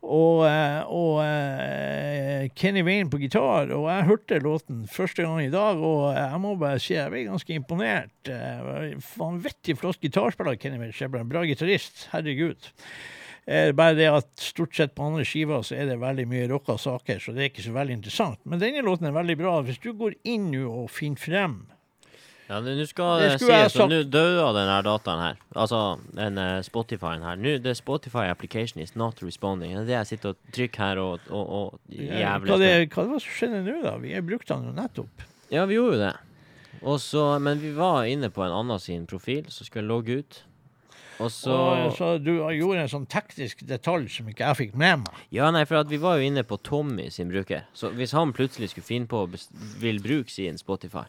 Og, 0.00 0.46
eh, 0.48 0.80
og 0.88 1.18
eh, 1.20 2.48
Kenny 2.56 2.82
Wayne 2.86 3.10
på 3.12 3.20
gitar. 3.20 3.68
Og 3.76 3.86
jeg 3.90 4.08
hørte 4.08 4.40
låten 4.40 4.82
første 4.88 5.26
gang 5.26 5.42
i 5.44 5.52
dag, 5.52 5.80
og 5.84 6.14
jeg 6.16 6.40
må 6.40 6.54
bare 6.60 6.80
si 6.80 6.94
jeg 6.96 7.12
ble 7.12 7.26
ganske 7.28 7.56
imponert. 7.56 8.14
Eh, 8.32 8.94
Vanvittig 9.18 9.76
flott 9.80 10.00
gitarspiller, 10.00 10.56
Kenny 10.60 10.80
Wayne 10.80 10.96
Shepard. 10.96 11.28
Bra 11.28 11.44
gitarist. 11.48 12.08
Herregud. 12.14 12.72
Bare 13.74 13.96
det 13.96 14.06
at 14.06 14.28
stort 14.38 14.76
sett 14.76 14.92
på 14.94 15.02
andre 15.02 15.24
skiver 15.26 15.64
så 15.66 15.74
er 15.74 15.88
det 15.88 15.96
veldig 15.98 16.26
mye 16.28 16.44
rocka 16.52 16.76
saker, 16.78 17.18
så 17.18 17.32
det 17.34 17.40
er 17.42 17.48
ikke 17.48 17.64
så 17.64 17.72
veldig 17.74 17.96
interessant. 17.96 18.38
Men 18.46 18.60
denne 18.62 18.84
låten 18.86 19.08
er 19.08 19.16
veldig 19.16 19.36
bra. 19.40 19.54
Hvis 19.66 19.80
du 19.82 19.88
går 19.96 20.14
inn 20.28 20.52
nå 20.52 20.68
og 20.68 20.92
finner 20.94 21.18
frem 21.18 21.56
Ja, 22.50 22.58
nå 22.58 22.72
skal 22.88 23.20
Det 23.20 23.26
det 23.28 23.34
jeg 23.36 23.42
sies, 23.44 23.74
så 23.76 23.84
nå 23.86 24.00
døde 24.10 24.46
den 24.56 24.70
her 24.72 24.82
dataen 24.82 25.20
her. 25.22 25.36
Altså 25.54 25.82
den 26.16 26.40
uh, 26.40 26.56
Spotify-en 26.66 27.22
her. 27.22 27.38
Nå, 27.38 27.52
the 27.62 27.76
Spotify 27.78 28.24
application 28.26 28.82
is 28.82 28.96
not 28.98 29.22
responding. 29.22 29.76
Det 29.76 29.84
er 29.84 29.86
det 29.86 29.96
jeg 30.00 30.08
sitter 30.08 30.34
og 30.34 30.40
trykker 30.56 30.82
her 30.82 31.02
og, 31.02 31.28
og, 31.30 31.44
og 31.60 31.94
eh, 31.94 32.10
jævlig 32.24 32.50
hva, 32.50 32.58
det, 32.58 32.72
hva 32.90 33.06
det 33.06 33.12
var 33.12 33.22
som 33.22 33.36
skjedde 33.36 33.62
nå, 33.68 33.76
da? 33.86 33.94
Vi 34.02 34.16
brukte 34.32 34.56
den 34.56 34.66
jo 34.66 34.74
nettopp. 34.80 35.24
Ja, 35.54 35.62
vi 35.70 35.78
gjorde 35.78 35.94
jo 35.94 36.02
det. 36.02 36.12
Og 36.80 36.98
så, 37.04 37.24
men 37.38 37.62
vi 37.62 37.70
var 37.76 38.10
inne 38.10 38.32
på 38.34 38.42
en 38.42 38.56
annen 38.56 38.82
sin 38.82 39.06
profil, 39.06 39.46
så 39.52 39.66
skulle 39.66 39.84
jeg 39.84 39.92
logge 39.92 40.18
ut. 40.24 40.42
Og 41.20 41.30
så 41.30 41.54
Og, 41.54 41.94
så 41.98 42.10
du 42.18 42.32
gjorde 42.32 42.80
en 42.80 42.90
sånn 42.90 43.06
teknisk 43.10 43.62
detalj 43.68 44.08
som 44.10 44.28
ikke 44.32 44.46
jeg 44.48 44.58
fikk 44.58 44.76
med 44.80 45.02
meg. 45.04 45.24
Ja, 45.36 45.50
nei, 45.52 45.66
for 45.68 45.82
at 45.84 45.90
vi 45.92 46.00
var 46.00 46.18
jo 46.18 46.26
inne 46.26 46.42
på 46.48 46.58
Tommy 46.64 47.10
sin 47.12 47.30
bruker. 47.30 47.66
Så 47.76 47.92
hvis 47.94 48.16
han 48.16 48.32
plutselig 48.34 48.72
skulle 48.72 48.88
finne 48.88 49.10
på 49.10 49.26
å 49.26 49.30
vil 49.82 50.00
bruke 50.02 50.32
sin 50.32 50.58
Spotify, 50.58 51.04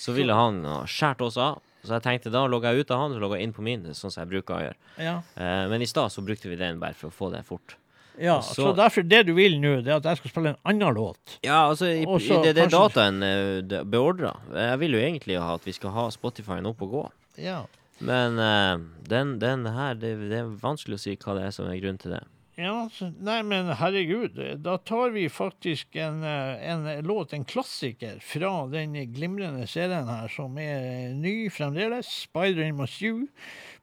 så 0.00 0.14
ville 0.16 0.32
han 0.36 0.62
ha 0.64 0.78
skjært 0.88 1.20
oss 1.26 1.36
av. 1.40 1.60
Så 1.84 1.94
jeg 1.96 2.04
tenkte 2.04 2.32
da 2.32 2.42
logger 2.48 2.74
jeg 2.74 2.84
ut 2.84 2.90
av 2.92 2.98
han, 3.06 3.12
så 3.16 3.20
logger 3.22 3.38
jeg 3.40 3.46
inn 3.48 3.52
på 3.56 3.62
min, 3.64 3.84
sånn 3.96 4.12
som 4.12 4.20
jeg 4.24 4.28
bruker 4.34 4.56
å 4.56 4.62
gjøre. 4.66 4.76
Ja. 5.00 5.14
Eh, 5.36 5.62
men 5.72 5.80
i 5.84 5.88
stad 5.88 6.12
så 6.12 6.20
brukte 6.24 6.48
vi 6.50 6.58
den 6.60 6.80
bare 6.82 6.92
for 6.98 7.08
å 7.08 7.14
få 7.14 7.30
det 7.32 7.40
fort. 7.48 7.76
ja 8.20 8.40
Så- 8.44 8.54
så, 8.66 8.72
derfor, 8.76 9.02
det 9.08 9.22
du 9.26 9.32
vil 9.32 9.54
nå, 9.60 9.82
det 9.82 9.88
er 9.88 9.96
at 9.96 10.04
jeg 10.10 10.18
skal 10.20 10.30
spille 10.30 10.48
en 10.50 10.58
annen 10.64 10.94
låt. 10.94 11.38
Ja, 11.42 11.70
altså, 11.70 11.86
i, 11.88 12.04
Også, 12.04 12.36
i 12.40 12.42
det, 12.44 12.54
det 12.56 12.66
kanskje- 12.68 12.92
dataen 12.92 13.22
uh, 13.24 13.84
beordra. 13.84 14.34
Jeg 14.52 14.78
vil 14.82 14.92
jo 14.92 14.98
egentlig 15.00 15.38
ha 15.40 15.54
at 15.54 15.64
vi 15.64 15.72
skal 15.72 15.90
ha 15.96 16.08
Spotify-en 16.10 16.66
opp 16.68 16.82
og 16.82 16.90
gå. 16.92 17.04
Ja. 17.38 17.62
Men 18.00 18.38
eh, 18.38 18.76
den, 19.08 19.38
den 19.38 19.64
her, 19.66 19.94
det, 19.94 20.12
det 20.28 20.38
er 20.42 20.52
vanskelig 20.60 20.96
å 20.98 21.00
si 21.00 21.16
hva 21.16 21.34
det 21.38 21.46
er 21.48 21.50
som 21.56 21.66
er 21.68 21.80
grunnen 21.80 21.98
til 22.00 22.12
det. 22.12 22.22
Ja, 22.60 22.90
nei, 23.24 23.38
men 23.46 23.70
herregud. 23.80 24.36
Da 24.60 24.74
tar 24.84 25.14
vi 25.14 25.28
faktisk 25.32 25.96
en, 25.96 26.22
eh, 26.22 26.70
en 26.70 27.04
låt, 27.06 27.32
en 27.32 27.44
klassiker, 27.44 28.18
fra 28.20 28.66
den 28.66 28.98
glimrende 29.14 29.64
serien 29.66 30.08
her, 30.08 30.28
som 30.28 30.58
er 30.58 31.14
ny 31.16 31.48
fremdeles. 31.48 32.06
'Spider 32.06 32.66
in 32.66 32.76
Must 32.76 33.00
You, 33.00 33.28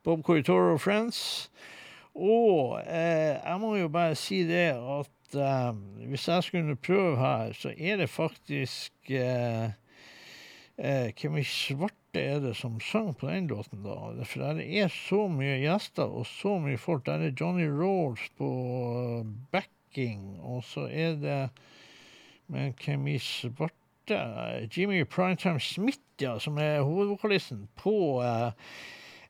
Bob 0.03 0.21
Corritoro 0.23 0.77
Friends. 0.77 1.49
Og 2.13 2.77
eh, 2.85 3.41
jeg 3.41 3.57
må 3.59 3.75
jo 3.77 3.89
bare 3.89 4.15
si 4.15 4.43
det 4.45 4.69
at 4.77 5.35
eh, 5.41 5.73
hvis 6.11 6.27
jeg 6.27 6.43
skulle 6.43 6.75
prøve 6.75 7.17
her, 7.17 7.53
så 7.57 7.73
er 7.77 7.97
det 7.97 8.09
faktisk 8.09 8.93
eh, 9.09 9.73
eh, 10.77 11.09
Hvem 11.17 11.37
i 11.41 11.43
svarte 12.17 12.25
er 12.25 12.39
det 12.41 12.55
som 12.57 12.79
sang 12.81 13.13
på 13.13 13.29
den 13.29 13.47
låten, 13.47 13.83
da? 13.83 14.25
For 14.25 14.57
det 14.57 14.65
er 14.65 14.89
så 14.89 15.27
mye 15.29 15.59
gjester 15.61 16.09
og 16.09 16.25
så 16.25 16.57
mye 16.59 16.77
folk. 16.77 17.05
Der 17.05 17.21
er 17.21 17.35
Johnny 17.37 17.67
Rolls 17.69 18.23
på 18.37 18.49
eh, 19.21 19.27
backing, 19.51 20.39
og 20.41 20.63
så 20.63 20.87
er 20.89 21.17
det 21.21 21.49
Men 22.47 22.73
hvem 22.79 23.07
i 23.07 23.17
svarte? 23.19 23.75
Jimmy 24.71 25.03
Primetime 25.03 25.59
Smith, 25.59 25.99
ja, 26.21 26.37
som 26.39 26.57
er 26.57 26.79
hovedvokalisten 26.79 27.67
på 27.75 28.21
uh, 28.23 28.53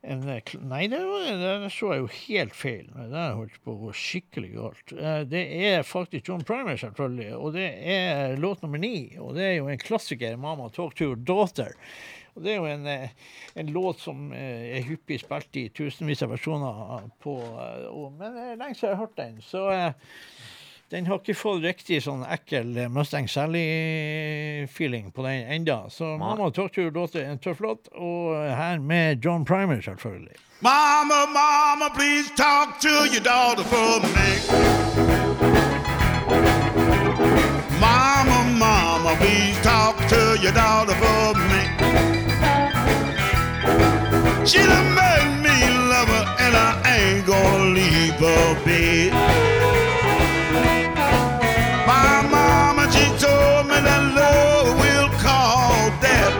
en 0.05 0.21
eh, 0.29 0.51
Nei, 0.61 0.83
det, 0.87 0.99
det 1.33 1.71
så 1.73 1.95
jeg 1.95 2.03
jo 2.03 2.11
helt 2.13 2.53
feil. 2.55 2.91
Det 2.93 3.07
der 3.09 3.33
holdt 3.39 3.57
på 3.65 3.73
å 3.73 3.79
gå 3.87 3.95
skikkelig 3.97 4.51
galt. 4.53 4.93
Det 5.31 5.41
er 5.65 5.81
faktisk 5.81 6.29
John 6.29 6.45
Primer, 6.45 6.77
selvfølgelig. 6.77 7.31
Og 7.35 7.57
det 7.57 7.71
er 7.73 8.37
låt 8.37 8.61
nummer 8.61 8.77
ni. 8.77 9.17
Og 9.17 9.33
det 9.35 9.49
er 9.49 9.57
jo 9.57 9.73
en 9.73 9.81
klassiker, 9.81 10.37
'Mama 10.37 10.69
Talk 10.69 10.93
to 10.95 11.09
Your 11.09 11.17
Daughter'. 11.17 11.73
Og 12.37 12.43
det 12.43 12.51
er 12.53 12.59
jo 12.61 12.65
en, 12.69 12.85
eh, 12.87 13.09
en 13.55 13.69
låt 13.73 13.99
som 13.99 14.31
eh, 14.31 14.77
er 14.77 14.85
hyppig 14.85 15.17
spilt 15.23 15.57
i 15.57 15.69
tusenvis 15.73 16.21
av 16.21 16.35
versjoner 16.35 17.07
på 17.23 17.33
eh, 17.41 17.87
Men 18.19 18.35
det 18.35 18.43
er 18.51 18.59
lenge 18.59 18.77
siden 18.77 18.91
jeg 18.91 18.97
har 18.97 19.01
hørt 19.01 19.17
den. 19.17 19.39
Så 19.41 19.63
den 20.93 21.07
har 21.09 21.17
ikke 21.17 21.33
fått 21.35 21.65
riktig 21.65 21.97
sånn 22.05 22.21
ekkel 22.29 22.77
Mustang 22.93 23.25
Sally-feeling 23.27 25.09
på 25.11 25.25
den 25.25 25.49
enda. 25.57 25.89
Så. 25.89 26.13
'Mama 26.17 26.51
Talk 26.53 26.71
to 26.77 26.85
Your 26.85 27.09
er 27.17 27.25
en 27.31 27.41
tøff 27.41 27.59
låt. 27.59 27.89
Og 27.97 28.37
her 28.55 28.79
med 28.79 29.25
John 29.25 29.45
Primer, 29.45 29.81
selvfølgelig. 29.81 30.37
Mama, 30.61 31.25
mama, 31.33 31.89
please 31.93 32.29
talk 32.37 32.79
to 32.79 32.93
your 33.09 33.25
daughter 33.25 33.65
for 33.65 33.99
me. 34.13 34.29
Mama, 37.81 38.39
mama, 38.57 39.15
please 39.19 39.57
talk 39.61 39.97
to 40.07 40.37
your 40.41 40.53
daughter 40.53 40.93
for 40.93 41.33
me. 41.49 41.56
She 44.47 44.59
done 44.59 44.95
made 44.95 45.41
me 45.43 45.57
love 45.89 46.07
her, 46.07 46.25
and 46.39 46.55
I 46.55 46.81
ain't 46.95 47.27
gonna 47.27 47.65
leave 47.65 48.13
her 48.13 48.55
bed. 48.63 49.11
My 51.85 52.21
mama, 52.31 52.89
she 52.89 53.03
told 53.19 53.67
me 53.67 53.75
that 53.87 54.03
love 54.15 54.79
will 54.79 55.09
call 55.19 55.91
death. 55.99 56.33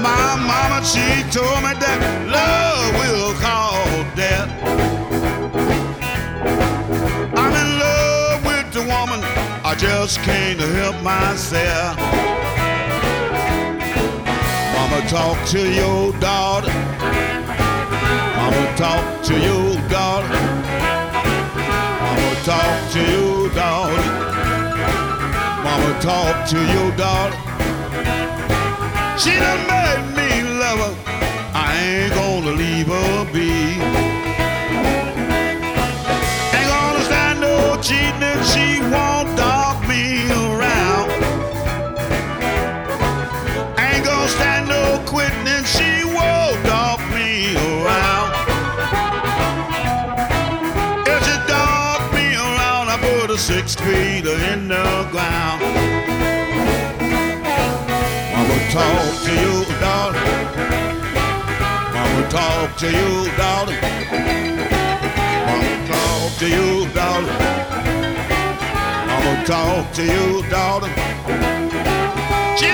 My 0.00 0.36
mama, 0.46 0.84
she 0.84 1.24
told 1.36 1.58
me 1.64 1.74
that 1.74 2.00
love 2.30 2.94
will 3.02 3.34
call 3.42 3.82
death. 4.14 4.48
I'm 7.34 7.52
in 7.62 7.78
love 7.80 8.46
with 8.46 8.72
the 8.72 8.82
woman, 8.82 9.20
I 9.64 9.74
just 9.76 10.20
can't 10.20 10.60
help 10.60 11.02
myself. 11.02 12.45
Talk 15.08 15.38
to 15.50 15.72
your 15.72 16.12
daughter. 16.18 16.72
Mama, 18.36 18.74
talk 18.76 19.22
to 19.22 19.34
your 19.38 19.76
daughter. 19.88 20.28
Mama, 22.02 22.34
talk 22.44 22.90
to 22.92 23.00
your 23.12 23.48
daughter. 23.54 24.02
Mama, 25.62 25.98
talk 26.00 26.48
to 26.48 26.58
your 26.74 26.90
daughter. 26.96 27.36
She 29.16 29.30
done 29.30 29.62
made 29.68 30.04
me 30.16 30.42
love 30.58 30.80
her. 30.80 30.94
I 31.54 31.76
ain't 31.80 32.12
gonna 32.12 32.50
leave 32.50 32.88
her 32.88 33.32
be. 33.32 33.55
Six 53.46 53.76
feet 53.76 54.26
in 54.26 54.66
the 54.66 55.08
ground. 55.12 55.62
Mama 58.32 58.58
talk 58.72 59.14
to 59.22 59.32
you, 59.42 59.64
daughter. 59.78 60.24
Mama 61.94 62.28
talk 62.28 62.76
to 62.76 62.88
you, 62.90 63.30
daughter. 63.36 63.78
Mama 65.46 65.72
talk 65.86 66.32
to 66.40 66.48
you, 66.48 66.88
daughter. 66.92 67.34
Mama 69.06 69.44
talk 69.46 69.92
to 69.92 70.02
you, 70.04 70.42
daughter. 70.50 70.90
She 72.58 72.66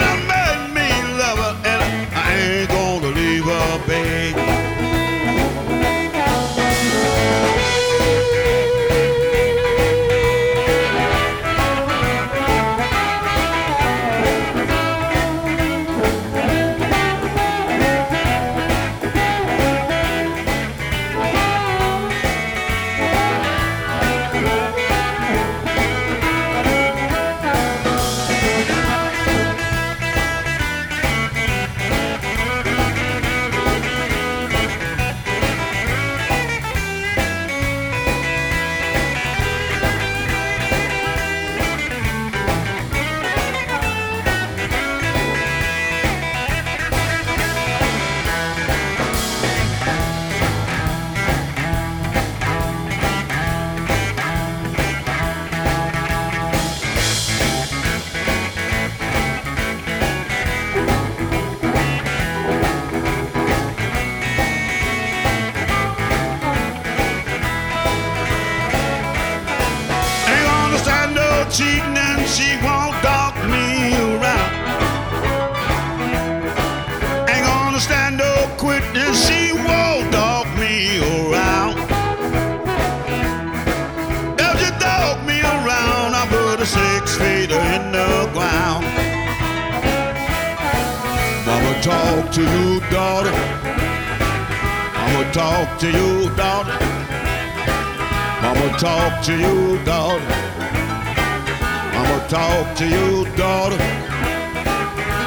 cheating 71.52 71.98
and 71.98 72.26
she 72.26 72.56
won't 72.64 72.96
talk 73.04 73.36
me 73.44 73.92
around. 73.92 74.52
Ain't 77.28 77.44
gonna 77.44 77.78
stand 77.78 78.16
no 78.16 78.32
quitting, 78.56 79.12
she 79.12 79.52
won't 79.52 80.10
talk 80.10 80.46
me 80.56 80.98
around. 81.12 81.76
If 84.40 84.56
you 84.64 84.72
talk 84.80 85.18
me 85.26 85.40
around, 85.40 86.14
I 86.20 86.24
put 86.30 86.60
a 86.60 86.66
six 86.66 87.16
feet 87.16 87.50
in 87.50 87.92
the 87.92 88.30
ground. 88.32 88.86
Mama 91.44 91.72
talk 91.82 92.32
to 92.32 92.40
you, 92.40 92.80
daughter. 92.90 93.34
I'ma 95.02 95.30
talk 95.32 95.78
to 95.80 95.90
you, 95.90 96.34
daughter. 96.34 96.78
I'ma 98.40 98.76
talk 98.78 99.22
to 99.24 99.36
you, 99.36 99.84
daughter. 99.84 100.51
Talk 102.32 102.74
to 102.76 102.86
you, 102.88 103.26
daughter. 103.36 103.76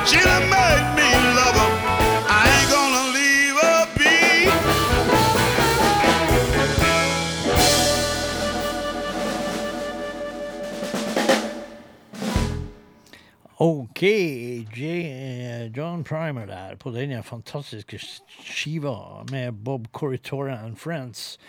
She 0.07 0.17
done 0.23 0.49
made 0.49 0.95
me 0.97 1.09
love 1.37 1.55
her. 1.61 1.71
I 2.27 2.49
ain't 2.55 2.69
gonna 2.71 3.05
leave 3.13 3.57
her 3.61 3.85
be. 3.93 4.15
OK, 13.59 14.01
J, 14.75 14.81
eh, 14.81 15.77
John 15.77 16.03
Primer 16.03 16.45
der 16.45 16.75
på 16.75 16.89
denne 16.89 17.23
fantastiske 17.23 17.99
skiva 17.99 19.23
med 19.31 19.51
Bob 19.51 19.87
Corritora 19.91 20.65
and 20.65 20.77
Friends, 20.77 21.39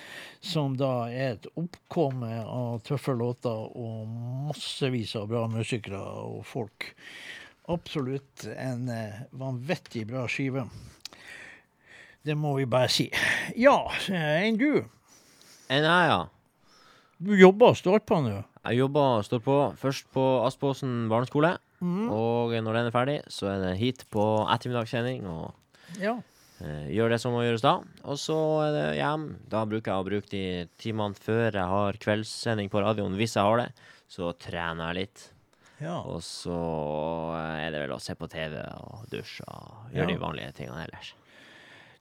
som 0.41 0.76
da 0.78 1.09
er 1.11 1.37
et 1.37 1.49
oppkomme 1.59 2.30
av 2.43 2.80
tøffe 2.87 3.14
låter 3.16 3.51
og 3.76 4.07
massevis 4.49 5.14
av 5.18 5.28
bra 5.30 5.47
musikere 5.51 6.01
og 6.01 6.45
folk. 6.47 6.91
Absolutt 7.72 8.47
en 8.55 8.89
eh, 8.93 9.24
vanvittig 9.34 10.05
bra 10.11 10.26
skive. 10.30 10.66
Det 12.26 12.34
må 12.39 12.57
vi 12.59 12.66
bare 12.70 12.91
si. 12.91 13.09
Ja, 13.59 13.78
eh, 14.11 14.47
enn 14.47 14.59
du? 14.61 14.84
Enn 15.70 15.87
jeg, 15.87 16.11
ja. 16.12 16.20
Du 17.18 17.32
jobber 17.39 17.72
og 17.72 17.78
står 17.80 18.03
på 18.07 18.20
nå. 18.22 18.41
Jeg 18.66 18.80
jobber 18.80 19.18
og 19.18 19.26
står 19.26 19.43
på 19.45 19.57
først 19.80 20.09
på 20.14 20.24
Aspåsen 20.47 21.07
barneskole. 21.11 21.57
Mm. 21.80 22.09
Og 22.12 22.55
når 22.64 22.78
den 22.78 22.89
er 22.89 22.95
ferdig, 22.95 23.18
så 23.32 23.51
er 23.53 23.61
det 23.62 23.76
hit 23.80 24.07
på 24.12 24.24
ettermiddagssending 24.53 25.26
og 25.30 25.55
Ja. 26.03 26.16
Eh, 26.65 26.89
gjør 26.95 27.11
det 27.15 27.21
som 27.23 27.33
må 27.37 27.43
gjøres 27.45 27.63
da. 27.65 27.75
Og 28.05 28.17
så 28.21 28.37
er 28.67 28.73
det 28.77 28.85
hjem. 29.01 29.25
Da 29.53 29.65
bruker 29.69 29.93
jeg 29.93 30.01
å 30.03 30.07
bruke 30.09 30.31
de 30.33 30.45
timene 30.81 31.15
før 31.19 31.51
jeg 31.53 31.71
har 31.73 31.99
kveldssending 32.03 32.71
på 32.73 32.83
radioen, 32.85 33.17
hvis 33.19 33.37
jeg 33.37 33.45
har 33.49 33.63
det. 33.65 33.71
Så 34.09 34.31
trener 34.39 34.93
jeg 34.93 35.01
litt. 35.03 35.25
ja. 35.83 35.99
Og 36.07 36.23
så 36.23 36.57
er 37.37 37.71
det 37.75 37.81
vel 37.85 37.93
å 37.97 38.01
se 38.01 38.15
på 38.17 38.29
TV 38.31 38.57
og 38.81 39.07
dusje 39.13 39.45
og 39.49 39.93
Ja. 39.93 40.01
gjøre 40.01 40.13
de 40.15 40.19
vanlige 40.23 40.53
tingene 40.61 40.85
ellers. 40.87 41.13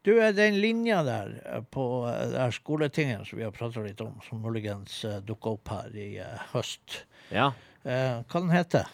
Du, 0.06 0.12
er 0.22 0.34
den 0.38 0.60
linja 0.62 0.99
der 1.03 1.32
eh, 1.49 1.62
på 1.74 2.06
eh, 2.08 2.28
det 2.30 2.38
her 2.39 2.51
skoletingen 2.53 3.26
som 3.26 3.39
vi 3.39 3.43
har 3.43 3.51
prata 3.51 3.82
litt 3.82 3.99
om, 4.06 4.14
som 4.30 4.38
muligens 4.43 5.01
dukka 5.26 5.56
opp 5.58 5.68
her 5.74 5.89
i 5.97 6.10
høst, 6.53 7.01
Ja. 7.34 7.51
hva 7.84 8.39
den 8.39 8.49
heter 8.53 8.86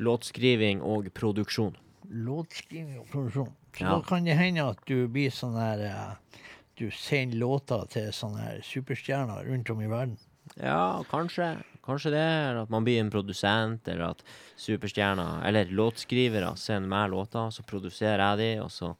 Låtskriving 0.00 0.80
og 0.80 1.10
produksjon. 1.12 1.74
Låtskriving 2.08 3.00
og 3.02 3.08
produksjon. 3.12 3.50
Så 3.76 3.84
Ja. 3.84 3.90
da 3.96 4.02
kan 4.02 4.24
det 4.24 4.36
hende 4.36 4.68
at 4.70 4.78
du 4.86 5.06
blir 5.08 5.30
sånn 5.30 5.54
her 5.58 5.80
eh, 5.86 6.14
Du 6.80 6.90
sender 6.90 7.36
låter 7.38 7.86
til 7.92 8.06
sånne 8.12 8.40
her 8.40 8.60
superstjerner 8.64 9.44
rundt 9.44 9.68
om 9.70 9.80
i 9.82 9.86
verden. 9.86 10.16
Ja, 10.56 11.02
kanskje. 11.10 11.62
Kanskje 11.84 12.10
det. 12.10 12.22
Eller 12.24 12.62
at 12.62 12.70
man 12.70 12.84
blir 12.84 13.00
en 13.00 13.10
produsent, 13.10 13.86
eller 13.88 14.10
at 14.14 14.22
superstjerner 14.56 15.44
Eller 15.46 15.66
låtskrivere 15.66 16.56
sender 16.56 16.88
meg 16.88 17.10
låter, 17.10 17.50
så 17.52 17.62
produserer 17.62 18.18
jeg 18.18 18.38
de, 18.38 18.62
og 18.64 18.70
så 18.70 18.94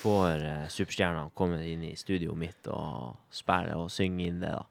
får 0.00 0.42
eh, 0.42 0.66
superstjerner 0.68 1.30
komme 1.36 1.60
inn 1.68 1.84
i 1.84 1.94
studioet 1.96 2.36
mitt 2.36 2.66
og 2.72 3.16
spille 3.30 3.76
og 3.76 3.90
synge 3.90 4.26
inn 4.26 4.40
det, 4.40 4.50
da. 4.56 4.64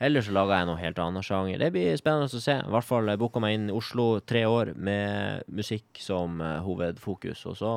Eller 0.00 0.22
så 0.24 0.32
lager 0.32 0.56
jeg 0.56 0.66
noe 0.70 0.80
helt 0.80 0.98
annet 0.98 1.26
sjanger. 1.26 1.58
Det 1.60 1.72
blir 1.74 1.96
spennende 2.00 2.30
å 2.32 2.40
se. 2.40 2.54
I 2.56 2.70
hvert 2.72 2.86
fall 2.88 3.10
booka 3.20 3.40
meg 3.42 3.58
inn 3.58 3.66
i 3.68 3.74
Oslo 3.76 4.20
tre 4.24 4.46
år 4.48 4.72
med 4.74 5.42
musikk 5.52 6.00
som 6.00 6.40
eh, 6.40 6.60
hovedfokus. 6.64 7.44
Og 7.50 7.58
så, 7.60 7.74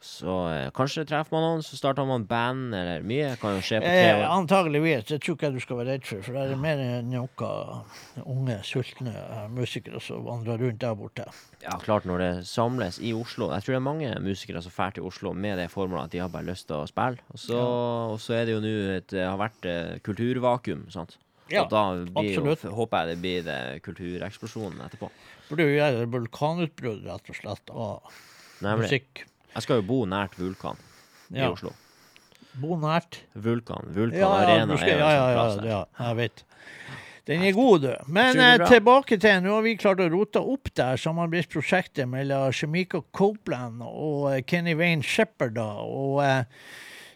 så 0.00 0.34
eh, 0.48 0.70
kanskje 0.72 1.02
treffer 1.04 1.34
man 1.34 1.42
noen, 1.44 1.62
så 1.64 1.76
starter 1.76 2.06
man 2.08 2.22
band, 2.24 2.72
eller 2.72 3.02
mye 3.04 3.34
kan 3.40 3.58
jo 3.58 3.64
skje 3.64 3.82
på 3.82 3.88
tre 3.90 4.06
Eh, 4.14 4.22
antageligvis. 4.32 5.04
Det 5.10 5.18
tror 5.20 5.36
ikke 5.36 5.50
jeg 5.50 5.56
du 5.58 5.60
skal 5.60 5.80
være 5.82 5.90
redd 5.90 6.06
for, 6.08 6.22
for 6.24 6.38
det 6.38 6.44
er 6.54 6.62
mer 6.62 6.80
enn 6.80 7.10
noen 7.12 8.24
unge, 8.24 8.56
sultne 8.64 9.12
eh, 9.12 9.44
musikere 9.52 10.00
som 10.00 10.24
vandrer 10.24 10.56
rundt 10.64 10.80
der 10.80 10.96
borte. 10.96 11.26
Ja, 11.60 11.76
klart 11.84 12.08
når 12.08 12.24
det 12.24 12.30
samles 12.48 12.96
i 13.04 13.12
Oslo. 13.12 13.50
Jeg 13.52 13.66
tror 13.66 13.76
det 13.76 13.80
er 13.82 13.86
mange 13.90 14.12
musikere 14.24 14.64
som 14.64 14.72
drar 14.72 14.96
til 14.96 15.04
Oslo 15.04 15.34
med 15.36 15.60
det 15.60 15.68
formålet 15.68 16.08
at 16.08 16.16
de 16.16 16.22
har 16.24 16.32
bare 16.32 16.48
lyst 16.48 16.70
til 16.70 16.80
å 16.80 16.88
spille. 16.88 17.20
Og 17.34 17.42
så, 17.44 17.60
og 17.60 18.16
så 18.24 18.38
er 18.40 18.48
det 18.48 18.56
jo 18.56 18.64
nå 18.64 18.76
et 18.96 19.10
Det 19.12 19.26
har 19.26 19.36
vært 19.40 19.68
eh, 19.68 19.98
kulturvakuum, 20.06 20.86
sant. 20.94 21.18
Ja, 21.50 21.66
og 21.66 21.72
da 21.74 22.24
jo, 22.24 22.44
håper 22.72 23.02
jeg 23.02 23.08
det 23.10 23.20
blir 23.20 23.44
det 23.44 23.60
kultureksplosjonen 23.84 24.80
etterpå. 24.86 25.10
Burde 25.50 25.66
jo 25.66 25.76
gjøre 25.76 26.06
vulkanutbrudd, 26.12 27.02
rett 27.10 27.32
og 27.34 27.36
slett, 27.36 27.72
av 27.74 28.78
musikk. 28.78 29.26
Jeg 29.54 29.62
skal 29.66 29.80
jo 29.80 29.86
bo 29.88 30.02
nært 30.06 30.36
Vulkan 30.38 30.78
i 31.34 31.38
Ja. 31.40 31.50
Oslo. 31.52 31.72
Bo 32.60 32.76
nært. 32.82 33.20
Vulkan. 33.34 33.86
Vulkan 33.94 34.18
Ja, 34.18 34.26
ja, 34.26 34.44
Arena 34.44 34.66
du 34.72 34.78
skal, 34.78 34.88
er 34.90 34.98
jo 34.98 35.04
ja, 35.04 35.10
en 35.10 35.14
ja, 35.14 35.20
sånn 35.20 35.30
ja, 35.30 35.40
plass 35.40 35.56
der. 35.60 35.68
ja, 35.70 36.08
jeg 36.08 36.16
vet. 36.20 36.44
Den 37.30 37.42
er 37.46 37.52
god, 37.54 37.84
du. 37.84 37.90
Men 38.10 38.40
eh, 38.42 38.56
bra. 38.58 38.66
tilbake 38.72 39.18
til 39.22 39.42
Nå 39.44 39.52
har 39.54 39.62
vi 39.62 39.74
klart 39.78 40.00
å 40.02 40.08
rote 40.10 40.40
opp 40.42 40.70
der 40.74 40.98
samarbeidsprosjektet 40.98 42.08
mellom 42.10 42.50
Shemika 42.56 43.02
Copeland 43.14 43.84
og 43.86 44.32
eh, 44.32 44.40
Kenny 44.42 44.74
Wayne 44.74 45.02
Shepherd 45.06 45.54
da, 45.60 45.68
og 45.84 46.22
eh, 46.24 46.42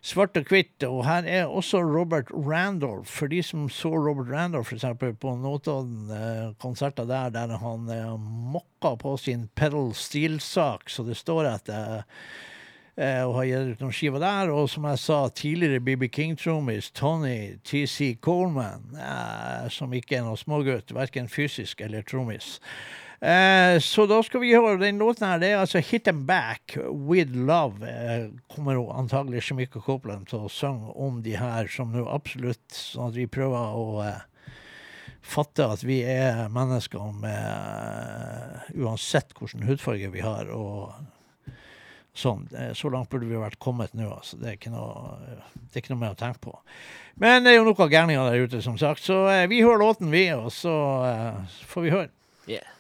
Svart 0.04 0.36
og 0.36 0.50
hvitt. 0.52 0.84
Og 0.84 1.04
her 1.06 1.24
er 1.24 1.48
også 1.48 1.80
Robert 1.80 2.28
Randolph. 2.30 3.08
For 3.08 3.32
de 3.32 3.40
som 3.42 3.68
så 3.72 3.88
Robert 3.88 4.28
Randolph 4.28 4.68
for 4.68 4.76
eksempel, 4.76 5.14
på 5.16 5.32
Notodden-konserter 5.40 7.08
der, 7.08 7.30
der 7.32 7.56
han 7.62 7.88
eh, 7.88 8.10
mokka 8.52 8.94
på 9.00 9.16
sin 9.16 9.48
pedal 9.56 9.94
steel-sak, 9.96 10.90
så 10.92 11.06
det 11.08 11.16
står 11.16 11.48
at 11.54 11.72
eh, 11.72 11.94
eh, 11.96 12.02
og 12.96 13.32
har 13.34 13.46
gitt 13.48 13.72
ut 13.74 13.80
noen 13.82 13.94
skiver 13.94 14.22
der. 14.22 14.50
Og 14.54 14.68
som 14.70 14.84
jeg 14.86 15.00
sa 15.02 15.20
tidligere, 15.34 15.82
BB 15.82 16.08
King-trommis 16.14 16.92
Tony 16.94 17.56
TC 17.66 18.14
Coleman, 18.22 18.84
eh, 18.94 19.70
som 19.74 19.94
ikke 19.94 20.20
er 20.20 20.26
noen 20.26 20.38
smågutt, 20.38 20.94
verken 20.94 21.26
fysisk 21.30 21.82
eller 21.82 22.06
trommis. 22.06 22.60
Eh, 23.24 23.78
så 23.80 24.04
da 24.06 24.18
skal 24.22 24.42
vi 24.42 24.52
høre 24.52 24.76
den 24.82 24.98
låten 25.00 25.24
her. 25.26 25.38
Det 25.40 25.48
er 25.48 25.62
altså 25.62 25.78
'Hit 25.78 26.08
'em 26.08 26.26
Back 26.26 26.76
With 26.76 27.32
Love'. 27.32 27.82
Eh, 27.82 28.30
kommer 28.54 28.98
antagelig 28.98 29.42
Shemika 29.42 29.80
Copeland 29.80 30.26
til 30.26 30.38
å 30.38 30.48
synge 30.48 30.92
om 30.96 31.22
de 31.22 31.36
her, 31.36 31.66
som 31.66 31.92
nå 31.92 32.06
absolutt 32.06 32.68
Sånn 32.68 33.08
at 33.08 33.14
vi 33.14 33.26
prøver 33.26 33.74
å 33.74 34.04
eh, 34.04 34.20
fatte 35.22 35.64
at 35.72 35.82
vi 35.82 36.02
er 36.02 36.48
mennesker 36.48 37.12
med 37.12 37.32
eh, 37.32 38.84
Uansett 38.84 39.32
hvilken 39.32 39.62
hudfarge 39.62 40.12
vi 40.12 40.20
har. 40.20 40.50
og 40.50 40.92
sånn. 42.14 42.46
Eh, 42.54 42.72
Så 42.78 42.90
langt 42.92 43.10
burde 43.10 43.26
vi 43.28 43.36
vært 43.40 43.58
kommet 43.58 43.94
nå. 43.94 44.08
altså. 44.16 44.38
Det 44.40 44.48
er 44.48 44.58
ikke 44.58 44.72
noe, 44.74 45.16
det 45.54 45.76
er 45.78 45.82
ikke 45.82 45.94
noe 45.94 46.02
mer 46.04 46.14
å 46.14 46.18
tenke 46.20 46.40
på. 46.46 46.54
Men 47.20 47.44
det 47.44 47.52
er 47.52 47.60
jo 47.60 47.66
noe 47.68 47.88
gærninger 47.90 48.30
der 48.30 48.46
ute, 48.46 48.62
som 48.62 48.78
sagt. 48.78 49.02
Så 49.06 49.20
eh, 49.30 49.46
vi 49.50 49.62
hører 49.62 49.82
låten, 49.82 50.10
vi, 50.14 50.26
og 50.34 50.50
så 50.54 50.74
eh, 51.08 51.58
får 51.70 51.86
vi 51.86 51.94
høre. 51.94 52.10
Yeah. 52.50 52.73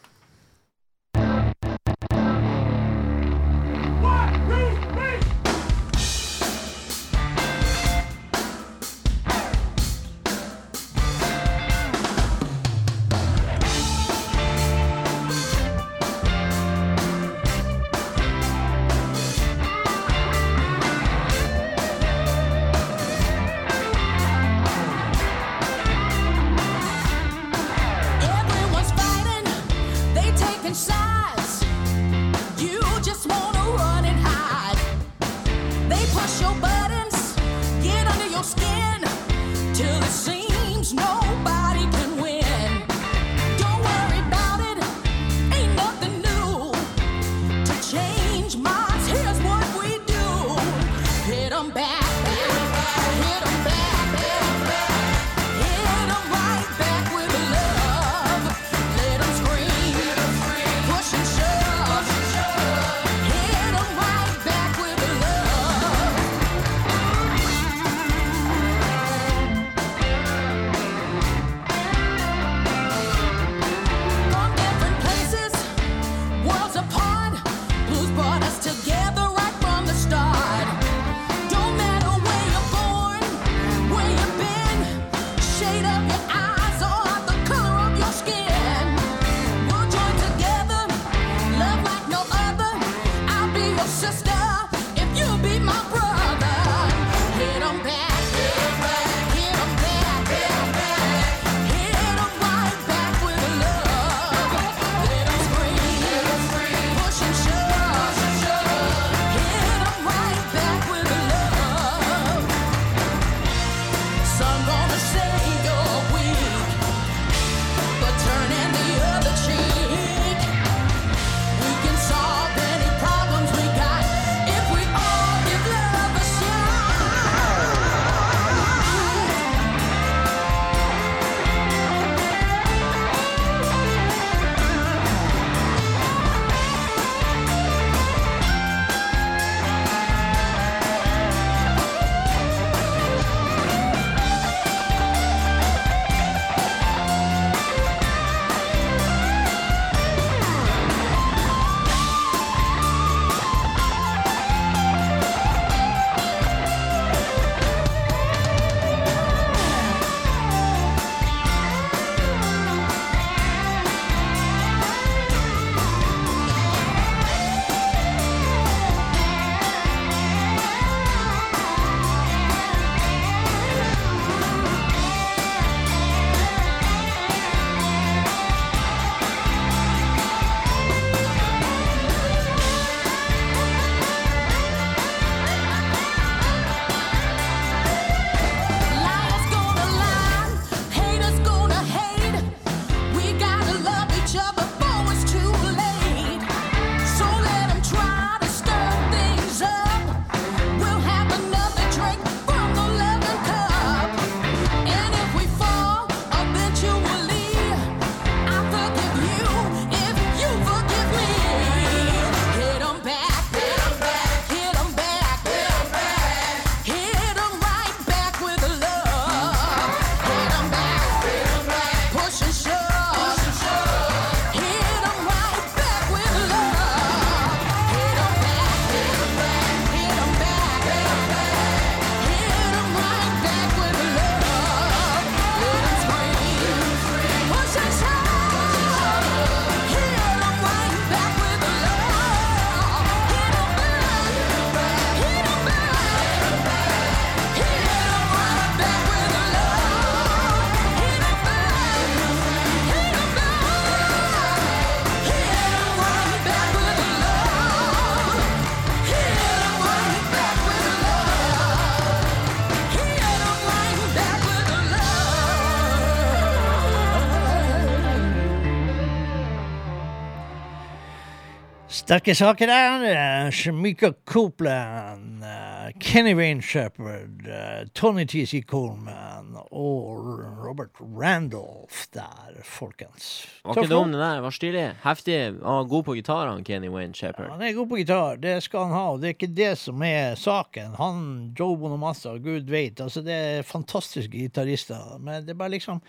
Sterke 272.04 272.34
saker 272.34 272.66
der. 272.66 273.02
eh, 273.46 273.50
Shamika 273.50 274.12
Copeland, 274.26 275.42
eh, 275.42 275.92
Kenny 275.98 276.34
Wayne 276.34 276.60
Shepherd, 276.60 277.46
eh, 277.46 277.86
Tony 277.94 278.26
T.C. 278.26 278.60
Coleman 278.62 279.56
og 279.70 280.20
Robert 280.66 280.90
Randolph 281.00 282.04
der, 282.12 282.60
folkens. 282.62 283.46
Var 283.64 283.78
ikke 283.78 283.88
dum, 283.94 284.12
det 284.12 284.20
der. 284.20 284.40
Var 284.44 284.50
stilig. 284.50 284.84
Heftig. 285.04 285.38
Var 285.62 285.88
god 285.88 286.04
på 286.04 286.14
gitar, 286.14 286.46
han 286.52 286.64
Kenny 286.64 286.88
Wayne 286.92 287.14
Shepherd. 287.14 287.50
Han 287.50 287.62
er 287.62 287.72
god 287.72 287.88
på 287.88 287.96
gitar, 287.96 288.36
det 288.36 288.62
skal 288.62 288.80
han 288.84 288.92
ha. 288.92 289.04
og 289.14 289.20
Det 289.22 289.28
er 289.30 289.36
ikke 289.38 289.54
det 289.56 289.78
som 289.78 290.02
er 290.02 290.34
saken. 290.34 290.94
Han, 291.00 291.54
Joe 291.58 291.78
Bonamassa, 291.78 292.36
gud 292.36 292.68
veit, 292.68 293.00
altså 293.00 293.24
det 293.24 293.32
er 293.32 293.62
fantastiske 293.62 294.36
gitarister. 294.44 295.16
Men 295.20 295.46
det 295.46 295.56
er 295.56 295.62
bare 295.64 295.78
liksom 295.78 296.04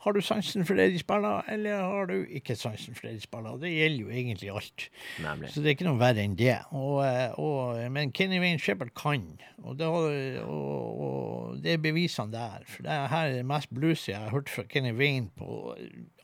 Har 0.00 0.16
du 0.16 0.22
sansen 0.24 0.64
for 0.64 0.80
det 0.80 0.86
de 0.94 1.00
spiller, 1.02 1.42
eller 1.52 1.82
har 1.84 2.06
du 2.08 2.22
ikke 2.32 2.54
sansen 2.56 2.96
for 2.96 3.04
det 3.08 3.18
de 3.18 3.24
spiller? 3.26 3.58
Det 3.60 3.68
gjelder 3.68 4.00
jo 4.00 4.08
egentlig 4.08 4.50
alt. 4.56 4.86
Nemlig. 5.20 5.50
Så 5.52 5.60
det 5.60 5.68
er 5.68 5.76
ikke 5.76 5.88
noe 5.90 6.00
verre 6.00 6.24
enn 6.24 6.38
det. 6.38 6.56
Og, 6.72 7.02
eh, 7.04 7.36
og, 7.36 7.82
men 7.92 8.14
Kenny 8.16 8.40
Wayne 8.40 8.62
Shepherd 8.62 8.94
kan, 8.96 9.26
og 9.60 9.76
det, 9.76 9.90
og, 9.90 11.04
og 11.04 11.60
det 11.60 11.74
er 11.76 11.84
bevisene 11.84 12.32
der. 12.32 12.64
For 12.64 12.88
det 12.88 12.96
her 13.12 13.28
er 13.28 13.36
det 13.42 13.46
mest 13.52 13.68
bluesy 13.76 14.08
jeg 14.14 14.22
har 14.22 14.32
hørt 14.32 14.48
fra 14.48 14.64
Kenny 14.72 14.94
Wayne 14.96 15.28
på 15.36 15.76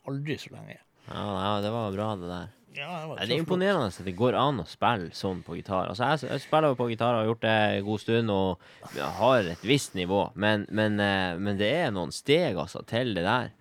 aldri 0.09 0.39
så 0.40 0.55
lenge. 0.57 0.81
Ja, 1.11 1.27
ja, 1.27 1.53
det 1.62 1.74
var 1.74 1.93
bra, 1.93 2.15
det 2.16 2.32
der. 2.32 2.53
Ja, 2.77 2.89
det, 3.09 3.28
Det 3.28 3.36
er 3.36 3.40
imponerende 3.40 3.89
at 3.89 4.05
det 4.05 4.16
går 4.16 4.36
an 4.36 4.61
å 4.61 4.66
spille 4.69 5.12
sånn 5.16 5.40
på 5.44 5.57
gitar. 5.57 5.89
Altså, 5.93 6.11
jeg, 6.12 6.28
jeg 6.32 6.44
spiller 6.44 6.73
jo 6.73 6.78
på 6.81 6.89
gitar 6.90 7.15
og 7.15 7.23
har 7.23 7.31
gjort 7.31 7.44
det 7.44 7.55
en 7.77 7.86
god 7.86 8.03
stund 8.03 8.32
og 8.32 8.66
har 9.20 9.53
et 9.53 9.65
visst 9.65 9.97
nivå, 9.97 10.27
men, 10.35 10.66
men, 10.69 11.01
eh, 11.01 11.36
men 11.40 11.61
det 11.61 11.70
er 11.73 11.94
noen 11.94 12.12
steg 12.12 12.59
altså 12.61 12.85
til 12.89 13.15
det 13.16 13.24
der. 13.24 13.53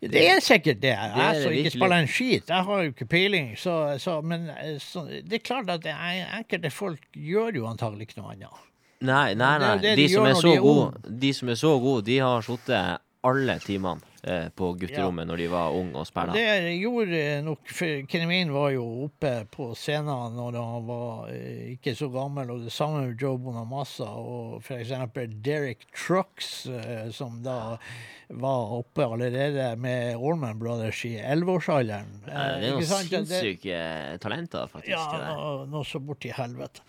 Det 0.00 0.22
er 0.28 0.40
sikkert 0.44 0.82
det. 0.82 0.92
Jeg 0.92 1.12
det 1.16 1.42
som 1.42 1.52
ikke 1.56 1.70
spiller 1.70 1.96
en 2.02 2.08
skit, 2.08 2.48
jeg 2.48 2.64
har 2.68 2.82
jo 2.82 2.92
ikke 2.92 3.06
peiling. 3.06 3.54
Så, 3.58 3.76
så, 3.98 4.20
men 4.20 4.50
eh, 4.52 4.76
så, 4.82 5.06
det 5.08 5.40
er 5.40 5.44
klart 5.44 5.70
at 5.72 5.86
er, 5.88 6.26
enkelte 6.36 6.70
folk 6.70 7.00
gjør 7.12 7.56
jo 7.62 7.70
antagelig 7.70 8.10
ikke 8.10 8.20
noe 8.20 8.34
annet. 8.34 8.66
Nei, 9.06 9.34
nei, 9.36 9.56
nei. 9.60 9.72
det 9.80 9.96
De 9.96 10.04
de 10.04 10.12
som 10.12 10.28
er 10.28 10.36
så 10.36 10.48
de 10.48 10.54
er 10.56 10.64
gode, 10.64 11.16
de 11.24 11.32
som 11.36 11.48
er 11.52 11.58
så 11.60 11.72
gode, 11.80 12.04
de 12.06 12.18
har 12.18 12.44
sittet 12.44 13.02
alle 13.26 13.56
timene 13.58 14.00
eh, 14.22 14.48
på 14.54 14.70
gutterommet 14.78 15.26
når 15.26 15.40
de 15.42 15.46
var 15.50 15.74
unge 15.74 15.98
og 15.98 16.06
spilte. 16.08 16.36
Det 16.38 16.76
gjorde 16.78 17.22
nok 17.46 17.72
for 17.78 18.04
Kenny 18.10 18.42
var 18.54 18.70
jo 18.76 18.84
oppe 19.06 19.32
på 19.52 19.70
scenen 19.78 20.36
når 20.36 20.58
han 20.60 20.86
var 20.86 21.32
eh, 21.32 21.72
ikke 21.74 21.96
så 21.98 22.08
gammel, 22.12 22.52
og 22.54 22.66
det 22.66 22.74
samme 22.74 23.06
med 23.06 23.22
Joe 23.22 23.40
Bonamassa 23.42 24.06
og 24.06 24.70
eksempel 24.76 25.34
Derek 25.44 25.88
Trucks, 25.94 26.66
eh, 26.70 27.08
som 27.14 27.40
da 27.44 27.78
var 28.28 28.72
oppe 28.80 29.04
allerede 29.06 29.76
med 29.78 30.16
Allman 30.16 30.58
Brothers 30.58 31.04
i 31.06 31.12
11-årsalderen. 31.20 32.08
Eh, 32.26 32.34
Eh, 32.36 32.60
Det 32.60 32.68
er 32.68 32.72
noen? 32.74 32.84
Sinnssyke 33.06 34.18
talenter, 34.20 34.66
faktisk. 34.72 34.90
Ja, 34.90 35.34
noe, 35.36 35.66
noe 35.70 35.84
så 35.86 36.00
borti 36.02 36.32
helvete. 36.34 36.82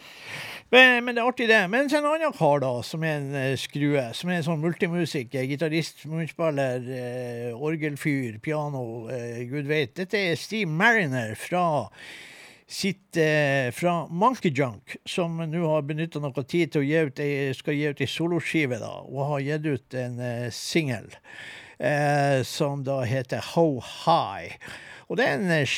Men, 0.71 1.05
men 1.05 1.15
det 1.15 1.21
er 1.21 1.27
artig, 1.29 1.47
det. 1.47 1.61
Men 1.69 1.87
så 1.89 1.99
en 2.01 2.09
annen 2.09 2.33
kar, 2.35 2.59
da, 2.65 2.71
som 2.83 3.03
er 3.05 3.19
en 3.21 3.35
eh, 3.35 3.53
skrue. 3.55 4.07
Som 4.17 4.29
er 4.33 4.41
en 4.41 4.47
sånn 4.49 4.63
multimusiker. 4.65 5.45
Gitarist, 5.47 6.05
munnspiller, 6.09 6.89
eh, 6.97 7.51
orgelfyr, 7.55 8.39
piano, 8.43 8.81
eh, 9.13 9.43
gud 9.47 9.69
veit. 9.69 9.93
Dette 9.95 10.17
er 10.31 10.35
Steve 10.41 10.67
Mariner 10.69 11.35
fra 11.39 11.63
sitt 12.67 13.15
eh, 13.17 13.69
fra 13.71 14.07
Monkey 14.11 14.51
Junk, 14.51 14.97
som 15.07 15.37
nå 15.39 15.61
har 15.71 15.85
benytta 15.87 16.19
noe 16.19 16.43
tid 16.43 16.73
til 16.73 16.83
å 16.83 16.87
gi 16.87 16.97
ut 17.07 17.21
ei, 17.23 17.53
skal 17.55 17.77
gi 17.77 17.87
ut 17.93 18.01
ei 18.03 18.09
soloskive, 18.11 18.79
da, 18.81 18.91
og 19.07 19.23
har 19.31 19.45
gitt 19.45 19.69
ut 19.71 19.97
en 20.01 20.19
eh, 20.19 20.49
singel 20.51 21.07
eh, 21.79 22.43
som 22.47 22.83
da 22.83 22.99
heter 23.07 23.43
How 23.53 23.79
High. 23.79 24.57
Og 25.07 25.15
det 25.19 25.29
er 25.29 25.37
en 25.39 25.51
eh, 25.55 25.77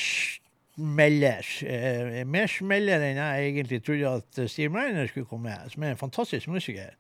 smeller. 0.80 1.46
Eh, 1.62 2.22
mer 2.26 2.50
smeller 2.50 3.06
enn 3.06 3.20
jeg 3.22 3.50
egentlig 3.52 3.82
trodde 3.86 4.16
at 4.20 4.44
Steve 4.50 4.74
Miner 4.74 5.10
skulle 5.12 5.30
komme 5.30 5.52
med, 5.54 5.74
som 5.74 5.86
er 5.86 5.94
en 5.94 6.02
fantastisk 6.02 6.50
musiker. 6.50 6.96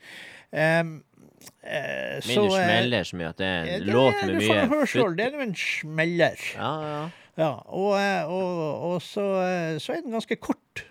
Um, 0.50 1.00
eh, 1.64 2.20
så, 2.26 2.42
Mindre 2.42 2.60
eh, 2.60 2.68
smeller 2.68 3.10
så 3.10 3.18
mye 3.20 3.32
at 3.34 3.42
det 3.42 3.48
er 3.50 3.64
eh, 3.64 3.74
en 3.80 3.88
det- 3.88 3.96
låt 3.96 4.22
med 4.22 4.36
mye. 4.36 5.16
Det 5.18 5.26
er 5.26 5.38
jo 5.38 5.48
en 5.48 5.56
smeller. 5.56 6.46
Ja, 6.58 6.72
ja. 6.86 7.02
Ja, 7.40 7.54
og, 7.72 7.94
eh, 7.96 8.28
og, 8.28 8.86
og 8.94 9.02
så, 9.06 9.26
eh, 9.48 9.76
så 9.80 9.96
er 9.96 10.02
den 10.04 10.12
ganske 10.18 10.36
kort. 10.44 10.84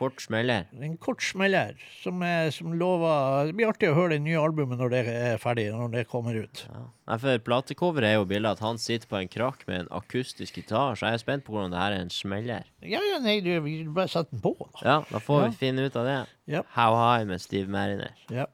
kort 0.00 0.18
smeller. 0.24 0.64
En 0.82 0.96
kort 0.98 1.20
smeller 1.22 1.76
som, 2.00 2.22
er, 2.26 2.48
som 2.50 2.72
lover 2.74 3.46
Det 3.46 3.52
blir 3.54 3.68
artig 3.70 3.90
å 3.92 3.94
høre 3.94 4.16
det 4.16 4.22
nye 4.24 4.40
albumet 4.40 4.80
når 4.80 4.90
det 4.90 5.02
er 5.12 5.36
ferdig, 5.38 5.68
når 5.70 5.92
det 5.94 6.06
kommer 6.10 6.34
ut. 6.40 6.64
Ja. 6.66 6.80
For 7.22 7.38
Platecoveret 7.44 8.08
er 8.08 8.16
jo 8.16 8.24
bildet 8.26 8.56
at 8.56 8.64
han 8.64 8.80
sitter 8.82 9.06
på 9.12 9.20
en 9.20 9.30
krakk 9.30 9.62
med 9.68 9.84
en 9.84 9.92
akustisk 10.00 10.58
gitar, 10.58 10.96
så 10.98 11.06
jeg 11.12 11.20
er 11.20 11.22
spent 11.22 11.44
på 11.46 11.54
hvordan 11.54 11.70
det 11.76 11.78
her 11.84 11.94
er 11.98 12.06
en 12.06 12.10
smeller. 12.10 12.66
Ja, 12.82 12.98
ja, 13.12 13.20
nei, 13.22 13.36
du, 13.44 13.52
vi 13.62 13.76
bare 13.94 14.08
setter 14.10 14.32
den 14.34 14.42
på, 14.42 14.56
da. 14.58 14.82
Ja, 14.82 14.96
da 15.12 15.22
får 15.22 15.44
Ja. 15.44 15.52
vi 15.52 15.60
finne 15.60 15.86
ut 15.86 16.00
av 16.00 16.08
det. 16.08 16.18
Ja. 16.56 16.64
How 16.74 16.96
High 16.98 17.28
med 17.30 17.44
Steve 17.44 17.68
Mariner. 17.70 18.16
Ja. 18.32 18.48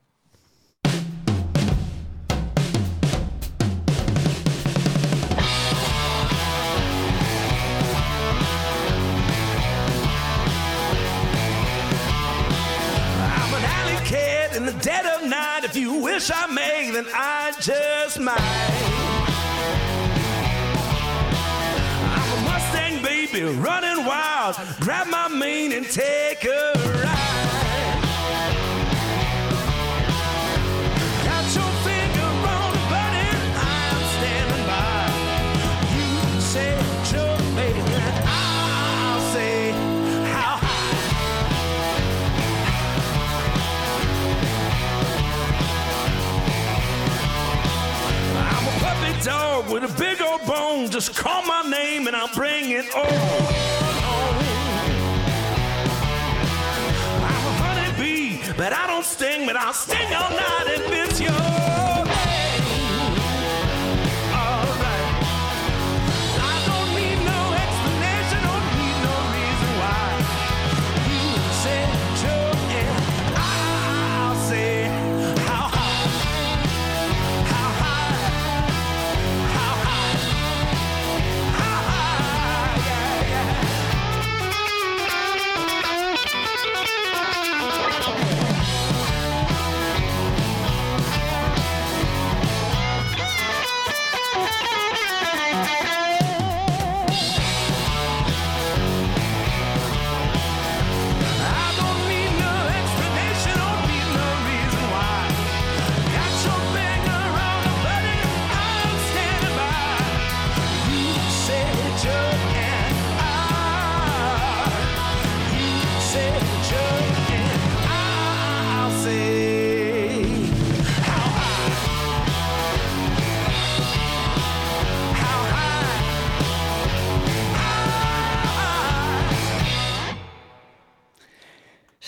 Wish 16.19 16.33
I 16.35 16.47
may, 16.49 16.91
then 16.91 17.07
I 17.15 17.53
just 17.61 18.19
might. 18.19 18.41
I'm 22.17 22.39
a 22.39 22.45
Mustang 22.45 23.01
baby 23.05 23.43
running 23.61 24.05
wild. 24.05 24.57
Grab 24.81 25.07
my 25.07 25.29
mane 25.29 25.73
and 25.73 25.87
take 25.87 26.45
a 26.45 26.73
ride. 27.05 27.58
With 49.71 49.85
a 49.85 49.99
big 49.99 50.21
old 50.21 50.45
bone. 50.47 50.91
Just 50.91 51.15
call 51.17 51.43
my 51.43 51.63
name 51.63 52.07
and 52.07 52.17
I'll 52.17 52.35
bring 52.35 52.71
it 52.71 52.87
on. 52.95 53.07
Oh, 53.07 53.49
I'm 57.25 57.47
a 57.47 57.55
honeybee, 57.63 58.41
but 58.57 58.73
I 58.73 58.87
don't 58.87 59.05
sting, 59.05 59.47
but 59.47 59.57
I'll 59.57 59.73
sting 59.73 60.15
all 60.15 60.31
night 60.31 60.67
if 60.67 60.93
it's 60.93 61.21
your 61.21 61.98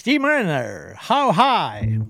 Steve 0.01 0.18
Mariner, 0.18 0.97
How 0.97 1.31
High? 1.31 2.01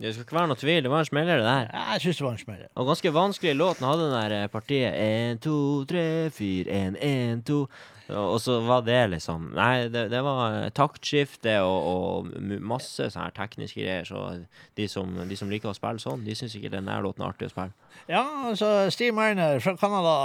Det 0.00 0.14
skal 0.14 0.24
ikke 0.24 0.36
være 0.38 0.48
noe 0.48 0.56
tvil, 0.56 0.78
det 0.86 0.90
var 0.90 1.02
en 1.04 1.08
smeller, 1.08 1.42
det 1.42 1.44
der. 1.44 1.66
Jeg 1.68 2.00
syns 2.00 2.20
det 2.20 2.24
var 2.24 2.32
en 2.32 2.40
smeller. 2.40 2.68
Og 2.80 2.86
ganske 2.88 3.10
vanskelig 3.12 3.52
låt. 3.58 3.76
Den 3.82 3.86
hadde 3.90 4.06
den 4.06 4.14
der 4.16 4.34
eh, 4.38 4.48
partiet 4.48 4.96
1, 5.36 5.42
2, 5.44 5.56
3, 5.90 6.04
4, 6.32 6.78
1, 6.78 6.96
1, 7.10 7.42
2 7.50 7.58
Og 8.10 8.40
så 8.42 8.58
var 8.66 8.82
det 8.86 8.98
liksom 9.12 9.50
Nei, 9.54 9.86
det, 9.92 10.08
det 10.12 10.22
var 10.24 10.68
taktskifte 10.74 11.54
og, 11.62 11.86
og 11.92 12.58
masse 12.60 13.06
sånne 13.12 13.28
her 13.28 13.36
tekniske 13.36 13.80
greier. 13.80 14.08
Så 14.08 14.22
de 14.78 14.88
som, 14.90 15.14
de 15.28 15.38
som 15.38 15.50
liker 15.52 15.70
å 15.70 15.76
spille 15.76 16.02
sånn, 16.02 16.24
de 16.26 16.34
syns 16.36 16.56
ikke 16.58 16.72
den 16.72 16.90
der 16.90 17.04
låten 17.04 17.22
er 17.24 17.30
artig 17.32 17.48
å 17.50 17.54
spille. 17.54 17.88
Ja, 18.10 18.24
altså 18.50 18.90
Steve 18.92 19.14
Miner 19.16 19.62
fra 19.62 19.76
Canada. 19.80 20.16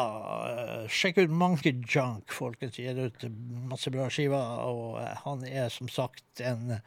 eh, 0.49 0.89
Sjekk 0.89 1.21
ut 1.23 1.37
Monkey 1.43 1.77
Junk, 1.85 2.33
folkens. 2.33 2.79
Gir 2.81 2.97
ut 3.07 3.27
masse 3.69 3.93
bra 3.93 4.09
skiver. 4.09 4.61
Og 4.67 4.99
eh, 5.03 5.13
han 5.25 5.45
er 5.47 5.69
som 5.73 5.91
sagt 5.91 6.41
en 6.41 6.79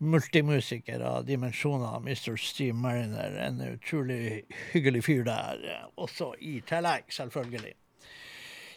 multimusiker 0.00 1.02
av 1.04 1.26
dimensjoner, 1.28 2.00
Mr. 2.00 2.36
Steve 2.40 2.76
Mariner. 2.76 3.36
En 3.46 3.60
utrolig 3.60 4.44
hyggelig 4.72 5.04
fyr 5.04 5.24
der, 5.28 5.60
eh, 5.68 5.86
også 6.00 6.32
i 6.40 6.60
tillegg, 6.68 7.08
selvfølgelig. 7.12 7.74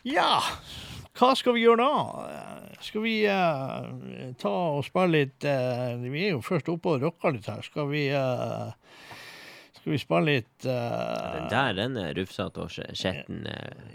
Ja, 0.03 0.41
hva 1.15 1.29
skal 1.39 1.53
vi 1.55 1.61
gjøre 1.63 1.85
da? 1.85 1.91
Skal 2.83 3.03
vi 3.05 3.13
uh, 3.29 4.33
ta 4.41 4.51
og 4.75 4.83
spille 4.83 5.21
litt 5.21 5.45
uh, 5.47 5.95
Vi 6.03 6.25
er 6.25 6.33
jo 6.33 6.41
først 6.43 6.67
oppe 6.73 6.97
og 6.97 7.05
rocker 7.05 7.31
litt 7.37 7.47
her. 7.47 7.61
Skal 7.63 7.87
vi 7.87 8.01
uh, 8.11 8.73
Skal 9.77 9.93
vi 9.93 9.99
spille 10.01 10.25
litt 10.33 10.65
Den 10.67 11.47
der, 11.53 11.71
den 11.77 11.95
er 12.01 12.11
rufsete 12.17 12.65
og 12.65 12.69
skje- 12.73 12.89
skjetten. 12.99 13.45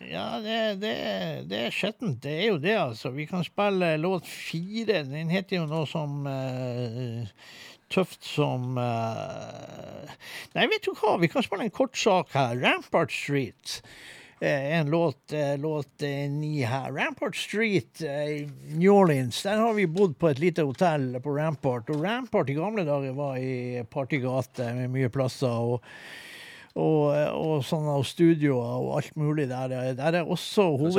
Ja, 0.09 0.39
det, 0.45 0.59
det, 0.81 0.95
det 1.51 1.61
er 1.67 1.75
skjettent. 1.77 2.23
Det 2.25 2.33
er 2.39 2.47
jo 2.55 2.59
det, 2.65 2.77
altså. 2.81 3.13
Vi 3.13 3.29
kan 3.29 3.45
spille 3.45 3.93
låt 4.01 4.25
fire. 4.29 5.03
Den 5.09 5.29
heter 5.33 5.61
jo 5.61 5.67
noe 5.69 5.85
som 5.89 6.25
Tøft 7.93 8.25
som 8.29 8.77
Nei, 8.77 10.65
vet 10.69 10.85
du 10.85 10.93
hva? 10.97 11.17
Vi 11.21 11.29
kan 11.33 11.45
spille 11.45 11.65
en 11.69 11.73
kort 11.73 11.97
sak 11.97 12.33
her. 12.37 12.57
Rampart 12.65 13.13
Street. 13.13 13.81
Eh, 14.41 14.79
en 14.79 14.91
låt, 14.91 15.33
eh, 15.33 15.59
låt 15.59 16.03
eh, 16.03 16.09
ni 16.31 16.63
her. 16.63 16.93
Rampart 16.93 17.37
Street 17.37 18.03
i 18.03 18.49
New 18.69 18.93
Orleans. 18.93 19.43
Der 19.43 19.57
har 19.57 19.75
vi 19.75 19.87
bodd 19.87 20.19
på 20.19 20.29
et 20.29 20.39
lite 20.39 20.63
hotell 20.63 21.21
på 21.21 21.31
Rampart. 21.31 21.91
Og 21.91 22.05
Rampart 22.05 22.51
i 22.51 22.55
gamle 22.55 22.85
dager 22.85 23.13
var 23.13 23.37
i 23.37 23.83
partygate 23.91 24.75
med 24.75 24.95
mye 24.95 25.11
plasser. 25.11 25.49
og 25.49 25.83
og, 26.79 27.15
og 27.35 27.65
sånne 27.67 27.97
og 27.99 28.07
studioer 28.07 28.79
og 28.79 28.93
alt 29.01 29.17
mulig 29.19 29.49
der. 29.51 29.75
Der 29.99 30.19
er 30.21 30.31
også 30.31 30.69
hoved... 30.79 30.93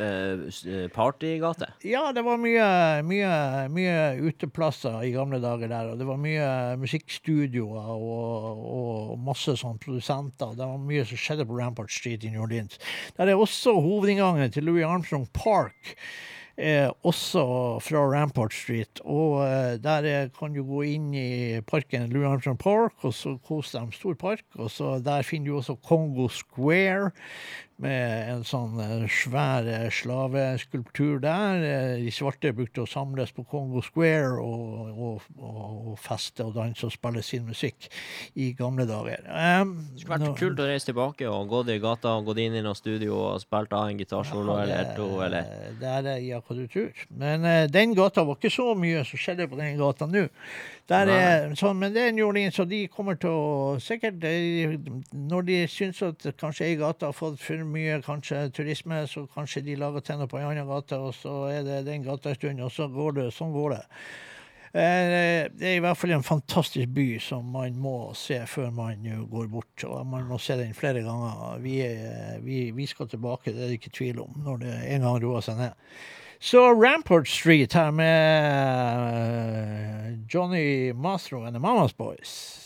eh, 0.00 0.86
partygate. 0.94 1.68
Ja, 1.86 2.06
det 2.16 2.24
var 2.26 2.40
mye, 2.40 2.66
mye, 3.06 3.32
mye 3.72 3.98
uteplasser 4.30 5.00
i 5.06 5.12
gamle 5.14 5.40
dager 5.42 5.70
der. 5.70 5.92
Og 5.92 6.00
det 6.00 6.08
var 6.08 6.20
mye 6.20 6.48
musikkstudioer 6.80 7.92
og, 7.94 8.64
og 8.72 9.14
masse 9.28 9.56
sånn 9.60 9.80
produsenter. 9.82 10.56
Det 10.58 10.66
var 10.66 10.82
mye 10.90 11.06
som 11.08 11.20
skjedde 11.20 11.48
på 11.48 11.60
Rampart 11.60 11.92
Street 11.92 12.24
i 12.24 12.32
New 12.32 12.44
Orleans. 12.46 12.80
Der 13.18 13.30
er 13.30 13.40
også 13.40 13.76
hovedinngangen 13.80 14.52
til 14.54 14.68
Louis 14.68 14.86
Armstrong 14.88 15.28
Park. 15.36 15.96
Eh, 16.60 16.90
også 17.08 17.42
fra 17.80 18.02
Rampart 18.04 18.52
Street. 18.52 19.00
Og 19.08 19.38
eh, 19.46 19.78
der 19.80 20.04
eh, 20.08 20.26
kan 20.36 20.52
du 20.52 20.60
gå 20.66 20.82
inn 20.92 21.06
i 21.16 21.60
parken 21.64 22.10
Louis 22.12 22.28
Armstrong 22.28 22.58
Park, 22.60 22.98
og 23.00 23.14
så 23.16 23.38
kose 23.48 23.80
de 23.80 23.96
Stor 23.96 24.18
park. 24.20 24.44
Og 24.58 24.68
så 24.70 24.98
der 25.00 25.24
finner 25.24 25.48
du 25.48 25.56
også 25.56 25.78
Congo 25.88 26.28
Square, 26.28 27.14
med 27.80 28.28
en 28.34 28.42
sånn 28.44 28.76
eh, 28.84 29.04
svær 29.10 29.66
eh, 29.68 29.86
slaveskulptur 29.90 31.20
der. 31.22 31.62
Eh, 31.64 32.04
De 32.04 32.10
svarte 32.14 32.52
brukte 32.56 32.82
å 32.84 32.88
samles 32.88 33.32
på 33.36 33.44
Congo 33.48 33.80
Square 33.84 34.36
og, 34.42 34.90
og, 34.90 35.28
og, 35.40 35.94
feste 36.00 36.44
og 36.46 36.54
danse 36.56 36.86
og 36.86 36.92
spille 36.94 37.22
sin 37.24 37.46
musikk 37.48 37.88
i 38.40 38.50
gamle 38.58 38.86
dager. 38.88 39.24
Um, 39.30 39.74
Det 39.94 40.02
skulle 40.04 40.16
vært 40.18 40.26
nå- 40.28 40.36
kult 40.40 40.62
å 40.64 40.68
reise 40.70 40.90
tilbake 40.90 41.28
og 41.30 41.48
gått 41.52 41.72
i 41.74 41.78
gata 41.82 42.14
og 42.18 42.28
gått 42.30 42.42
inn 42.44 42.58
i 42.60 42.64
noe 42.64 42.76
studio 42.78 43.16
og 43.32 43.40
spilt 43.42 43.72
av 43.76 43.88
en 43.90 43.98
gitarsolo 44.00 44.58
Ja, 44.58 44.62
eller 44.66 44.92
to, 44.96 45.08
eller 45.26 45.48
det- 45.80 45.94
er 46.14 46.20
ja, 46.24 46.40
hva 46.40 46.56
du 46.56 46.66
tror. 46.68 47.06
Men 47.10 47.44
uh, 47.44 47.66
den 47.70 47.94
gata 47.94 48.24
var 48.24 48.36
ikke 48.36 48.52
så 48.52 48.74
mye 48.78 49.04
som 49.08 49.18
skjedde 49.20 49.48
på 49.50 49.56
den 49.60 49.78
gata 49.80 50.06
nå. 50.10 50.26
Er, 50.90 51.52
sånn, 51.54 51.78
men 51.78 51.92
det 51.94 52.02
er 52.02 52.08
en 52.10 52.18
Orleans, 52.24 52.56
så 52.58 52.64
de 52.66 52.80
kommer 52.90 53.14
til 53.20 53.30
å 53.30 53.76
sikkert 53.78 54.24
Når 55.14 55.44
de 55.46 55.58
syns 55.70 56.00
at 56.02 56.26
kanskje 56.40 56.66
ei 56.66 56.78
gate 56.80 57.06
har 57.06 57.14
fått 57.14 57.38
for 57.38 57.62
mye 57.62 58.00
kanskje 58.02 58.48
turisme, 58.56 59.04
så 59.06 59.22
kanskje 59.30 59.62
de 59.68 59.76
lager 59.78 60.18
noe 60.18 60.26
på 60.30 60.40
en 60.40 60.48
annen 60.48 60.66
gate, 60.66 60.98
og 60.98 61.14
så 61.14 61.36
er 61.52 61.62
det 61.66 61.84
den 61.86 62.02
gata 62.02 62.32
en 62.32 62.40
stund, 62.40 62.64
og 62.66 62.74
så 62.74 62.88
går 62.90 63.20
det, 63.20 63.28
sånn 63.36 63.54
går 63.54 63.76
det. 63.76 63.84
Eh, 64.72 65.46
Det 65.50 65.66
er 65.66 65.76
i 65.76 65.82
hvert 65.82 65.98
fall 65.98 66.12
en 66.14 66.26
fantastisk 66.26 66.90
by 66.94 67.08
som 67.22 67.46
man 67.54 67.78
må 67.78 68.12
se 68.14 68.38
før 68.46 68.70
man 68.74 69.02
går 69.30 69.48
bort. 69.50 69.84
Og 69.86 70.06
man 70.06 70.26
må 70.30 70.38
se 70.38 70.58
den 70.58 70.74
flere 70.74 71.02
ganger. 71.06 71.58
Vi, 71.62 71.80
vi, 72.44 72.70
vi 72.74 72.86
skal 72.86 73.08
tilbake, 73.10 73.54
det 73.54 73.62
er 73.64 73.70
det 73.70 73.80
ikke 73.80 73.94
tvil 73.98 74.22
om, 74.26 74.42
når 74.46 74.62
det 74.62 74.74
en 74.94 75.06
gang 75.06 75.22
roer 75.22 75.46
seg 75.46 75.58
ned. 75.58 75.86
Så 76.42 76.74
Rampart 76.74 77.28
Street 77.28 77.72
her 77.72 77.90
med 77.90 78.44
eh, 80.06 80.18
Johnny 80.34 80.92
Mastro 80.92 81.44
and 81.44 81.54
the 81.54 81.60
Mamas 81.60 81.92
Boys. 81.92 82.56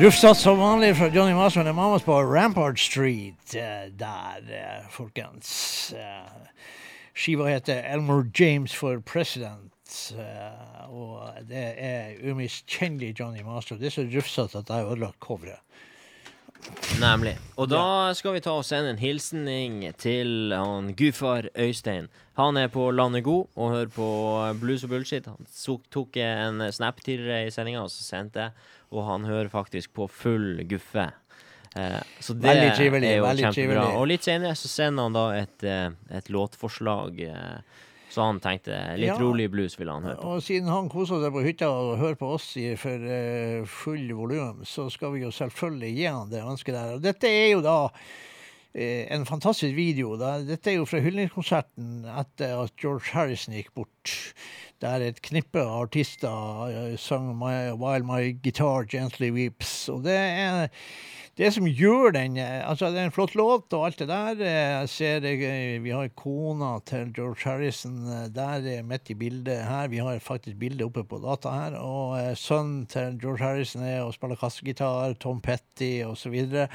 Rufsat 0.00 0.36
som 0.36 0.58
vanlig 0.58 0.94
fra 0.96 1.10
Johnny 1.12 1.34
Mason 1.36 1.66
og 1.68 1.74
Mamas 1.76 2.04
på 2.06 2.14
Rampart 2.24 2.78
Street 2.80 3.52
eh, 3.52 3.90
der, 4.00 4.38
eh, 4.48 4.86
folkens. 4.88 5.50
Eh, 5.92 6.62
Skiva 7.12 7.50
heter 7.50 7.82
Elmore 7.84 8.24
James 8.38 8.72
for 8.72 9.02
President. 9.04 9.68
Og 10.88 11.20
det 11.48 11.66
er 11.76 12.16
umiskjennelig 12.24 13.12
Johnny 13.20 13.44
Master. 13.44 13.76
Det 13.76 13.90
er 13.90 13.96
så 13.98 14.06
rufsete 14.08 14.62
at 14.62 14.72
jeg 14.72 14.76
har 14.76 14.88
ødelagt 14.88 15.20
coveret. 15.20 15.60
Nemlig. 17.00 17.36
Og 17.56 17.68
da 17.68 18.14
skal 18.16 18.38
vi 18.38 18.40
ta 18.44 18.56
og 18.56 18.64
sende 18.64 18.94
en 18.94 19.00
hilsening 19.00 19.82
til 20.00 20.52
han 20.56 20.94
gudfar 20.96 21.52
Øystein. 21.52 22.08
Han 22.40 22.56
er 22.56 22.72
på 22.72 22.88
landet 22.90 23.24
god 23.24 23.46
og 23.54 23.70
hører 23.76 23.92
på 23.92 24.08
blues 24.60 24.84
og 24.84 24.96
bullshit. 24.96 25.28
Han 25.28 25.46
tok 25.92 26.16
en 26.16 26.72
snap 26.72 27.04
tidligere 27.04 27.46
i 27.46 27.52
sendinga, 27.52 27.84
og 27.84 27.92
så 27.92 28.04
sendte 28.04 28.48
jeg, 28.48 28.50
og 28.90 29.04
han 29.06 29.26
hører 29.28 29.50
faktisk 29.52 29.92
på 29.94 30.08
full 30.10 30.64
guffe. 30.70 31.10
Eh, 31.76 32.00
så 32.18 32.34
det 32.34 32.48
Veldig 32.48 32.70
trivelig, 32.74 33.10
er 33.12 33.20
jo 33.20 33.50
kjempebra. 33.52 33.84
Og 34.00 34.08
litt 34.10 34.26
senere 34.26 34.56
så 34.58 34.70
sender 34.70 35.06
han 35.06 35.14
da 35.14 35.26
et, 35.38 35.62
eh, 35.62 35.90
et 36.18 36.30
låtforslag. 36.34 37.20
Eh, 37.20 37.86
så 38.10 38.24
han 38.26 38.40
tenkte 38.42 38.74
litt 38.98 39.06
Ja. 39.06 39.18
rolig 39.18 39.50
blues 39.50 39.78
ville 39.78 39.92
han 39.92 40.02
høre 40.02 40.16
på. 40.16 40.34
Og 40.34 40.42
siden 40.42 40.68
han 40.68 40.88
koser 40.88 41.22
seg 41.22 41.30
på 41.32 41.44
hytta 41.44 41.68
og 41.70 41.98
hører 41.98 42.18
på 42.18 42.32
oss 42.34 42.56
i 42.56 42.74
for 42.74 42.98
uh, 42.98 43.64
full 43.66 44.10
volum, 44.18 44.64
så 44.64 44.90
skal 44.90 45.12
vi 45.12 45.20
jo 45.22 45.30
selvfølgelig 45.30 45.94
gi 45.94 46.06
han 46.10 46.28
det 46.28 46.42
ønsket 46.42 46.74
der. 46.74 46.94
Og 46.96 47.02
dette 47.02 47.30
er 47.30 47.52
jo 47.52 47.60
da 47.62 47.84
eh, 47.84 47.90
en 48.74 49.26
fantastisk 49.26 49.74
video. 49.74 50.14
Dette 50.46 50.70
er 50.70 50.76
jo 50.78 50.86
fra 50.86 51.00
hyldningskonserten 51.02 52.04
etter 52.20 52.54
at 52.62 52.74
George 52.78 53.10
Harrison 53.14 53.54
gikk 53.56 53.72
bort. 53.74 54.12
Der 54.80 55.02
et 55.04 55.18
knippe 55.26 55.60
artister 55.60 56.68
eh, 56.70 56.96
sang 56.96 57.34
my, 57.36 57.72
'While 57.74 58.06
My 58.06 58.30
Guitar 58.42 58.86
Gently 58.88 59.30
Weeps'. 59.34 59.88
Og 59.92 60.04
det 60.04 60.14
er 60.16 60.68
det 61.36 61.50
som 61.52 61.66
gjør 61.66 62.12
den 62.14 62.36
eh, 62.36 62.62
Altså, 62.68 62.90
det 62.90 63.00
er 63.00 63.04
en 63.10 63.12
flott 63.12 63.34
låt 63.34 63.72
og 63.72 63.86
alt 63.86 63.98
det 63.98 64.08
der. 64.08 64.40
eh, 64.40 64.80
Jeg 64.80 64.88
ser 64.88 65.24
eh, 65.24 65.82
Vi 65.82 65.90
har 65.90 66.08
kona 66.16 66.78
til 66.86 67.12
George 67.12 67.42
Harrison 67.44 68.06
eh, 68.06 68.28
der 68.32 68.64
eh, 68.78 68.84
midt 68.84 69.10
i 69.10 69.14
bildet 69.14 69.66
her. 69.66 69.88
Vi 69.88 69.98
har 69.98 70.18
faktisk 70.18 70.56
bildet 70.56 70.86
oppe 70.86 71.04
på 71.04 71.18
data 71.18 71.50
her. 71.50 71.76
Og 71.76 72.18
eh, 72.20 72.34
sønnen 72.36 72.86
til 72.86 73.18
George 73.20 73.42
Harrison 73.44 73.82
er 73.82 74.02
og 74.02 74.14
spiller 74.14 74.36
kassegitar. 74.36 75.12
Tom 75.20 75.40
Petty 75.40 76.04
osv. 76.04 76.68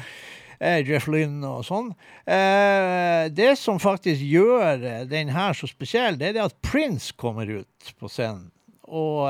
Eh, 0.60 0.82
Jeff 0.88 1.08
Lynne 1.12 1.50
og 1.58 1.66
sånn. 1.68 1.92
Eh, 2.26 3.28
det 3.36 3.54
som 3.60 3.82
faktisk 3.82 4.24
gjør 4.24 4.84
eh, 4.84 5.04
den 5.10 5.32
her 5.36 5.58
så 5.58 5.70
spesiell, 5.70 6.20
det 6.20 6.32
er 6.32 6.38
det 6.38 6.46
at 6.48 6.60
Prince 6.66 7.16
kommer 7.18 7.50
ut 7.50 7.94
på 8.00 8.12
scenen. 8.12 8.50
Og 8.86 9.28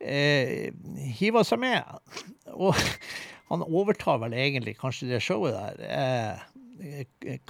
eh, 0.00 0.70
hiver 1.20 1.46
seg 1.46 1.62
med. 1.62 1.98
Og 2.52 2.76
han 3.50 3.66
overtar 3.66 4.20
vel 4.22 4.36
egentlig 4.36 4.76
kanskje 4.80 5.10
det 5.12 5.24
showet 5.24 5.56
der. 5.56 5.82
Eh, 5.88 6.46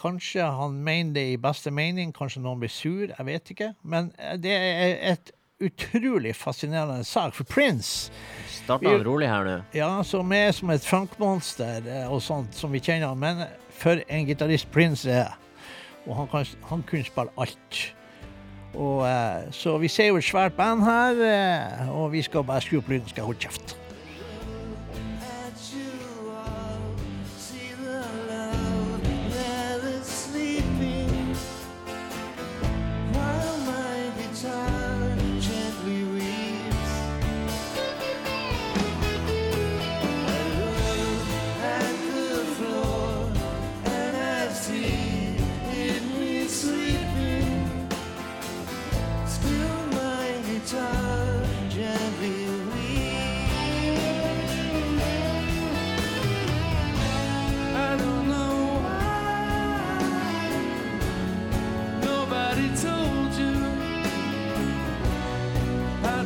kanskje 0.00 0.42
han 0.42 0.80
mener 0.84 1.14
det 1.14 1.26
i 1.32 1.40
beste 1.40 1.70
mening, 1.70 2.10
kanskje 2.14 2.42
noen 2.42 2.62
blir 2.62 2.72
sur, 2.72 3.06
jeg 3.06 3.26
vet 3.28 3.52
ikke. 3.54 3.74
Men 3.82 4.10
det 4.42 4.56
er 4.56 4.96
et 5.12 5.30
utrolig 5.60 6.34
fascinerende 6.36 7.04
sak. 7.04 7.34
For 7.34 7.44
Prince 7.44 8.12
Starta 8.48 8.88
han 8.88 9.04
rolig 9.04 9.28
her 9.28 9.44
nå? 9.44 9.56
ja, 9.76 9.90
som 10.06 10.32
er 10.32 10.52
som 10.56 10.70
et 10.72 10.84
funkmonster 10.86 11.86
eh, 11.86 12.06
og 12.10 12.22
sånt, 12.24 12.54
som 12.56 12.72
vi 12.72 12.80
kjenner. 12.80 13.14
Men 13.18 13.44
for 13.76 14.02
en 14.08 14.26
gitarist 14.28 14.70
Prince 14.72 15.10
er. 15.10 15.36
Og 16.06 16.16
han, 16.16 16.28
kan, 16.32 16.46
han 16.70 16.84
kunne 16.88 17.04
spille 17.04 17.34
alt. 17.40 17.80
Og, 18.74 19.02
eh, 19.08 19.50
så 19.52 19.76
vi 19.82 19.88
ser 19.88 20.10
jo 20.12 20.20
et 20.20 20.26
svært 20.26 20.56
band 20.56 20.84
her, 20.86 21.20
eh, 21.26 21.90
og 21.90 22.12
vi 22.12 22.22
skal 22.22 22.46
bare 22.46 22.62
skru 22.64 22.78
opp 22.78 22.88
lyden, 22.88 23.08
skal 23.10 23.26
holde 23.28 23.42
kjeft. 23.42 23.76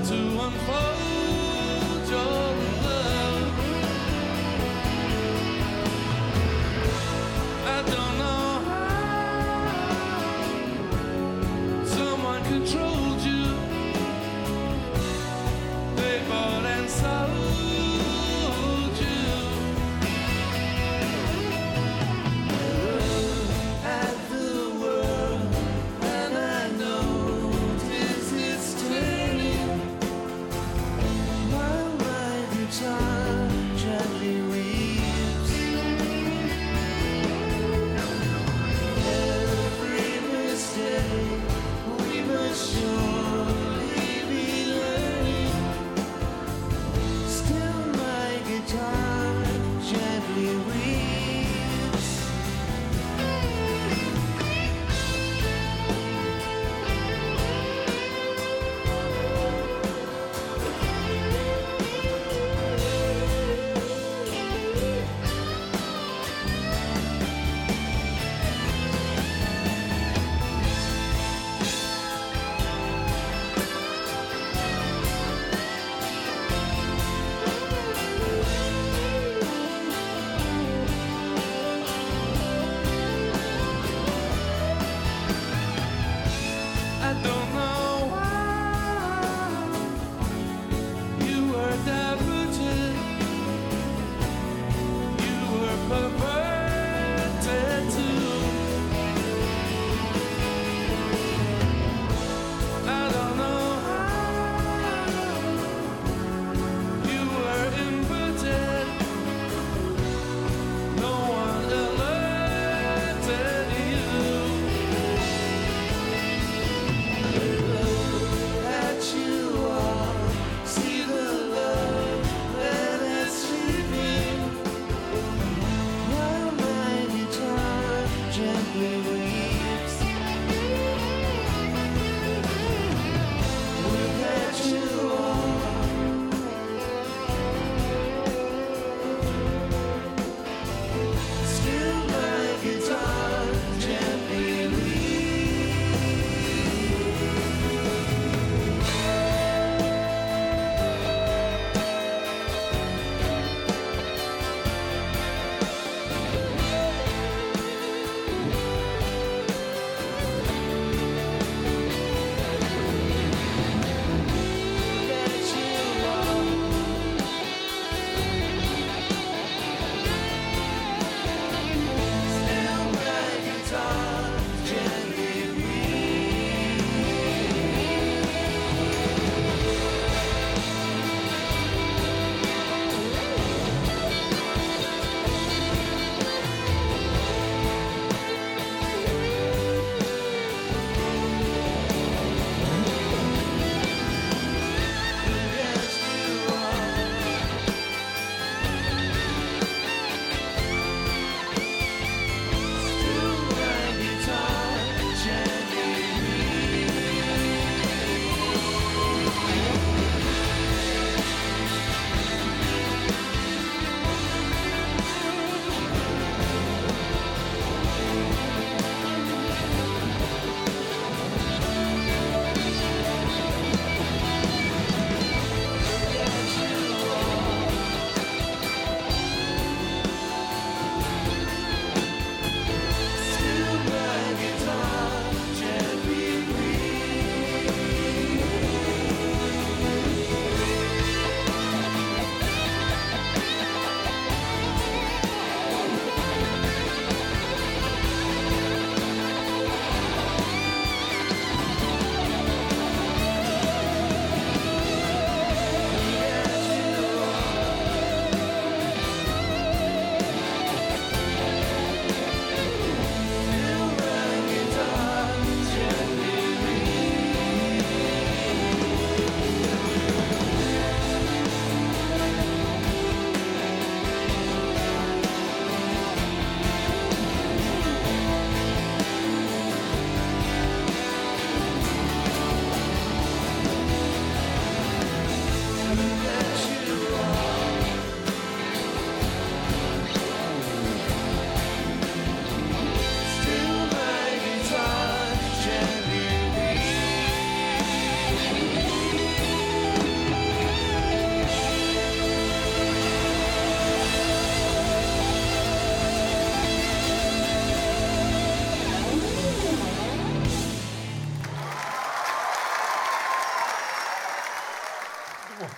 to 0.05 0.15
unfold. 0.15 1.14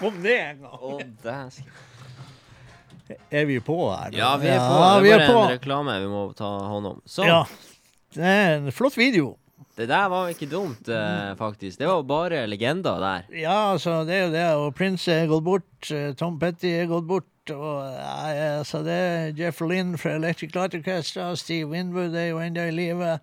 Om 0.07 0.23
det 0.25 0.37
en 0.41 0.63
gang. 0.65 0.79
Å, 0.81 0.99
dæsken. 1.25 1.83
Er 3.31 3.45
vi 3.47 3.61
på 3.63 3.77
her? 3.93 4.11
Ja, 4.19 4.33
vi 4.43 4.49
er 4.51 4.59
på. 4.59 4.77
Ja, 4.83 5.01
det 5.01 5.11
er 5.13 5.15
er 5.15 5.19
bare 5.21 5.33
på. 5.33 5.43
en 5.45 5.53
reklame 5.55 5.99
vi 6.03 6.07
må 6.11 6.23
ta 6.35 6.49
hånd 6.73 6.87
om. 6.95 7.03
Så. 7.07 7.27
Ja. 7.29 7.43
Det 8.17 8.25
er 8.33 8.57
en 8.57 8.73
flott 8.75 8.97
video. 8.99 9.37
Det 9.77 9.85
der 9.91 10.09
var 10.09 10.31
ikke 10.33 10.49
dumt, 10.49 10.89
eh, 10.89 11.35
faktisk. 11.37 11.79
Det 11.79 11.87
var 11.87 12.03
bare 12.09 12.47
legender 12.49 12.97
der. 12.99 13.27
Ja, 13.37 13.57
altså, 13.75 14.01
det 14.09 14.15
er 14.17 14.23
jo 14.25 14.33
det. 14.33 14.45
Og 14.57 14.75
Prince 14.75 15.13
er 15.13 15.27
gått 15.31 15.45
bort. 15.45 15.91
eh, 15.93 16.15
Tom 16.17 16.39
Petty 16.41 16.71
er 16.81 16.89
gått 16.91 17.07
bort. 17.07 17.29
Og 17.53 17.85
eh, 17.85 18.59
altså, 18.59 18.81
det 18.83 18.97
er 18.97 19.35
Jeff 19.39 19.61
Lynn 19.61 19.95
fra 20.01 20.17
Electric 20.17 20.55
Light 20.57 20.75
Orchestra. 20.81 21.29
Steve 21.37 21.69
Winwood 21.71 22.17
er 22.17 22.31
jo 22.33 22.41
ennå 22.43 22.65
i 22.71 22.75
live. 22.75 23.19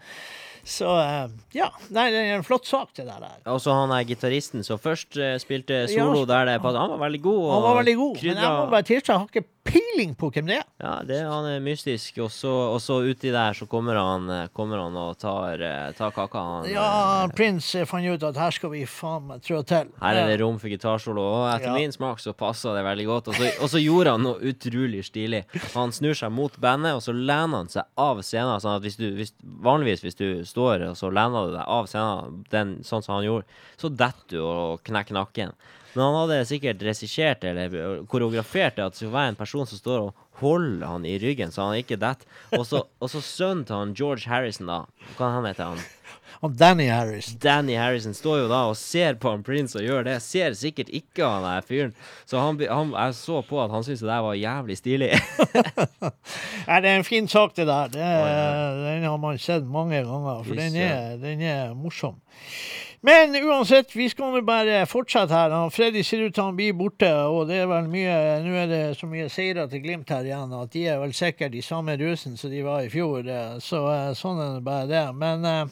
Så 0.63 0.87
eh, 0.95 1.27
ja. 1.57 1.67
Nei, 1.91 2.05
det 2.13 2.21
er 2.23 2.37
en 2.37 2.45
flott 2.47 2.67
sak, 2.69 2.93
det 2.95 3.03
der. 3.07 3.23
Og 3.51 3.59
så 3.59 3.73
han 3.75 3.91
er 3.91 4.05
gitaristen 4.07 4.63
som 4.63 4.79
først 4.79 5.17
eh, 5.19 5.35
spilte 5.43 5.81
solo 5.91 6.21
Ja. 6.23 6.29
der 6.29 6.45
det 6.53 6.61
passet. 6.63 6.79
Han 6.79 6.93
var 6.95 7.01
veldig 7.03 7.21
god. 7.25 7.41
Han 7.51 7.65
var 7.65 7.75
veldig 7.81 7.95
god. 7.99 8.21
Men 8.23 8.37
jeg 8.45 8.53
må 8.55 8.69
bare 8.71 8.87
tilstå, 8.87 9.11
jeg 9.11 9.19
har 9.19 9.27
ikke 9.27 9.45
peiling 9.63 10.13
på 10.19 10.27
hvem 10.33 10.47
det 10.49 10.57
er. 10.59 10.65
Ja, 10.83 10.93
det, 11.07 11.19
han 11.23 11.45
er 11.47 11.61
mystisk. 11.63 12.17
Og 12.23 12.29
så, 12.33 12.51
og 12.73 12.79
så 12.83 12.97
uti 13.05 13.31
der 13.33 13.55
så 13.57 13.67
kommer 13.69 13.95
han, 13.99 14.25
eh, 14.29 14.47
kommer 14.55 14.81
han 14.83 14.95
og 14.99 15.17
tar, 15.21 15.61
eh, 15.63 15.91
tar 15.97 16.11
kaka. 16.15 16.41
Han, 16.43 16.67
Ja, 16.71 17.27
prins 17.33 17.69
Prince 17.71 17.85
fant 17.89 18.07
ut 18.07 18.23
at 18.27 18.37
her 18.39 18.51
skal 18.51 18.71
vi 18.73 18.83
faen 18.89 19.27
meg 19.27 19.41
trå 19.45 19.61
til. 19.65 19.89
her 20.01 20.15
er 20.19 20.27
det 20.31 20.39
rom 20.41 20.57
for 20.59 20.67
gitarsolo, 20.71 21.21
og 21.21 21.47
etter 21.55 21.71
Ja. 21.71 21.73
min 21.73 21.91
smak 21.91 22.19
så 22.19 22.33
passa 22.35 22.73
det 22.75 22.83
veldig 22.83 23.05
godt. 23.05 23.27
Og 23.29 23.35
så, 23.35 23.51
og 23.61 23.69
så 23.69 23.81
gjorde 23.83 24.11
han 24.11 24.23
noe 24.23 24.39
utrolig 24.51 25.03
stilig. 25.07 25.43
Han 25.73 25.91
snur 25.91 26.13
seg 26.15 26.31
mot 26.31 26.55
bandet, 26.59 26.93
og 26.95 27.01
så 27.01 27.13
lener 27.15 27.57
han 27.63 27.69
seg 27.69 27.83
av 27.97 28.17
scenen. 28.21 28.59
Sånn 28.59 28.75
at 28.75 28.81
hvis 28.83 28.97
du, 28.97 29.11
hvis, 29.15 29.33
vanligvis 29.43 30.01
hvis 30.03 30.15
du 30.19 30.43
står 30.43 30.89
og 30.89 30.97
så 30.97 31.11
lener 31.13 31.47
du 31.47 31.57
deg 31.57 31.65
av 31.67 31.87
scenen, 31.87 32.43
den, 32.51 32.75
sånn 32.83 33.03
som 33.03 33.15
han 33.15 33.23
gjorde, 33.25 33.45
så 33.77 33.89
detter 33.89 34.27
du 34.37 34.41
og 34.43 34.83
knekker 34.83 35.13
nakken. 35.13 35.53
Men 35.93 36.03
han 36.07 36.19
hadde 36.23 36.41
sikkert 36.49 36.83
regissert 36.85 37.43
eller 37.45 38.03
koreografert 38.09 38.77
det 38.77 38.85
at 38.85 38.95
det 38.95 39.01
skulle 39.03 39.15
være 39.15 39.33
en 39.33 39.39
person 39.39 39.69
som 39.69 39.81
står 39.81 40.05
og 40.07 40.21
holder 40.41 40.87
han 40.89 41.05
i 41.05 41.17
ryggen, 41.21 41.51
så 41.53 41.69
han 41.69 41.81
ikke 41.81 41.99
detter. 42.01 42.29
Og 42.57 42.65
så, 42.65 42.85
så 43.05 43.21
sønnen 43.21 43.65
til 43.69 43.77
han 43.77 43.93
George 43.97 44.25
Harrison, 44.29 44.69
da. 44.71 44.83
Hva 45.19 45.35
han 45.37 45.45
heter 45.49 45.73
han? 45.73 45.83
Og 46.43 46.51
Danny 46.59 46.89
Harrison. 46.91 47.37
Danny 47.39 47.75
Harrison 47.79 48.15
står 48.17 48.41
jo 48.41 48.47
da 48.51 48.63
og 48.67 48.75
ser 48.75 49.15
på 49.21 49.31
han 49.31 49.45
Prince 49.47 49.77
og 49.79 49.85
gjør 49.85 50.03
det. 50.09 50.17
Ser 50.25 50.55
sikkert 50.59 50.89
ikke 50.91 51.23
han 51.23 51.45
der 51.45 51.63
fyren. 51.63 51.93
Så 52.27 52.41
han, 52.41 52.59
han, 52.67 52.91
jeg 52.97 53.15
så 53.15 53.39
på 53.47 53.61
at 53.63 53.71
han 53.71 53.85
syntes 53.85 54.03
det 54.03 54.09
der 54.09 54.25
var 54.25 54.35
jævlig 54.35 54.77
stilig. 54.81 55.11
Nei, 56.67 56.81
det 56.83 56.91
er 56.91 56.97
en 56.97 57.07
fin 57.07 57.29
sak, 57.31 57.55
det 57.55 57.67
der. 57.69 57.93
Det, 57.93 58.09
Den 58.83 59.07
har 59.07 59.17
man 59.23 59.39
sett 59.39 59.63
mange 59.63 60.03
ganger, 60.03 60.43
for 60.43 60.59
den 60.59 60.75
er, 60.75 61.15
den 61.21 61.45
er 61.47 61.71
morsom. 61.79 62.19
Men 63.05 63.35
uansett, 63.35 63.95
vi 63.95 64.05
skal 64.07 64.31
nå 64.31 64.39
bare 64.47 64.85
fortsette 64.87 65.35
her. 65.35 65.51
Freddy 65.75 65.99
ser 66.07 66.21
ut 66.23 66.31
til 66.37 66.45
han 66.45 66.55
blir 66.55 66.71
borte, 66.79 67.09
og 67.27 67.49
det 67.49 67.57
er 67.59 67.65
vel 67.67 67.89
mye 67.91 68.13
Nå 68.45 68.53
er 68.61 68.69
det 68.71 68.95
så 68.95 69.03
mye 69.11 69.25
seire 69.27 69.65
til 69.67 69.81
Glimt 69.83 70.07
her 70.13 70.23
igjen 70.23 70.53
at 70.55 70.71
de 70.71 70.85
er 70.87 71.01
vel 71.01 71.11
sikkert 71.11 71.51
i 71.59 71.65
samme 71.67 71.97
rusen 71.99 72.39
som 72.39 72.47
de 72.53 72.61
var 72.63 72.79
i 72.85 72.91
fjor. 72.93 73.27
eh, 73.27 73.59
Så 73.59 73.81
eh, 73.91 74.13
sånn 74.15 74.39
er 74.39 74.55
det 74.55 74.63
bare 74.63 74.87
det. 74.87 75.03
Men 75.19 75.43
eh, 75.43 75.67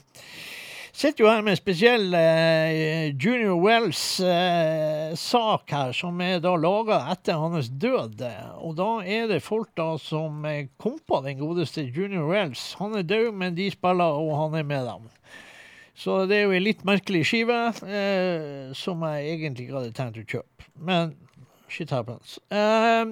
sitter 0.91 1.23
jo 1.23 1.31
her 1.31 1.39
med 1.47 1.55
en 1.55 1.61
spesiell 1.61 2.11
eh, 2.19 3.15
Junior 3.15 3.55
Wells-sak 3.63 5.71
her, 5.71 5.95
som 5.95 6.19
er 6.27 6.43
da 6.43 6.51
laga 6.59 6.99
etter 7.15 7.39
hans 7.39 7.71
død. 7.71 8.27
Og 8.59 8.75
da 8.75 9.07
er 9.07 9.31
det 9.31 9.39
folk 9.47 9.71
da 9.79 9.95
som 10.03 10.43
komper 10.83 11.23
den 11.29 11.39
godeste 11.39 11.79
Junior 11.87 12.27
Wells. 12.27 12.75
Han 12.83 12.91
er 12.99 13.07
død, 13.07 13.31
men 13.39 13.55
de 13.55 13.71
spiller, 13.71 14.19
og 14.19 14.35
han 14.35 14.51
er 14.59 14.67
med 14.67 14.83
dem. 14.91 15.07
Så 15.97 16.23
det 16.29 16.37
er 16.37 16.47
jo 16.47 16.55
en 16.55 16.65
litt 16.65 16.85
merkelig 16.87 17.25
skive, 17.29 17.57
eh, 17.85 18.71
som 18.77 19.03
jeg 19.09 19.35
egentlig 19.35 19.67
ikke 19.67 19.79
hadde 19.79 19.95
tenkt 19.97 20.21
å 20.21 20.27
kjøpe. 20.35 20.69
Men 20.79 21.15
shit 21.71 21.91
happens. 21.93 22.37
Eh, 22.51 23.05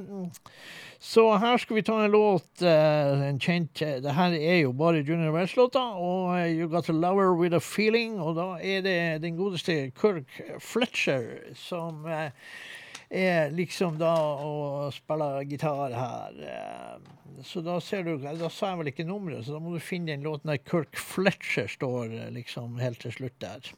så 0.99 1.23
her 1.39 1.57
skal 1.57 1.77
vi 1.77 1.83
ta 1.87 1.95
en 2.03 2.11
låt, 2.11 2.61
eh, 2.61 3.21
en 3.29 3.39
kjent 3.39 3.73
Det 4.03 4.13
her 4.13 4.33
er 4.33 4.57
jo 4.61 4.73
bare 4.73 5.03
Junior 5.03 5.31
Wells-låta, 5.31 5.83
og 5.95 6.37
eh, 6.39 6.57
You 6.57 6.67
Got 6.67 6.89
a 6.89 6.93
Lover 6.93 7.35
With 7.39 7.55
A 7.55 7.59
Feeling, 7.59 8.19
og 8.19 8.35
da 8.35 8.57
er 8.59 8.81
det 8.81 9.21
den 9.21 9.37
godeste 9.37 9.91
Kirk 9.95 10.41
Fletcher 10.59 11.53
som 11.55 12.05
eh, 12.05 12.31
er 13.09 13.49
liksom 13.51 13.97
da 13.97 14.13
å 14.45 14.89
spille 14.93 15.43
gitar 15.49 15.91
her. 15.97 16.35
eh, 16.45 17.41
Så 17.43 17.61
da 17.63 17.79
ser 17.79 18.03
du 18.03 18.17
Da 18.17 18.49
sa 18.49 18.69
jeg 18.73 18.77
vel 18.79 18.87
ikke 18.91 19.05
nummeret, 19.07 19.45
så 19.45 19.53
da 19.55 19.59
må 19.59 19.73
du 19.73 19.79
finne 19.79 20.11
den 20.11 20.23
låten 20.23 20.51
der 20.51 20.57
Kirk 20.57 20.95
Fletcher 20.97 21.67
står 21.67 22.11
eh, 22.13 22.29
liksom 22.31 22.77
helt 22.79 22.99
til 22.99 23.11
slutt 23.11 23.39
der. 23.39 23.71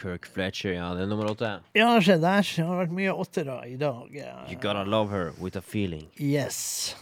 Kirk 0.00 0.24
Fletcher, 0.26 0.72
ja, 0.72 0.94
det 0.94 1.02
er 1.02 1.10
nummer 1.10 1.28
åtte. 1.34 1.60
Ja, 1.76 2.00
se 2.00 2.16
der. 2.16 2.40
Det 2.40 2.64
har 2.64 2.78
vært 2.86 2.94
mye 2.96 3.12
åttere 3.12 3.58
i 3.68 3.76
dag. 3.76 4.08
You 4.48 4.56
gotta 4.56 4.84
love 4.84 5.10
her 5.10 5.32
with 5.38 5.56
a 5.56 5.60
feeling. 5.60 6.06
Yes. 6.16 6.94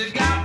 the 0.00 0.10
got. 0.12 0.39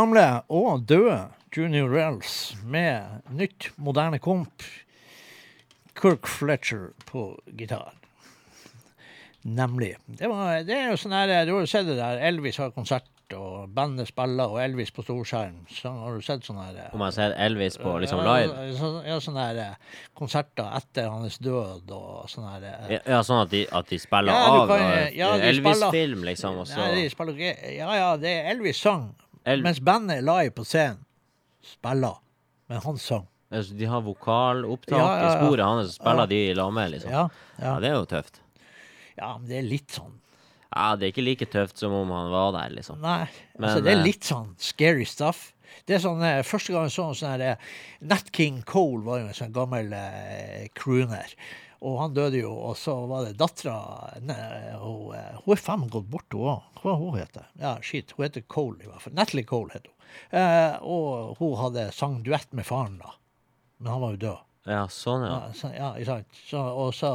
Gamle 0.00 0.26
og 0.48 0.84
døde 0.88 1.26
Junior 1.56 1.90
Rells 1.92 2.54
med 2.64 3.22
nytt, 3.36 3.70
moderne 3.76 4.20
komp. 4.22 4.62
Kirk 6.00 6.28
Fletcher 6.30 6.92
på 7.10 7.34
gitar. 7.58 7.90
Nemlig. 9.42 9.94
Det, 10.06 10.28
var, 10.30 10.60
det 10.64 10.76
er 10.76 10.90
jo 10.92 10.98
sånn 11.00 11.12
her, 11.16 11.32
Du 11.48 11.54
har 11.56 11.64
jo 11.64 11.68
sett 11.68 11.88
det 11.88 11.96
der. 11.98 12.20
Elvis 12.30 12.56
har 12.60 12.72
konsert, 12.76 13.08
og 13.36 13.68
bandet 13.76 14.08
spiller, 14.10 14.50
og 14.52 14.60
Elvis 14.62 14.90
på 14.94 15.04
storskjerm. 15.04 15.62
Så 15.72 15.90
har 15.92 16.16
du 16.16 16.24
sett 16.24 16.44
sånn 16.46 16.58
her, 16.60 16.78
Om 16.96 17.04
jeg 17.06 17.16
ser 17.18 17.34
Elvis 17.46 17.76
på 17.80 17.92
liksom 18.02 18.20
ja, 18.24 18.34
live? 18.38 18.66
så- 18.78 19.02
Ja, 19.06 19.18
sånne 19.20 19.46
her 19.48 19.60
eh, 19.64 19.96
konserter 20.18 20.70
etter 20.80 21.08
hans 21.12 21.38
død 21.38 21.90
og 21.94 22.28
sånn 22.32 22.48
her 22.50 22.62
eh, 22.70 22.92
Ja, 22.96 23.00
ja, 23.16 23.20
sånn 23.26 23.42
at 23.44 23.50
de, 23.52 23.66
at 23.70 23.88
de 23.90 23.98
spiller 24.02 24.32
Ja, 24.32 24.60
av 24.64 24.70
eh, 24.76 25.48
Elvis-film, 25.50 26.24
liksom, 26.30 26.58
Også. 26.64 26.76
Nei, 26.80 27.02
de 27.02 27.10
spiller 27.12 27.42
Ja, 27.76 27.90
ja, 27.96 28.16
det 28.16 28.34
er 28.38 28.50
Elvis 28.54 28.80
sang, 28.82 29.12
El- 29.46 29.62
mens 29.64 29.80
bandet 29.80 30.22
live 30.24 30.50
på 30.56 30.64
scenen 30.64 30.98
spiller, 31.64 32.18
men 32.68 32.80
han 32.84 32.98
sang. 32.98 33.26
altså, 33.52 33.76
De 33.76 33.84
har 33.84 34.00
vokalopptak 34.02 34.98
Ja, 34.98 35.08
ja, 35.20 35.28
i 35.28 35.44
sporet 35.44 35.64
hans, 35.64 35.88
så 35.90 35.94
spiller 36.00 36.24
Ja. 36.24 36.26
de 36.26 36.40
i 36.50 36.54
lag 36.54 36.72
med, 36.72 36.90
liksom. 36.92 37.10
Ja, 37.10 37.28
Ja, 37.58 37.64
ja. 37.74 37.80
det 37.80 37.88
er 37.90 37.94
jo 37.94 38.06
tøft. 38.06 38.40
ja, 39.18 39.36
men 39.38 39.48
det 39.48 39.58
er 39.58 39.62
litt 39.68 39.88
sånn 39.90 40.12
Ja, 40.74 40.94
det 40.96 41.06
er 41.08 41.12
ikke 41.12 41.24
like 41.24 41.46
tøft 41.50 41.78
som 41.78 41.92
om 41.92 42.10
han 42.10 42.30
var 42.30 42.52
der, 42.52 42.70
liksom. 42.76 43.00
Nei, 43.00 43.28
Men, 43.58 43.70
altså 43.70 43.82
det 43.82 43.92
er 43.92 43.98
eh, 43.98 44.04
litt 44.04 44.22
sånn 44.22 44.54
scary 44.56 45.04
stuff. 45.04 45.52
Det 45.86 45.96
er 45.96 45.98
sånn, 45.98 46.22
eh, 46.22 46.42
Første 46.42 46.72
gang 46.72 46.84
jeg 46.84 46.92
så 46.92 47.08
en 47.08 47.14
sånn 47.14 47.30
her 47.38 47.40
eh, 47.40 47.56
Nat 48.02 48.30
King 48.32 48.62
Cole 48.62 49.02
var 49.02 49.18
jo 49.18 49.26
en 49.26 49.34
sånn 49.34 49.52
gammel 49.52 49.92
eh, 49.92 50.68
crooner. 50.74 51.26
Og 51.82 51.98
han 51.98 52.14
døde 52.14 52.38
jo, 52.42 52.52
og 52.52 52.76
så 52.76 52.94
var 53.08 53.24
det 53.24 53.36
dattera 53.38 54.12
Hun 54.20 54.30
eh, 54.30 54.76
hun 55.44 55.52
er 55.56 55.56
faen 55.56 55.80
meg 55.80 55.90
gått 55.90 56.08
bort, 56.10 56.26
hun 56.30 56.40
òg. 56.54 56.62
Hva 56.80 56.96
hun 56.96 57.18
heter 57.18 57.48
Ja, 57.60 57.76
shit. 57.84 58.14
Hun 58.16 58.26
heter 58.26 58.44
Cole, 58.48 58.80
i 58.84 58.88
hvert 58.88 59.04
fall. 59.04 59.16
Natalie 59.16 59.46
Cole 59.48 59.74
heter 59.74 59.90
hun. 59.90 59.96
Eh, 60.40 60.76
og 60.82 61.36
hun 61.38 61.56
hadde 61.60 61.90
sang 61.94 62.20
duett 62.26 62.52
med 62.56 62.66
faren, 62.66 62.98
da. 63.02 63.14
Men 63.78 63.92
han 63.94 64.02
var 64.04 64.16
jo 64.16 64.22
død. 64.24 64.46
Ja, 64.70 64.80
sånn, 64.92 65.24
ja. 65.24 65.36
Ja, 65.36 65.52
så, 65.56 65.70
ja 65.74 65.90
ikke 65.96 66.10
sant. 66.10 66.40
Så, 66.48 66.60
og, 66.60 66.90
så, 66.96 67.12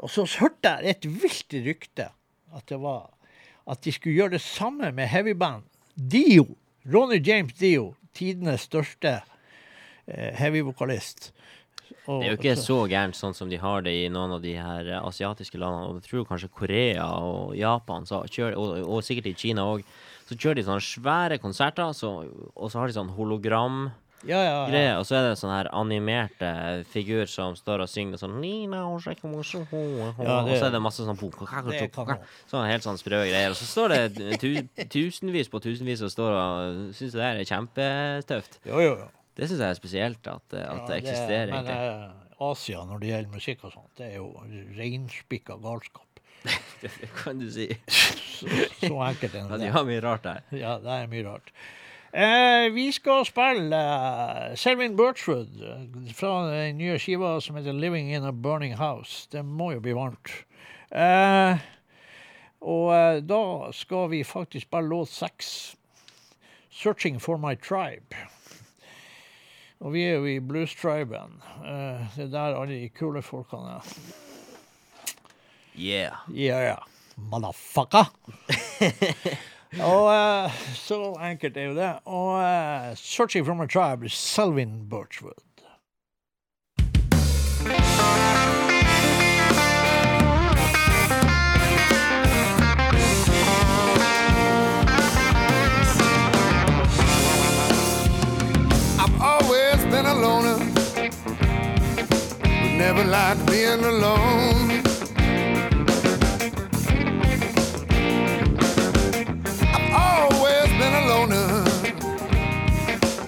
og 0.00 0.12
så 0.12 0.26
hørte 0.40 0.74
jeg 0.74 0.96
et 0.96 1.08
vilt 1.22 1.56
rykte 1.66 2.10
at 2.56 2.66
det 2.68 2.80
var 2.82 3.08
at 3.70 3.82
de 3.84 3.92
skulle 3.94 4.16
gjøre 4.18 4.34
det 4.34 4.42
samme 4.42 4.90
med 4.96 5.10
heavyband. 5.12 5.66
Dio. 5.94 6.46
Ronny 6.90 7.20
James 7.22 7.54
Dio. 7.58 7.94
Tidenes 8.16 8.66
største 8.66 9.20
eh, 10.06 10.32
heavy-vokalist. 10.34 11.30
Og- 12.06 12.20
Det 12.22 12.28
er 12.28 12.36
jo 12.36 12.38
ikke 12.40 12.56
så 12.58 12.76
gærent 12.90 13.14
sånn 13.18 13.34
som 13.34 13.48
de 13.48 13.56
har 13.56 13.82
det 13.82 13.92
i 13.92 14.08
noen 14.08 14.32
av 14.32 14.42
de 14.42 14.54
her 14.54 14.86
eh, 14.88 15.00
asiatiske 15.02 15.58
landene. 15.58 15.88
Og 15.90 16.00
jeg 16.02 16.10
tror 16.10 16.26
kanskje 16.28 16.50
Korea 16.52 17.06
og 17.20 17.54
Japan, 17.56 18.04
så 18.06 18.22
kjører, 18.26 18.56
og, 18.56 18.84
og 18.88 19.02
sikkert 19.02 19.26
i 19.26 19.34
Kina 19.34 19.62
òg. 19.62 19.84
Så 20.28 20.36
kjører 20.38 20.56
de 20.60 20.62
sånne 20.68 20.84
svære 20.84 21.40
konserter, 21.42 21.90
så, 21.92 22.24
og 22.54 22.70
så 22.70 22.78
har 22.78 22.86
de 22.86 22.94
sånn 22.94 23.10
hologram. 23.16 23.90
Ja, 24.22 24.36
ja, 24.44 24.68
ja. 24.68 24.98
og 25.00 25.06
så 25.08 25.16
er 25.16 25.30
det 25.30 25.38
sånn 25.40 25.48
her 25.50 25.70
animerte 25.72 26.84
figur 26.92 27.24
som 27.26 27.54
står 27.56 27.80
og 27.86 27.88
synger 27.88 28.18
sånn 28.20 28.34
og 30.44 30.50
så 30.60 30.66
er 30.66 30.74
det 30.74 30.82
masse 30.84 31.00
sånn. 31.06 31.16
Sånn 32.50 32.66
helt 32.68 32.84
sånn 32.84 32.98
sprø 33.00 33.22
greier. 33.24 33.48
Og 33.54 33.56
så 33.56 33.64
står 33.64 33.88
det 33.94 34.38
tu, 34.42 34.50
tusenvis 34.92 35.48
på 35.48 35.62
tusenvis 35.64 36.02
og 36.04 36.12
står 36.12 36.36
og 36.36 36.92
syns 36.94 37.16
det 37.16 37.22
der 37.22 37.40
er 37.40 37.48
kjempetøft. 37.48 38.60
Jo, 38.68 38.76
jo, 38.84 38.92
jo. 39.00 39.08
Det 39.40 39.48
syns 39.48 39.62
jeg 39.64 39.72
er 39.72 39.78
spesielt 39.78 40.28
at, 40.28 40.44
at 40.52 40.60
ja, 40.60 40.78
det 40.90 40.98
eksisterer, 41.00 41.50
Men 41.54 41.64
egentlig. 41.64 42.12
eh, 42.36 42.46
Asia, 42.50 42.84
når 42.88 43.00
det 43.02 43.08
gjelder 43.10 43.34
musikk 43.34 43.64
og 43.68 43.72
sånt, 43.74 43.90
det 43.98 44.06
er 44.12 44.16
jo 44.20 44.30
reinspikka 44.78 45.56
galskap. 45.64 46.06
Det 46.80 46.88
kan 47.12 47.36
du 47.40 47.50
si. 47.52 47.66
Så, 47.92 48.46
så 48.80 48.94
enkelt 49.04 49.34
er 49.36 49.48
det. 49.50 49.58
de 49.60 49.66
har 49.74 49.84
mye 49.84 50.00
rart 50.00 50.22
der. 50.24 50.38
Ja, 50.56 50.78
det 50.80 50.94
er 50.94 51.10
mye 51.12 51.24
rart. 51.26 51.50
Eh, 52.12 52.70
vi 52.74 52.86
skal 52.96 53.26
spille 53.28 53.76
uh, 53.76 54.54
Selvin 54.58 54.96
Birchwood 54.96 55.60
eh, 55.62 55.84
fra 56.16 56.30
den 56.48 56.78
nye 56.80 56.96
skiva 56.98 57.34
som 57.44 57.56
heter 57.60 57.76
'Living 57.76 58.08
in 58.16 58.24
a 58.24 58.32
Burning 58.32 58.72
House'. 58.80 59.28
Det 59.30 59.44
må 59.44 59.72
jo 59.76 59.80
bli 59.84 59.92
varmt. 59.94 60.32
Eh, 60.90 61.60
og 62.60 62.88
eh, 62.96 63.20
da 63.22 63.70
skal 63.72 64.08
vi 64.10 64.24
faktisk 64.24 64.66
spille 64.66 64.88
låt 64.88 65.08
seks. 65.12 65.76
'Searching 66.72 67.20
for 67.20 67.36
my 67.36 67.54
tribe'. 67.54 68.16
Og 69.80 69.92
vi 69.94 70.02
er 70.04 70.18
jo 70.18 70.26
i 70.28 70.40
blues-triben. 70.44 71.38
Eh, 71.64 72.16
det 72.16 72.26
er 72.26 72.32
der 72.34 72.56
alle 72.60 72.74
de 72.74 72.88
kule 72.88 73.22
folkene 73.22 73.78
er. 73.78 73.94
Yeah. 75.78 76.16
Ja, 76.34 76.58
ja. 76.60 76.76
Motherfucker. 77.16 78.12
og 79.92 80.10
eh, 80.12 80.60
så 80.74 81.00
enkelt 81.30 81.56
er 81.56 81.70
jo 81.70 81.76
det. 81.76 81.92
Og 82.04 82.42
eh, 82.42 82.92
'Searching 82.94 83.46
from 83.46 83.60
a 83.60 83.66
Tribe' 83.66 84.08
Selvin 84.08 84.88
Birchwood. 84.90 85.50
Never 102.80 103.04
liked 103.04 103.44
being 103.46 103.84
alone. 103.84 104.70
I've 109.76 109.92
always 110.06 110.68
been 110.80 110.94
a 111.00 111.04
loner, 111.10 111.64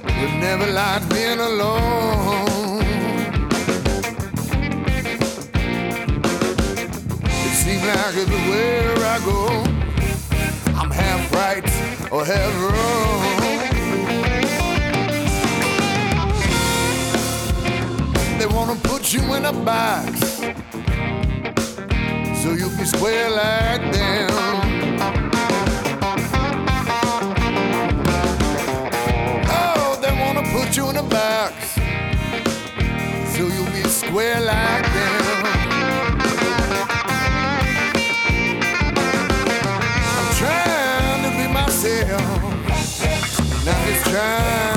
but 0.04 0.30
never 0.46 0.66
liked 0.72 1.06
being 1.10 1.38
alone. 1.38 2.82
It 7.46 7.54
seems 7.62 7.84
like 7.84 8.16
everywhere 8.24 8.96
I 9.14 9.18
go, 9.30 9.38
I'm 10.80 10.90
half 10.90 11.30
right 11.34 11.66
or 12.10 12.24
half 12.24 12.52
wrong. 12.62 13.21
They 18.42 18.48
wanna 18.48 18.74
put 18.74 19.12
you 19.12 19.34
in 19.34 19.44
a 19.44 19.52
box 19.52 20.18
so 22.42 22.54
you 22.54 22.68
be 22.76 22.84
square 22.84 23.30
like 23.30 23.92
them. 23.92 24.30
Oh, 29.48 29.96
they 30.02 30.10
wanna 30.20 30.42
put 30.50 30.76
you 30.76 30.90
in 30.90 30.96
a 30.96 31.04
box 31.04 31.54
so 33.36 33.46
you 33.46 33.64
be 33.66 33.88
square 33.88 34.40
like 34.40 34.92
them. 34.92 35.44
I'm 40.18 40.34
trying 40.34 41.22
to 41.26 41.30
be 41.38 41.46
myself, 41.46 42.42
not 43.64 43.86
just 43.86 44.04
trying 44.10 44.71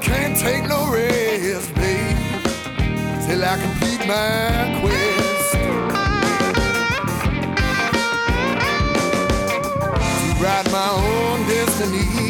can't 0.00 0.36
take 0.36 0.66
no 0.68 0.90
rest, 0.92 1.74
babe, 1.74 2.16
till 3.26 3.44
I 3.44 3.58
complete 3.60 4.06
my 4.06 4.78
quest. 4.80 5.52
To 10.20 10.42
write 10.42 10.70
my 10.72 10.90
own 10.90 11.46
destiny, 11.46 12.29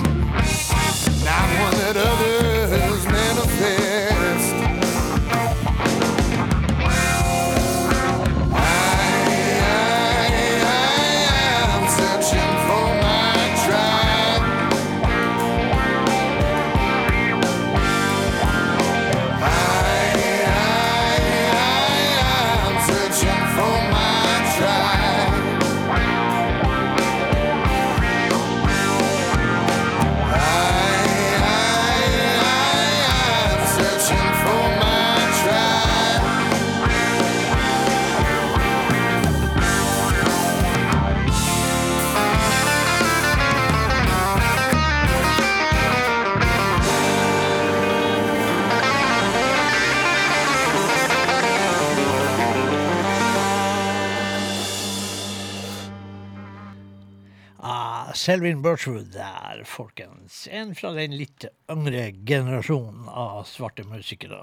Selvin 58.30 58.62
Birchwood 58.62 59.08
der, 59.10 59.64
folkens. 59.66 60.44
En 60.54 60.70
fra 60.78 60.92
den 60.94 61.16
litt 61.18 61.48
yngre 61.72 62.12
generasjonen 62.28 63.08
av 63.10 63.40
svarte 63.50 63.82
musikere 63.90 64.38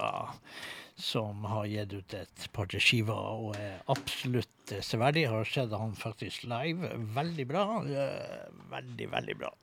som 1.00 1.46
har 1.48 1.64
gitt 1.70 1.94
ut 1.96 2.16
et 2.18 2.44
par 2.52 2.68
til 2.68 2.82
skiver 2.84 3.16
og 3.46 3.56
er 3.56 3.78
absolutt 3.88 4.74
severdig. 4.84 5.24
Har 5.32 5.48
sett 5.48 5.72
han 5.72 5.96
faktisk 5.96 6.44
live. 6.52 6.90
Veldig 7.16 7.46
bra. 7.48 7.64
eh, 7.88 8.52
Veldig, 8.74 9.08
veldig 9.14 9.38
bra. 9.40 9.54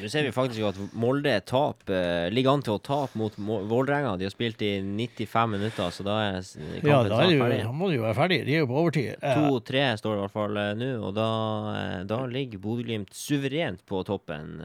Nå 0.00 0.08
ser 0.08 0.24
vi 0.24 0.30
faktisk 0.32 0.64
at 0.70 0.78
Molde 0.96 1.34
tap, 1.44 1.82
eh, 1.92 2.30
ligger 2.32 2.54
an 2.56 2.62
til 2.64 2.78
å 2.78 2.80
tape 2.82 3.18
mot 3.20 3.34
Mo- 3.36 3.60
Vålerenga. 3.68 4.14
De 4.18 4.24
har 4.24 4.32
spilt 4.32 4.62
i 4.64 4.70
95 4.80 5.50
minutter, 5.52 5.90
så 5.92 6.02
da 6.06 6.16
er 6.30 6.38
kampen 6.40 6.80
kampen 6.80 6.88
Ja, 6.88 7.02
da, 7.04 7.18
er 7.26 7.30
jo, 7.34 7.42
ferdig. 7.44 7.74
må 7.76 7.90
de 7.90 7.96
jo 7.98 8.02
være 8.06 8.16
ferdig. 8.16 8.38
De 8.46 8.54
er 8.56 8.62
jo 8.64 8.66
på 8.70 8.78
overtid. 8.80 9.16
Eh, 9.20 9.36
2-3 9.36 9.84
står 10.00 10.14
det 10.14 10.18
i 10.18 10.22
hvert 10.24 10.36
fall 10.38 10.56
eh, 10.62 10.72
nå, 10.80 10.90
og 11.08 11.14
da, 11.18 11.28
eh, 11.76 12.04
da 12.08 12.20
ligger 12.26 12.58
Bodø-Glimt 12.64 13.12
suverent 13.12 13.84
på 13.86 14.00
toppen. 14.08 14.62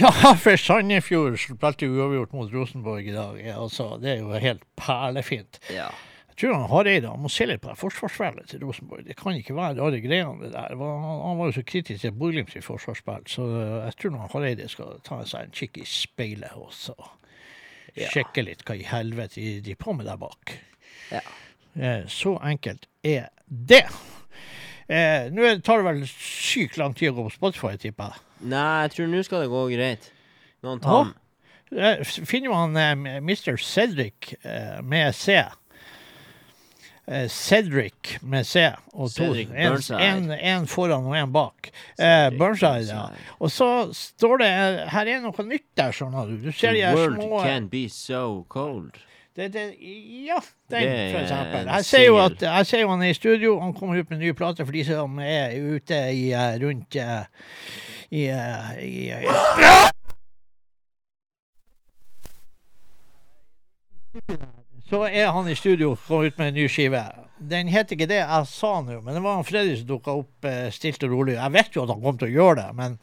Ja, 0.00 0.10
for 0.44 0.56
Sandefjord 0.56 1.36
spilte 1.38 1.86
jo 1.86 2.00
uavgjort 2.00 2.32
mot 2.32 2.50
Rosenborg 2.52 3.06
i 3.08 3.12
dag. 3.16 3.40
Altså, 3.56 3.92
det 4.00 4.16
er 4.16 4.22
jo 4.24 4.32
helt 4.32 4.64
perlefint. 4.80 5.60
Ja. 5.74 5.90
Tror 6.40 6.54
han 6.56 6.70
Hareide 6.70 7.10
han 7.10 7.20
må 7.20 7.28
se 7.28 7.44
litt 7.44 7.60
på 7.60 7.74
forsvarsspillet 7.76 8.46
til 8.48 8.62
Rosenborg. 8.64 9.04
Det 9.04 9.16
kan 9.18 9.36
ikke 9.36 9.52
være 9.58 9.76
rare 9.76 9.98
greiene 10.00 10.40
det 10.40 10.54
der. 10.54 10.72
Han, 10.80 11.36
var 11.36 11.50
jo 11.50 11.56
så 11.58 11.64
kritisk 11.68 12.00
til 12.00 12.14
Bodø-Glimt 12.16 12.54
sitt 12.54 12.64
forsvarsspill, 12.64 13.26
så 13.28 13.48
jeg 13.84 13.96
tror 14.00 14.16
han 14.16 14.32
Hareide 14.32 14.68
skal 14.72 14.96
ta 15.04 15.20
seg 15.28 15.50
en 15.50 15.56
kikk 15.58 15.82
i 15.82 15.88
speilet 15.88 16.56
og 16.56 16.72
så 16.72 16.96
sjekke 17.90 18.44
litt 18.46 18.64
hva 18.64 18.78
i 18.78 18.86
helvete 18.86 19.40
de 19.42 19.60
driver 19.66 19.82
på 19.84 19.96
med 19.98 20.08
der 20.08 20.20
bak. 20.20 20.54
Ja. 21.10 21.20
Eh, 21.74 22.06
Så 22.08 22.36
enkelt 22.38 22.86
er 23.04 23.28
det. 23.46 23.84
Eh, 24.88 25.28
Nå 25.34 25.52
tar 25.60 25.82
det 25.82 25.88
vel 25.90 26.04
sykt 26.08 26.78
lang 26.80 26.94
tid 26.96 27.12
å 27.12 27.18
gå 27.18 27.28
på 27.28 27.36
Spotify, 27.36 27.76
tipper 27.76 28.14
jeg. 28.14 28.26
Nei, 28.50 28.82
jeg 28.86 28.94
tror 28.94 29.10
nå 29.12 29.24
skal 29.26 29.44
det 29.44 29.52
gå 29.52 29.64
greit. 29.74 30.12
Noen 30.64 30.80
tar 30.80 31.10
den. 31.10 31.16
Finner 32.26 32.50
man 32.50 32.76
eh, 32.80 33.20
Mr. 33.20 33.58
Cedric 33.60 34.32
eh, 34.42 34.80
med 34.82 35.14
C 35.14 35.36
eh, 35.36 35.52
Cedric 37.28 38.18
med 38.22 38.46
C 38.46 38.62
og 38.92 39.08
to, 39.10 39.32
Cedric 39.34 39.48
en, 39.50 39.78
en, 39.98 40.30
en 40.30 40.66
foran 40.70 41.06
og 41.10 41.16
en 41.18 41.32
bak. 41.34 41.70
Eh, 41.98 42.30
Burnside, 42.38 42.86
ja. 42.86 43.08
Og 43.38 43.50
så 43.50 43.68
står 43.96 44.42
det 44.44 44.50
eh, 44.50 44.82
Her 44.94 45.10
er 45.10 45.22
noe 45.24 45.46
nytt 45.48 45.66
der, 45.78 45.90
skjønner 45.96 46.30
du. 46.30 46.36
Du 46.44 46.52
ser 46.54 46.76
de 46.76 46.84
her 46.86 46.94
world 46.94 47.18
små 47.18 47.42
can 47.42 47.66
be 47.72 47.88
so 47.90 48.44
cold. 48.48 48.92
det, 49.36 49.52
det, 49.54 49.74
Ja, 50.26 50.38
den, 50.70 50.82
Det 50.82 51.12
for 51.12 51.20
eksempel. 51.24 51.66
Jeg 51.66 51.84
ser 51.84 52.06
jo 52.06 52.16
at 52.22 52.42
jeg 52.42 52.66
ser 52.66 52.80
jo 52.84 52.88
han 52.94 53.02
er 53.02 53.10
i 53.10 53.18
studio. 53.18 53.60
Han 53.60 53.74
kommer 53.74 53.98
ut 53.98 54.10
med 54.10 54.18
nye 54.22 54.34
plater 54.34 54.64
for 54.64 54.72
de 54.72 54.84
som 54.86 55.18
er 55.18 55.58
ute 55.58 56.00
i 56.14 56.30
eh, 56.30 56.54
rundt 56.62 56.94
i, 56.94 57.08
i, 58.10 58.26
eh, 58.30 58.70
i, 58.86 59.10
i 64.14 64.50
Så 64.90 65.04
er 65.06 65.30
han 65.32 65.48
i 65.48 65.54
studio, 65.54 65.92
og 65.94 66.00
kom 66.08 66.24
ut 66.26 66.38
med 66.40 66.48
en 66.52 66.56
ny 66.58 66.68
skive. 66.70 67.02
Den 67.40 67.70
heter 67.72 67.96
ikke 67.96 68.08
det 68.10 68.18
jeg 68.20 68.46
sa 68.50 68.70
nå, 68.84 68.98
men 69.00 69.14
det 69.16 69.20
var 69.24 69.38
han 69.38 69.46
Freddy 69.48 69.76
som 69.78 69.86
dukka 69.88 70.12
opp 70.20 70.44
eh, 70.50 70.66
stilt 70.74 71.04
og 71.06 71.12
rolig. 71.14 71.36
Jeg 71.38 71.52
vet 71.54 71.76
jo 71.78 71.84
at 71.86 71.92
han 71.94 72.02
kom 72.02 72.18
til 72.20 72.28
å 72.28 72.34
gjøre 72.34 72.56
det, 72.58 72.66
men 72.76 72.96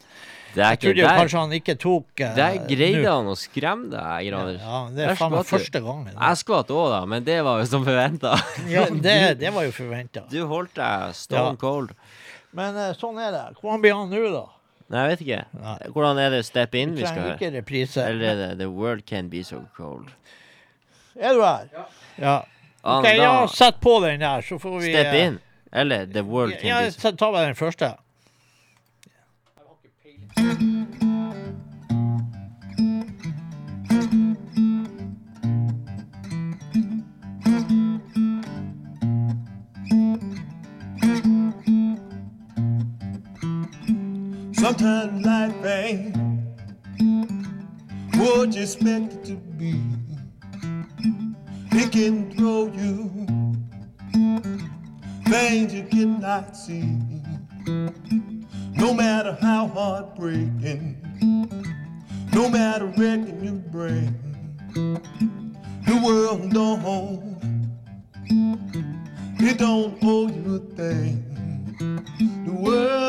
Det 0.54 0.62
jeg 0.62 0.78
trodde 0.84 1.00
jo 1.02 1.08
kanskje 1.18 1.40
han 1.42 1.54
ikke 1.58 1.74
tok 1.82 2.22
eh, 2.22 2.36
Der 2.36 2.58
greide 2.68 3.00
nu. 3.02 3.08
han 3.08 3.30
å 3.32 3.34
skremme 3.40 3.88
deg, 3.90 4.28
Graner. 4.28 4.60
Ja, 4.62 4.82
det 4.94 5.08
er 5.08 5.18
faen 5.18 5.34
meg 5.34 5.48
første 5.48 5.82
gangen. 5.88 6.12
Jeg 6.14 6.40
skvatt 6.44 6.70
òg, 6.76 6.86
da, 6.94 7.00
men 7.10 7.26
det 7.26 7.38
var 7.48 7.58
jo 7.64 7.66
som 7.72 7.88
forventa. 7.88 8.36
Ja, 8.76 8.84
det, 8.92 9.16
det 9.42 9.52
var 9.56 9.66
jo 9.66 9.74
forventa. 9.74 10.22
Du 10.30 10.38
holdt 10.52 10.76
deg 10.78 11.18
stone 11.18 11.56
Ja. 11.56 11.58
cold. 11.64 11.96
Men 12.54 12.78
eh, 12.78 12.92
sånn 13.00 13.18
er 13.24 13.34
det. 13.34 13.42
Hvordan 13.58 13.82
blir 13.82 13.96
han 13.98 14.12
nå, 14.14 14.22
da? 14.36 14.44
Nei, 14.88 15.02
jeg 15.02 15.10
vet 15.16 15.26
ikke. 15.26 15.42
Hvordan 15.92 16.22
er 16.22 16.30
det 16.36 16.44
Step 16.46 16.78
In 16.78 16.94
vi 16.96 17.02
skal 17.04 17.34
høre? 17.34 17.64
Eller 18.06 18.22
er 18.30 18.38
det 18.44 18.52
The 18.62 18.70
World 18.72 19.02
Can 19.10 19.26
Be 19.34 19.42
So 19.44 19.64
Cold? 19.76 20.14
Er 21.16 21.32
du 21.34 21.42
her? 21.42 21.68
Ja. 22.18 22.44
Ah, 22.82 22.98
OK, 22.98 23.04
da- 23.04 23.14
ja, 23.14 23.46
sett 23.48 23.80
på 23.80 24.00
den 24.00 24.20
der, 24.20 24.40
så 24.40 24.58
får 24.58 24.78
vi 24.78 24.92
Step 24.92 25.06
eh, 25.14 25.26
In? 25.26 25.38
Eller 25.72 26.06
The 26.06 26.22
World 26.22 26.54
Can 26.60 26.68
Ja, 26.68 26.80
Be 26.84 26.90
So 26.92 27.00
ta 27.00 27.16
ta 27.16 27.32
bare 27.32 27.46
den 27.46 27.56
første. 27.56 27.92
Sometimes 44.52 45.24
life 45.24 45.54
ain't 45.64 46.16
what 48.16 48.54
you 48.54 48.62
expect 48.62 49.12
it 49.14 49.24
to 49.26 49.36
be. 49.56 49.74
Can 51.90 52.30
throw 52.36 52.66
you 52.66 53.08
things 55.24 55.72
you 55.72 55.84
cannot 55.84 56.54
see. 56.54 56.98
No 58.76 58.92
matter 58.92 59.36
how 59.40 59.68
heartbreaking, 59.68 60.96
no 62.34 62.48
matter 62.50 62.86
wrecking 62.86 63.42
you 63.42 63.52
bring, 63.52 64.14
the 65.86 66.00
world 66.04 66.52
don't, 66.52 67.38
it 69.40 69.58
don't 69.58 69.98
owe 70.02 70.28
you 70.28 70.56
a 70.56 70.76
thing. 70.76 71.24
The 72.44 72.52
world 72.52 73.07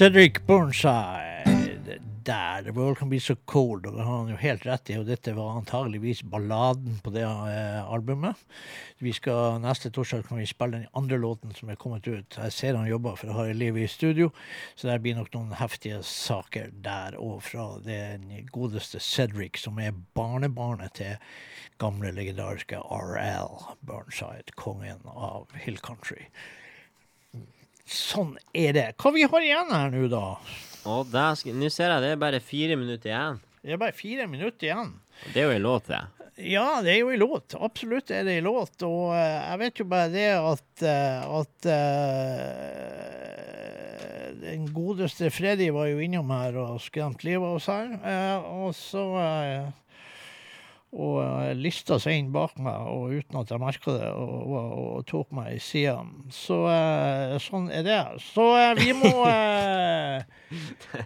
Cedric 0.00 0.46
Burnside 0.46 2.00
der. 2.24 2.62
The 2.62 2.72
World 2.72 2.96
Can 2.98 3.10
Be 3.10 3.20
So 3.20 3.34
Cold. 3.44 3.86
Og 3.86 3.96
det 3.98 4.04
har 4.04 4.18
han 4.18 4.30
jo 4.30 4.36
helt 4.40 4.62
rett 4.64 4.88
i, 4.88 4.94
og 4.96 5.04
dette 5.04 5.34
var 5.36 5.58
antageligvis 5.58 6.22
balladen 6.24 6.94
på 7.04 7.12
det 7.12 7.26
eh, 7.26 7.80
albumet. 7.84 8.40
Vi 9.04 9.12
skal 9.12 9.58
Neste 9.60 9.90
torsdag 9.92 10.24
kan 10.24 10.40
vi 10.40 10.46
spille 10.48 10.78
den 10.78 10.86
andre 10.96 11.18
låten 11.20 11.52
som 11.52 11.68
er 11.68 11.76
kommet 11.76 12.08
ut. 12.08 12.38
Jeg 12.38 12.56
ser 12.56 12.78
han 12.80 12.88
jobber 12.88 13.18
for 13.20 13.28
å 13.28 13.36
ha 13.42 13.44
livet 13.52 13.84
i 13.84 13.92
studio, 13.92 14.30
så 14.72 14.88
det 14.88 14.96
blir 15.04 15.18
nok 15.18 15.34
noen 15.34 15.52
heftige 15.60 16.00
saker 16.00 16.72
der 16.80 17.18
òg 17.20 17.44
fra 17.50 17.66
den 17.84 18.24
godeste 18.56 19.02
Cedric, 19.04 19.60
som 19.60 19.76
er 19.84 20.00
barnebarnet 20.16 20.96
til 20.96 21.20
gamle, 21.76 22.14
legendariske 22.16 22.80
RL 22.88 23.52
Burnside, 23.84 24.56
kongen 24.56 25.04
av 25.12 25.52
Hill 25.60 25.76
Country. 25.84 26.30
Sånn 27.90 28.36
er 28.54 28.74
det. 28.76 28.88
Hva 29.02 29.10
vi 29.14 29.26
har 29.26 29.42
igjen 29.42 29.72
her 29.74 29.90
nå, 29.90 30.06
da? 30.12 30.26
Nå 30.86 31.02
ser 31.74 31.90
jeg 31.90 32.02
det 32.04 32.12
er 32.14 32.20
bare 32.20 32.40
fire 32.42 32.76
minutter 32.78 33.10
igjen. 33.10 33.40
Det 33.60 33.74
er 33.74 33.80
bare 33.80 33.96
fire 33.96 34.26
minutter 34.30 34.68
igjen. 34.68 34.92
Det 35.34 35.42
er 35.42 35.50
jo 35.50 35.56
en 35.58 35.66
låt, 35.66 35.90
det. 35.90 36.04
Ja, 36.40 36.80
det 36.84 36.94
er 36.94 37.00
jo 37.02 37.10
en 37.12 37.20
låt. 37.20 37.54
Absolutt 37.58 38.10
er 38.14 38.24
det 38.24 38.38
en 38.38 38.46
låt. 38.46 38.82
Og 38.86 39.10
eh, 39.16 39.40
jeg 39.50 39.58
vet 39.64 39.82
jo 39.82 39.86
bare 39.90 40.08
det 40.14 40.28
at, 40.38 40.82
eh, 40.86 41.20
at 41.40 41.68
uh, 41.68 41.80
Den 44.40 44.70
godeste 44.72 45.30
Freddy 45.34 45.68
var 45.74 45.90
jo 45.90 46.00
innom 46.00 46.30
her 46.32 46.56
og 46.62 46.80
skremte 46.80 47.26
livet 47.28 47.44
av 47.44 47.58
oss 47.58 47.68
her. 47.68 47.88
Uh, 48.06 48.38
og 48.64 48.72
så 48.78 49.04
eh, 49.20 49.68
og 50.90 51.20
eh, 51.22 51.52
lista 51.54 52.00
seg 52.02 52.18
inn 52.18 52.30
bak 52.34 52.56
meg 52.58 52.88
og 52.90 53.12
uten 53.14 53.38
at 53.38 53.50
jeg 53.52 53.62
merka 53.62 53.92
det, 53.94 54.08
og, 54.10 54.32
og, 54.42 54.72
og 54.96 55.04
tok 55.06 55.30
meg 55.38 55.52
i 55.54 55.60
sida. 55.62 56.00
Så 56.34 56.58
eh, 56.66 57.36
sånn 57.42 57.68
er 57.70 57.84
det. 57.86 57.98
Så 58.24 58.46
eh, 58.58 58.72
vi 58.80 58.90
må 58.98 59.12
eh, 59.30 60.26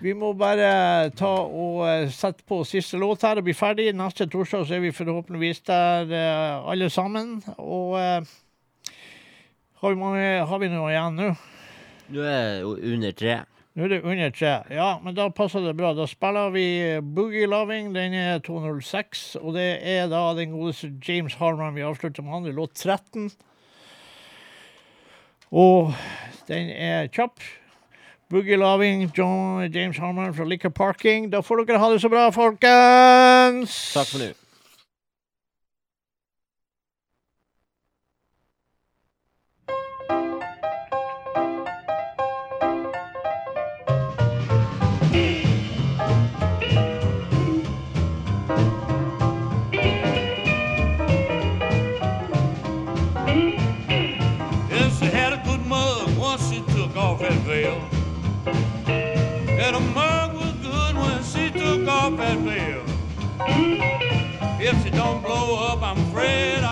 Vi 0.01 0.15
må 0.17 0.33
bare 0.41 1.11
ta 1.17 1.35
og 1.45 1.85
sette 2.13 2.47
på 2.49 2.63
siste 2.69 2.97
låt 3.01 3.27
her 3.29 3.41
og 3.41 3.45
bli 3.45 3.57
ferdig. 3.57 3.91
Neste 3.97 4.29
torsdag 4.31 4.65
så 4.65 4.79
er 4.79 4.87
vi 4.87 4.95
forhåpentligvis 4.97 5.61
der 5.69 6.09
eh, 6.09 6.71
alle 6.73 6.89
sammen. 6.93 7.37
Og 7.61 7.99
eh, 8.01 8.35
har 9.85 9.93
vi, 9.93 10.01
mange, 10.01 10.29
har 10.49 10.63
vi 10.63 10.73
noe 10.73 10.95
igjen 10.95 11.21
nå? 11.21 11.35
Du 12.09 12.23
er 12.25 12.65
under 12.65 13.13
tre. 13.17 13.43
Nå 13.75 13.85
er 13.85 13.91
det 13.91 14.05
under 14.07 14.31
tre. 14.31 14.53
Ja, 14.71 14.93
men 15.03 15.17
da 15.17 15.27
passer 15.35 15.65
det 15.65 15.73
bra. 15.75 15.91
Da 15.99 16.07
spiller 16.07 16.53
vi 16.55 16.67
Boogie 17.03 17.49
Loving. 17.51 17.91
Den 17.97 18.15
er 18.15 18.39
206. 18.39 19.35
Og 19.41 19.57
det 19.57 19.67
er 19.83 20.07
da 20.13 20.29
den 20.39 20.55
godeste 20.55 20.93
James 21.09 21.35
Harman 21.41 21.75
vi 21.75 21.83
avslutter 21.83 22.23
med 22.23 22.37
han. 22.37 22.47
Vi 22.47 22.55
låt 22.55 22.79
13. 22.79 23.33
Og 25.51 25.91
den 26.47 26.71
er 26.71 27.11
kjapp. 27.11 27.43
Boogie 28.31 28.57
Loving, 28.57 29.11
John, 29.19 29.67
James 29.75 29.99
Harman 29.99 30.35
fra 30.35 30.45
Liquor 30.45 30.71
Parking. 30.71 31.33
Da 31.33 31.43
får 31.43 31.67
dere 31.67 31.83
ha 31.83 31.91
det 31.93 32.01
så 32.03 32.09
bra, 32.09 32.31
folkens! 32.35 33.77
Takk 33.95 34.11
for 34.15 34.23
nå. 34.23 34.44
Off 62.05 62.19
that 62.19 62.37
veil. 62.41 62.83
If 64.61 64.85
she 64.85 64.91
don't 64.91 65.23
blow 65.23 65.57
up, 65.57 65.83
I'm 65.83 65.99
afraid 66.09 66.64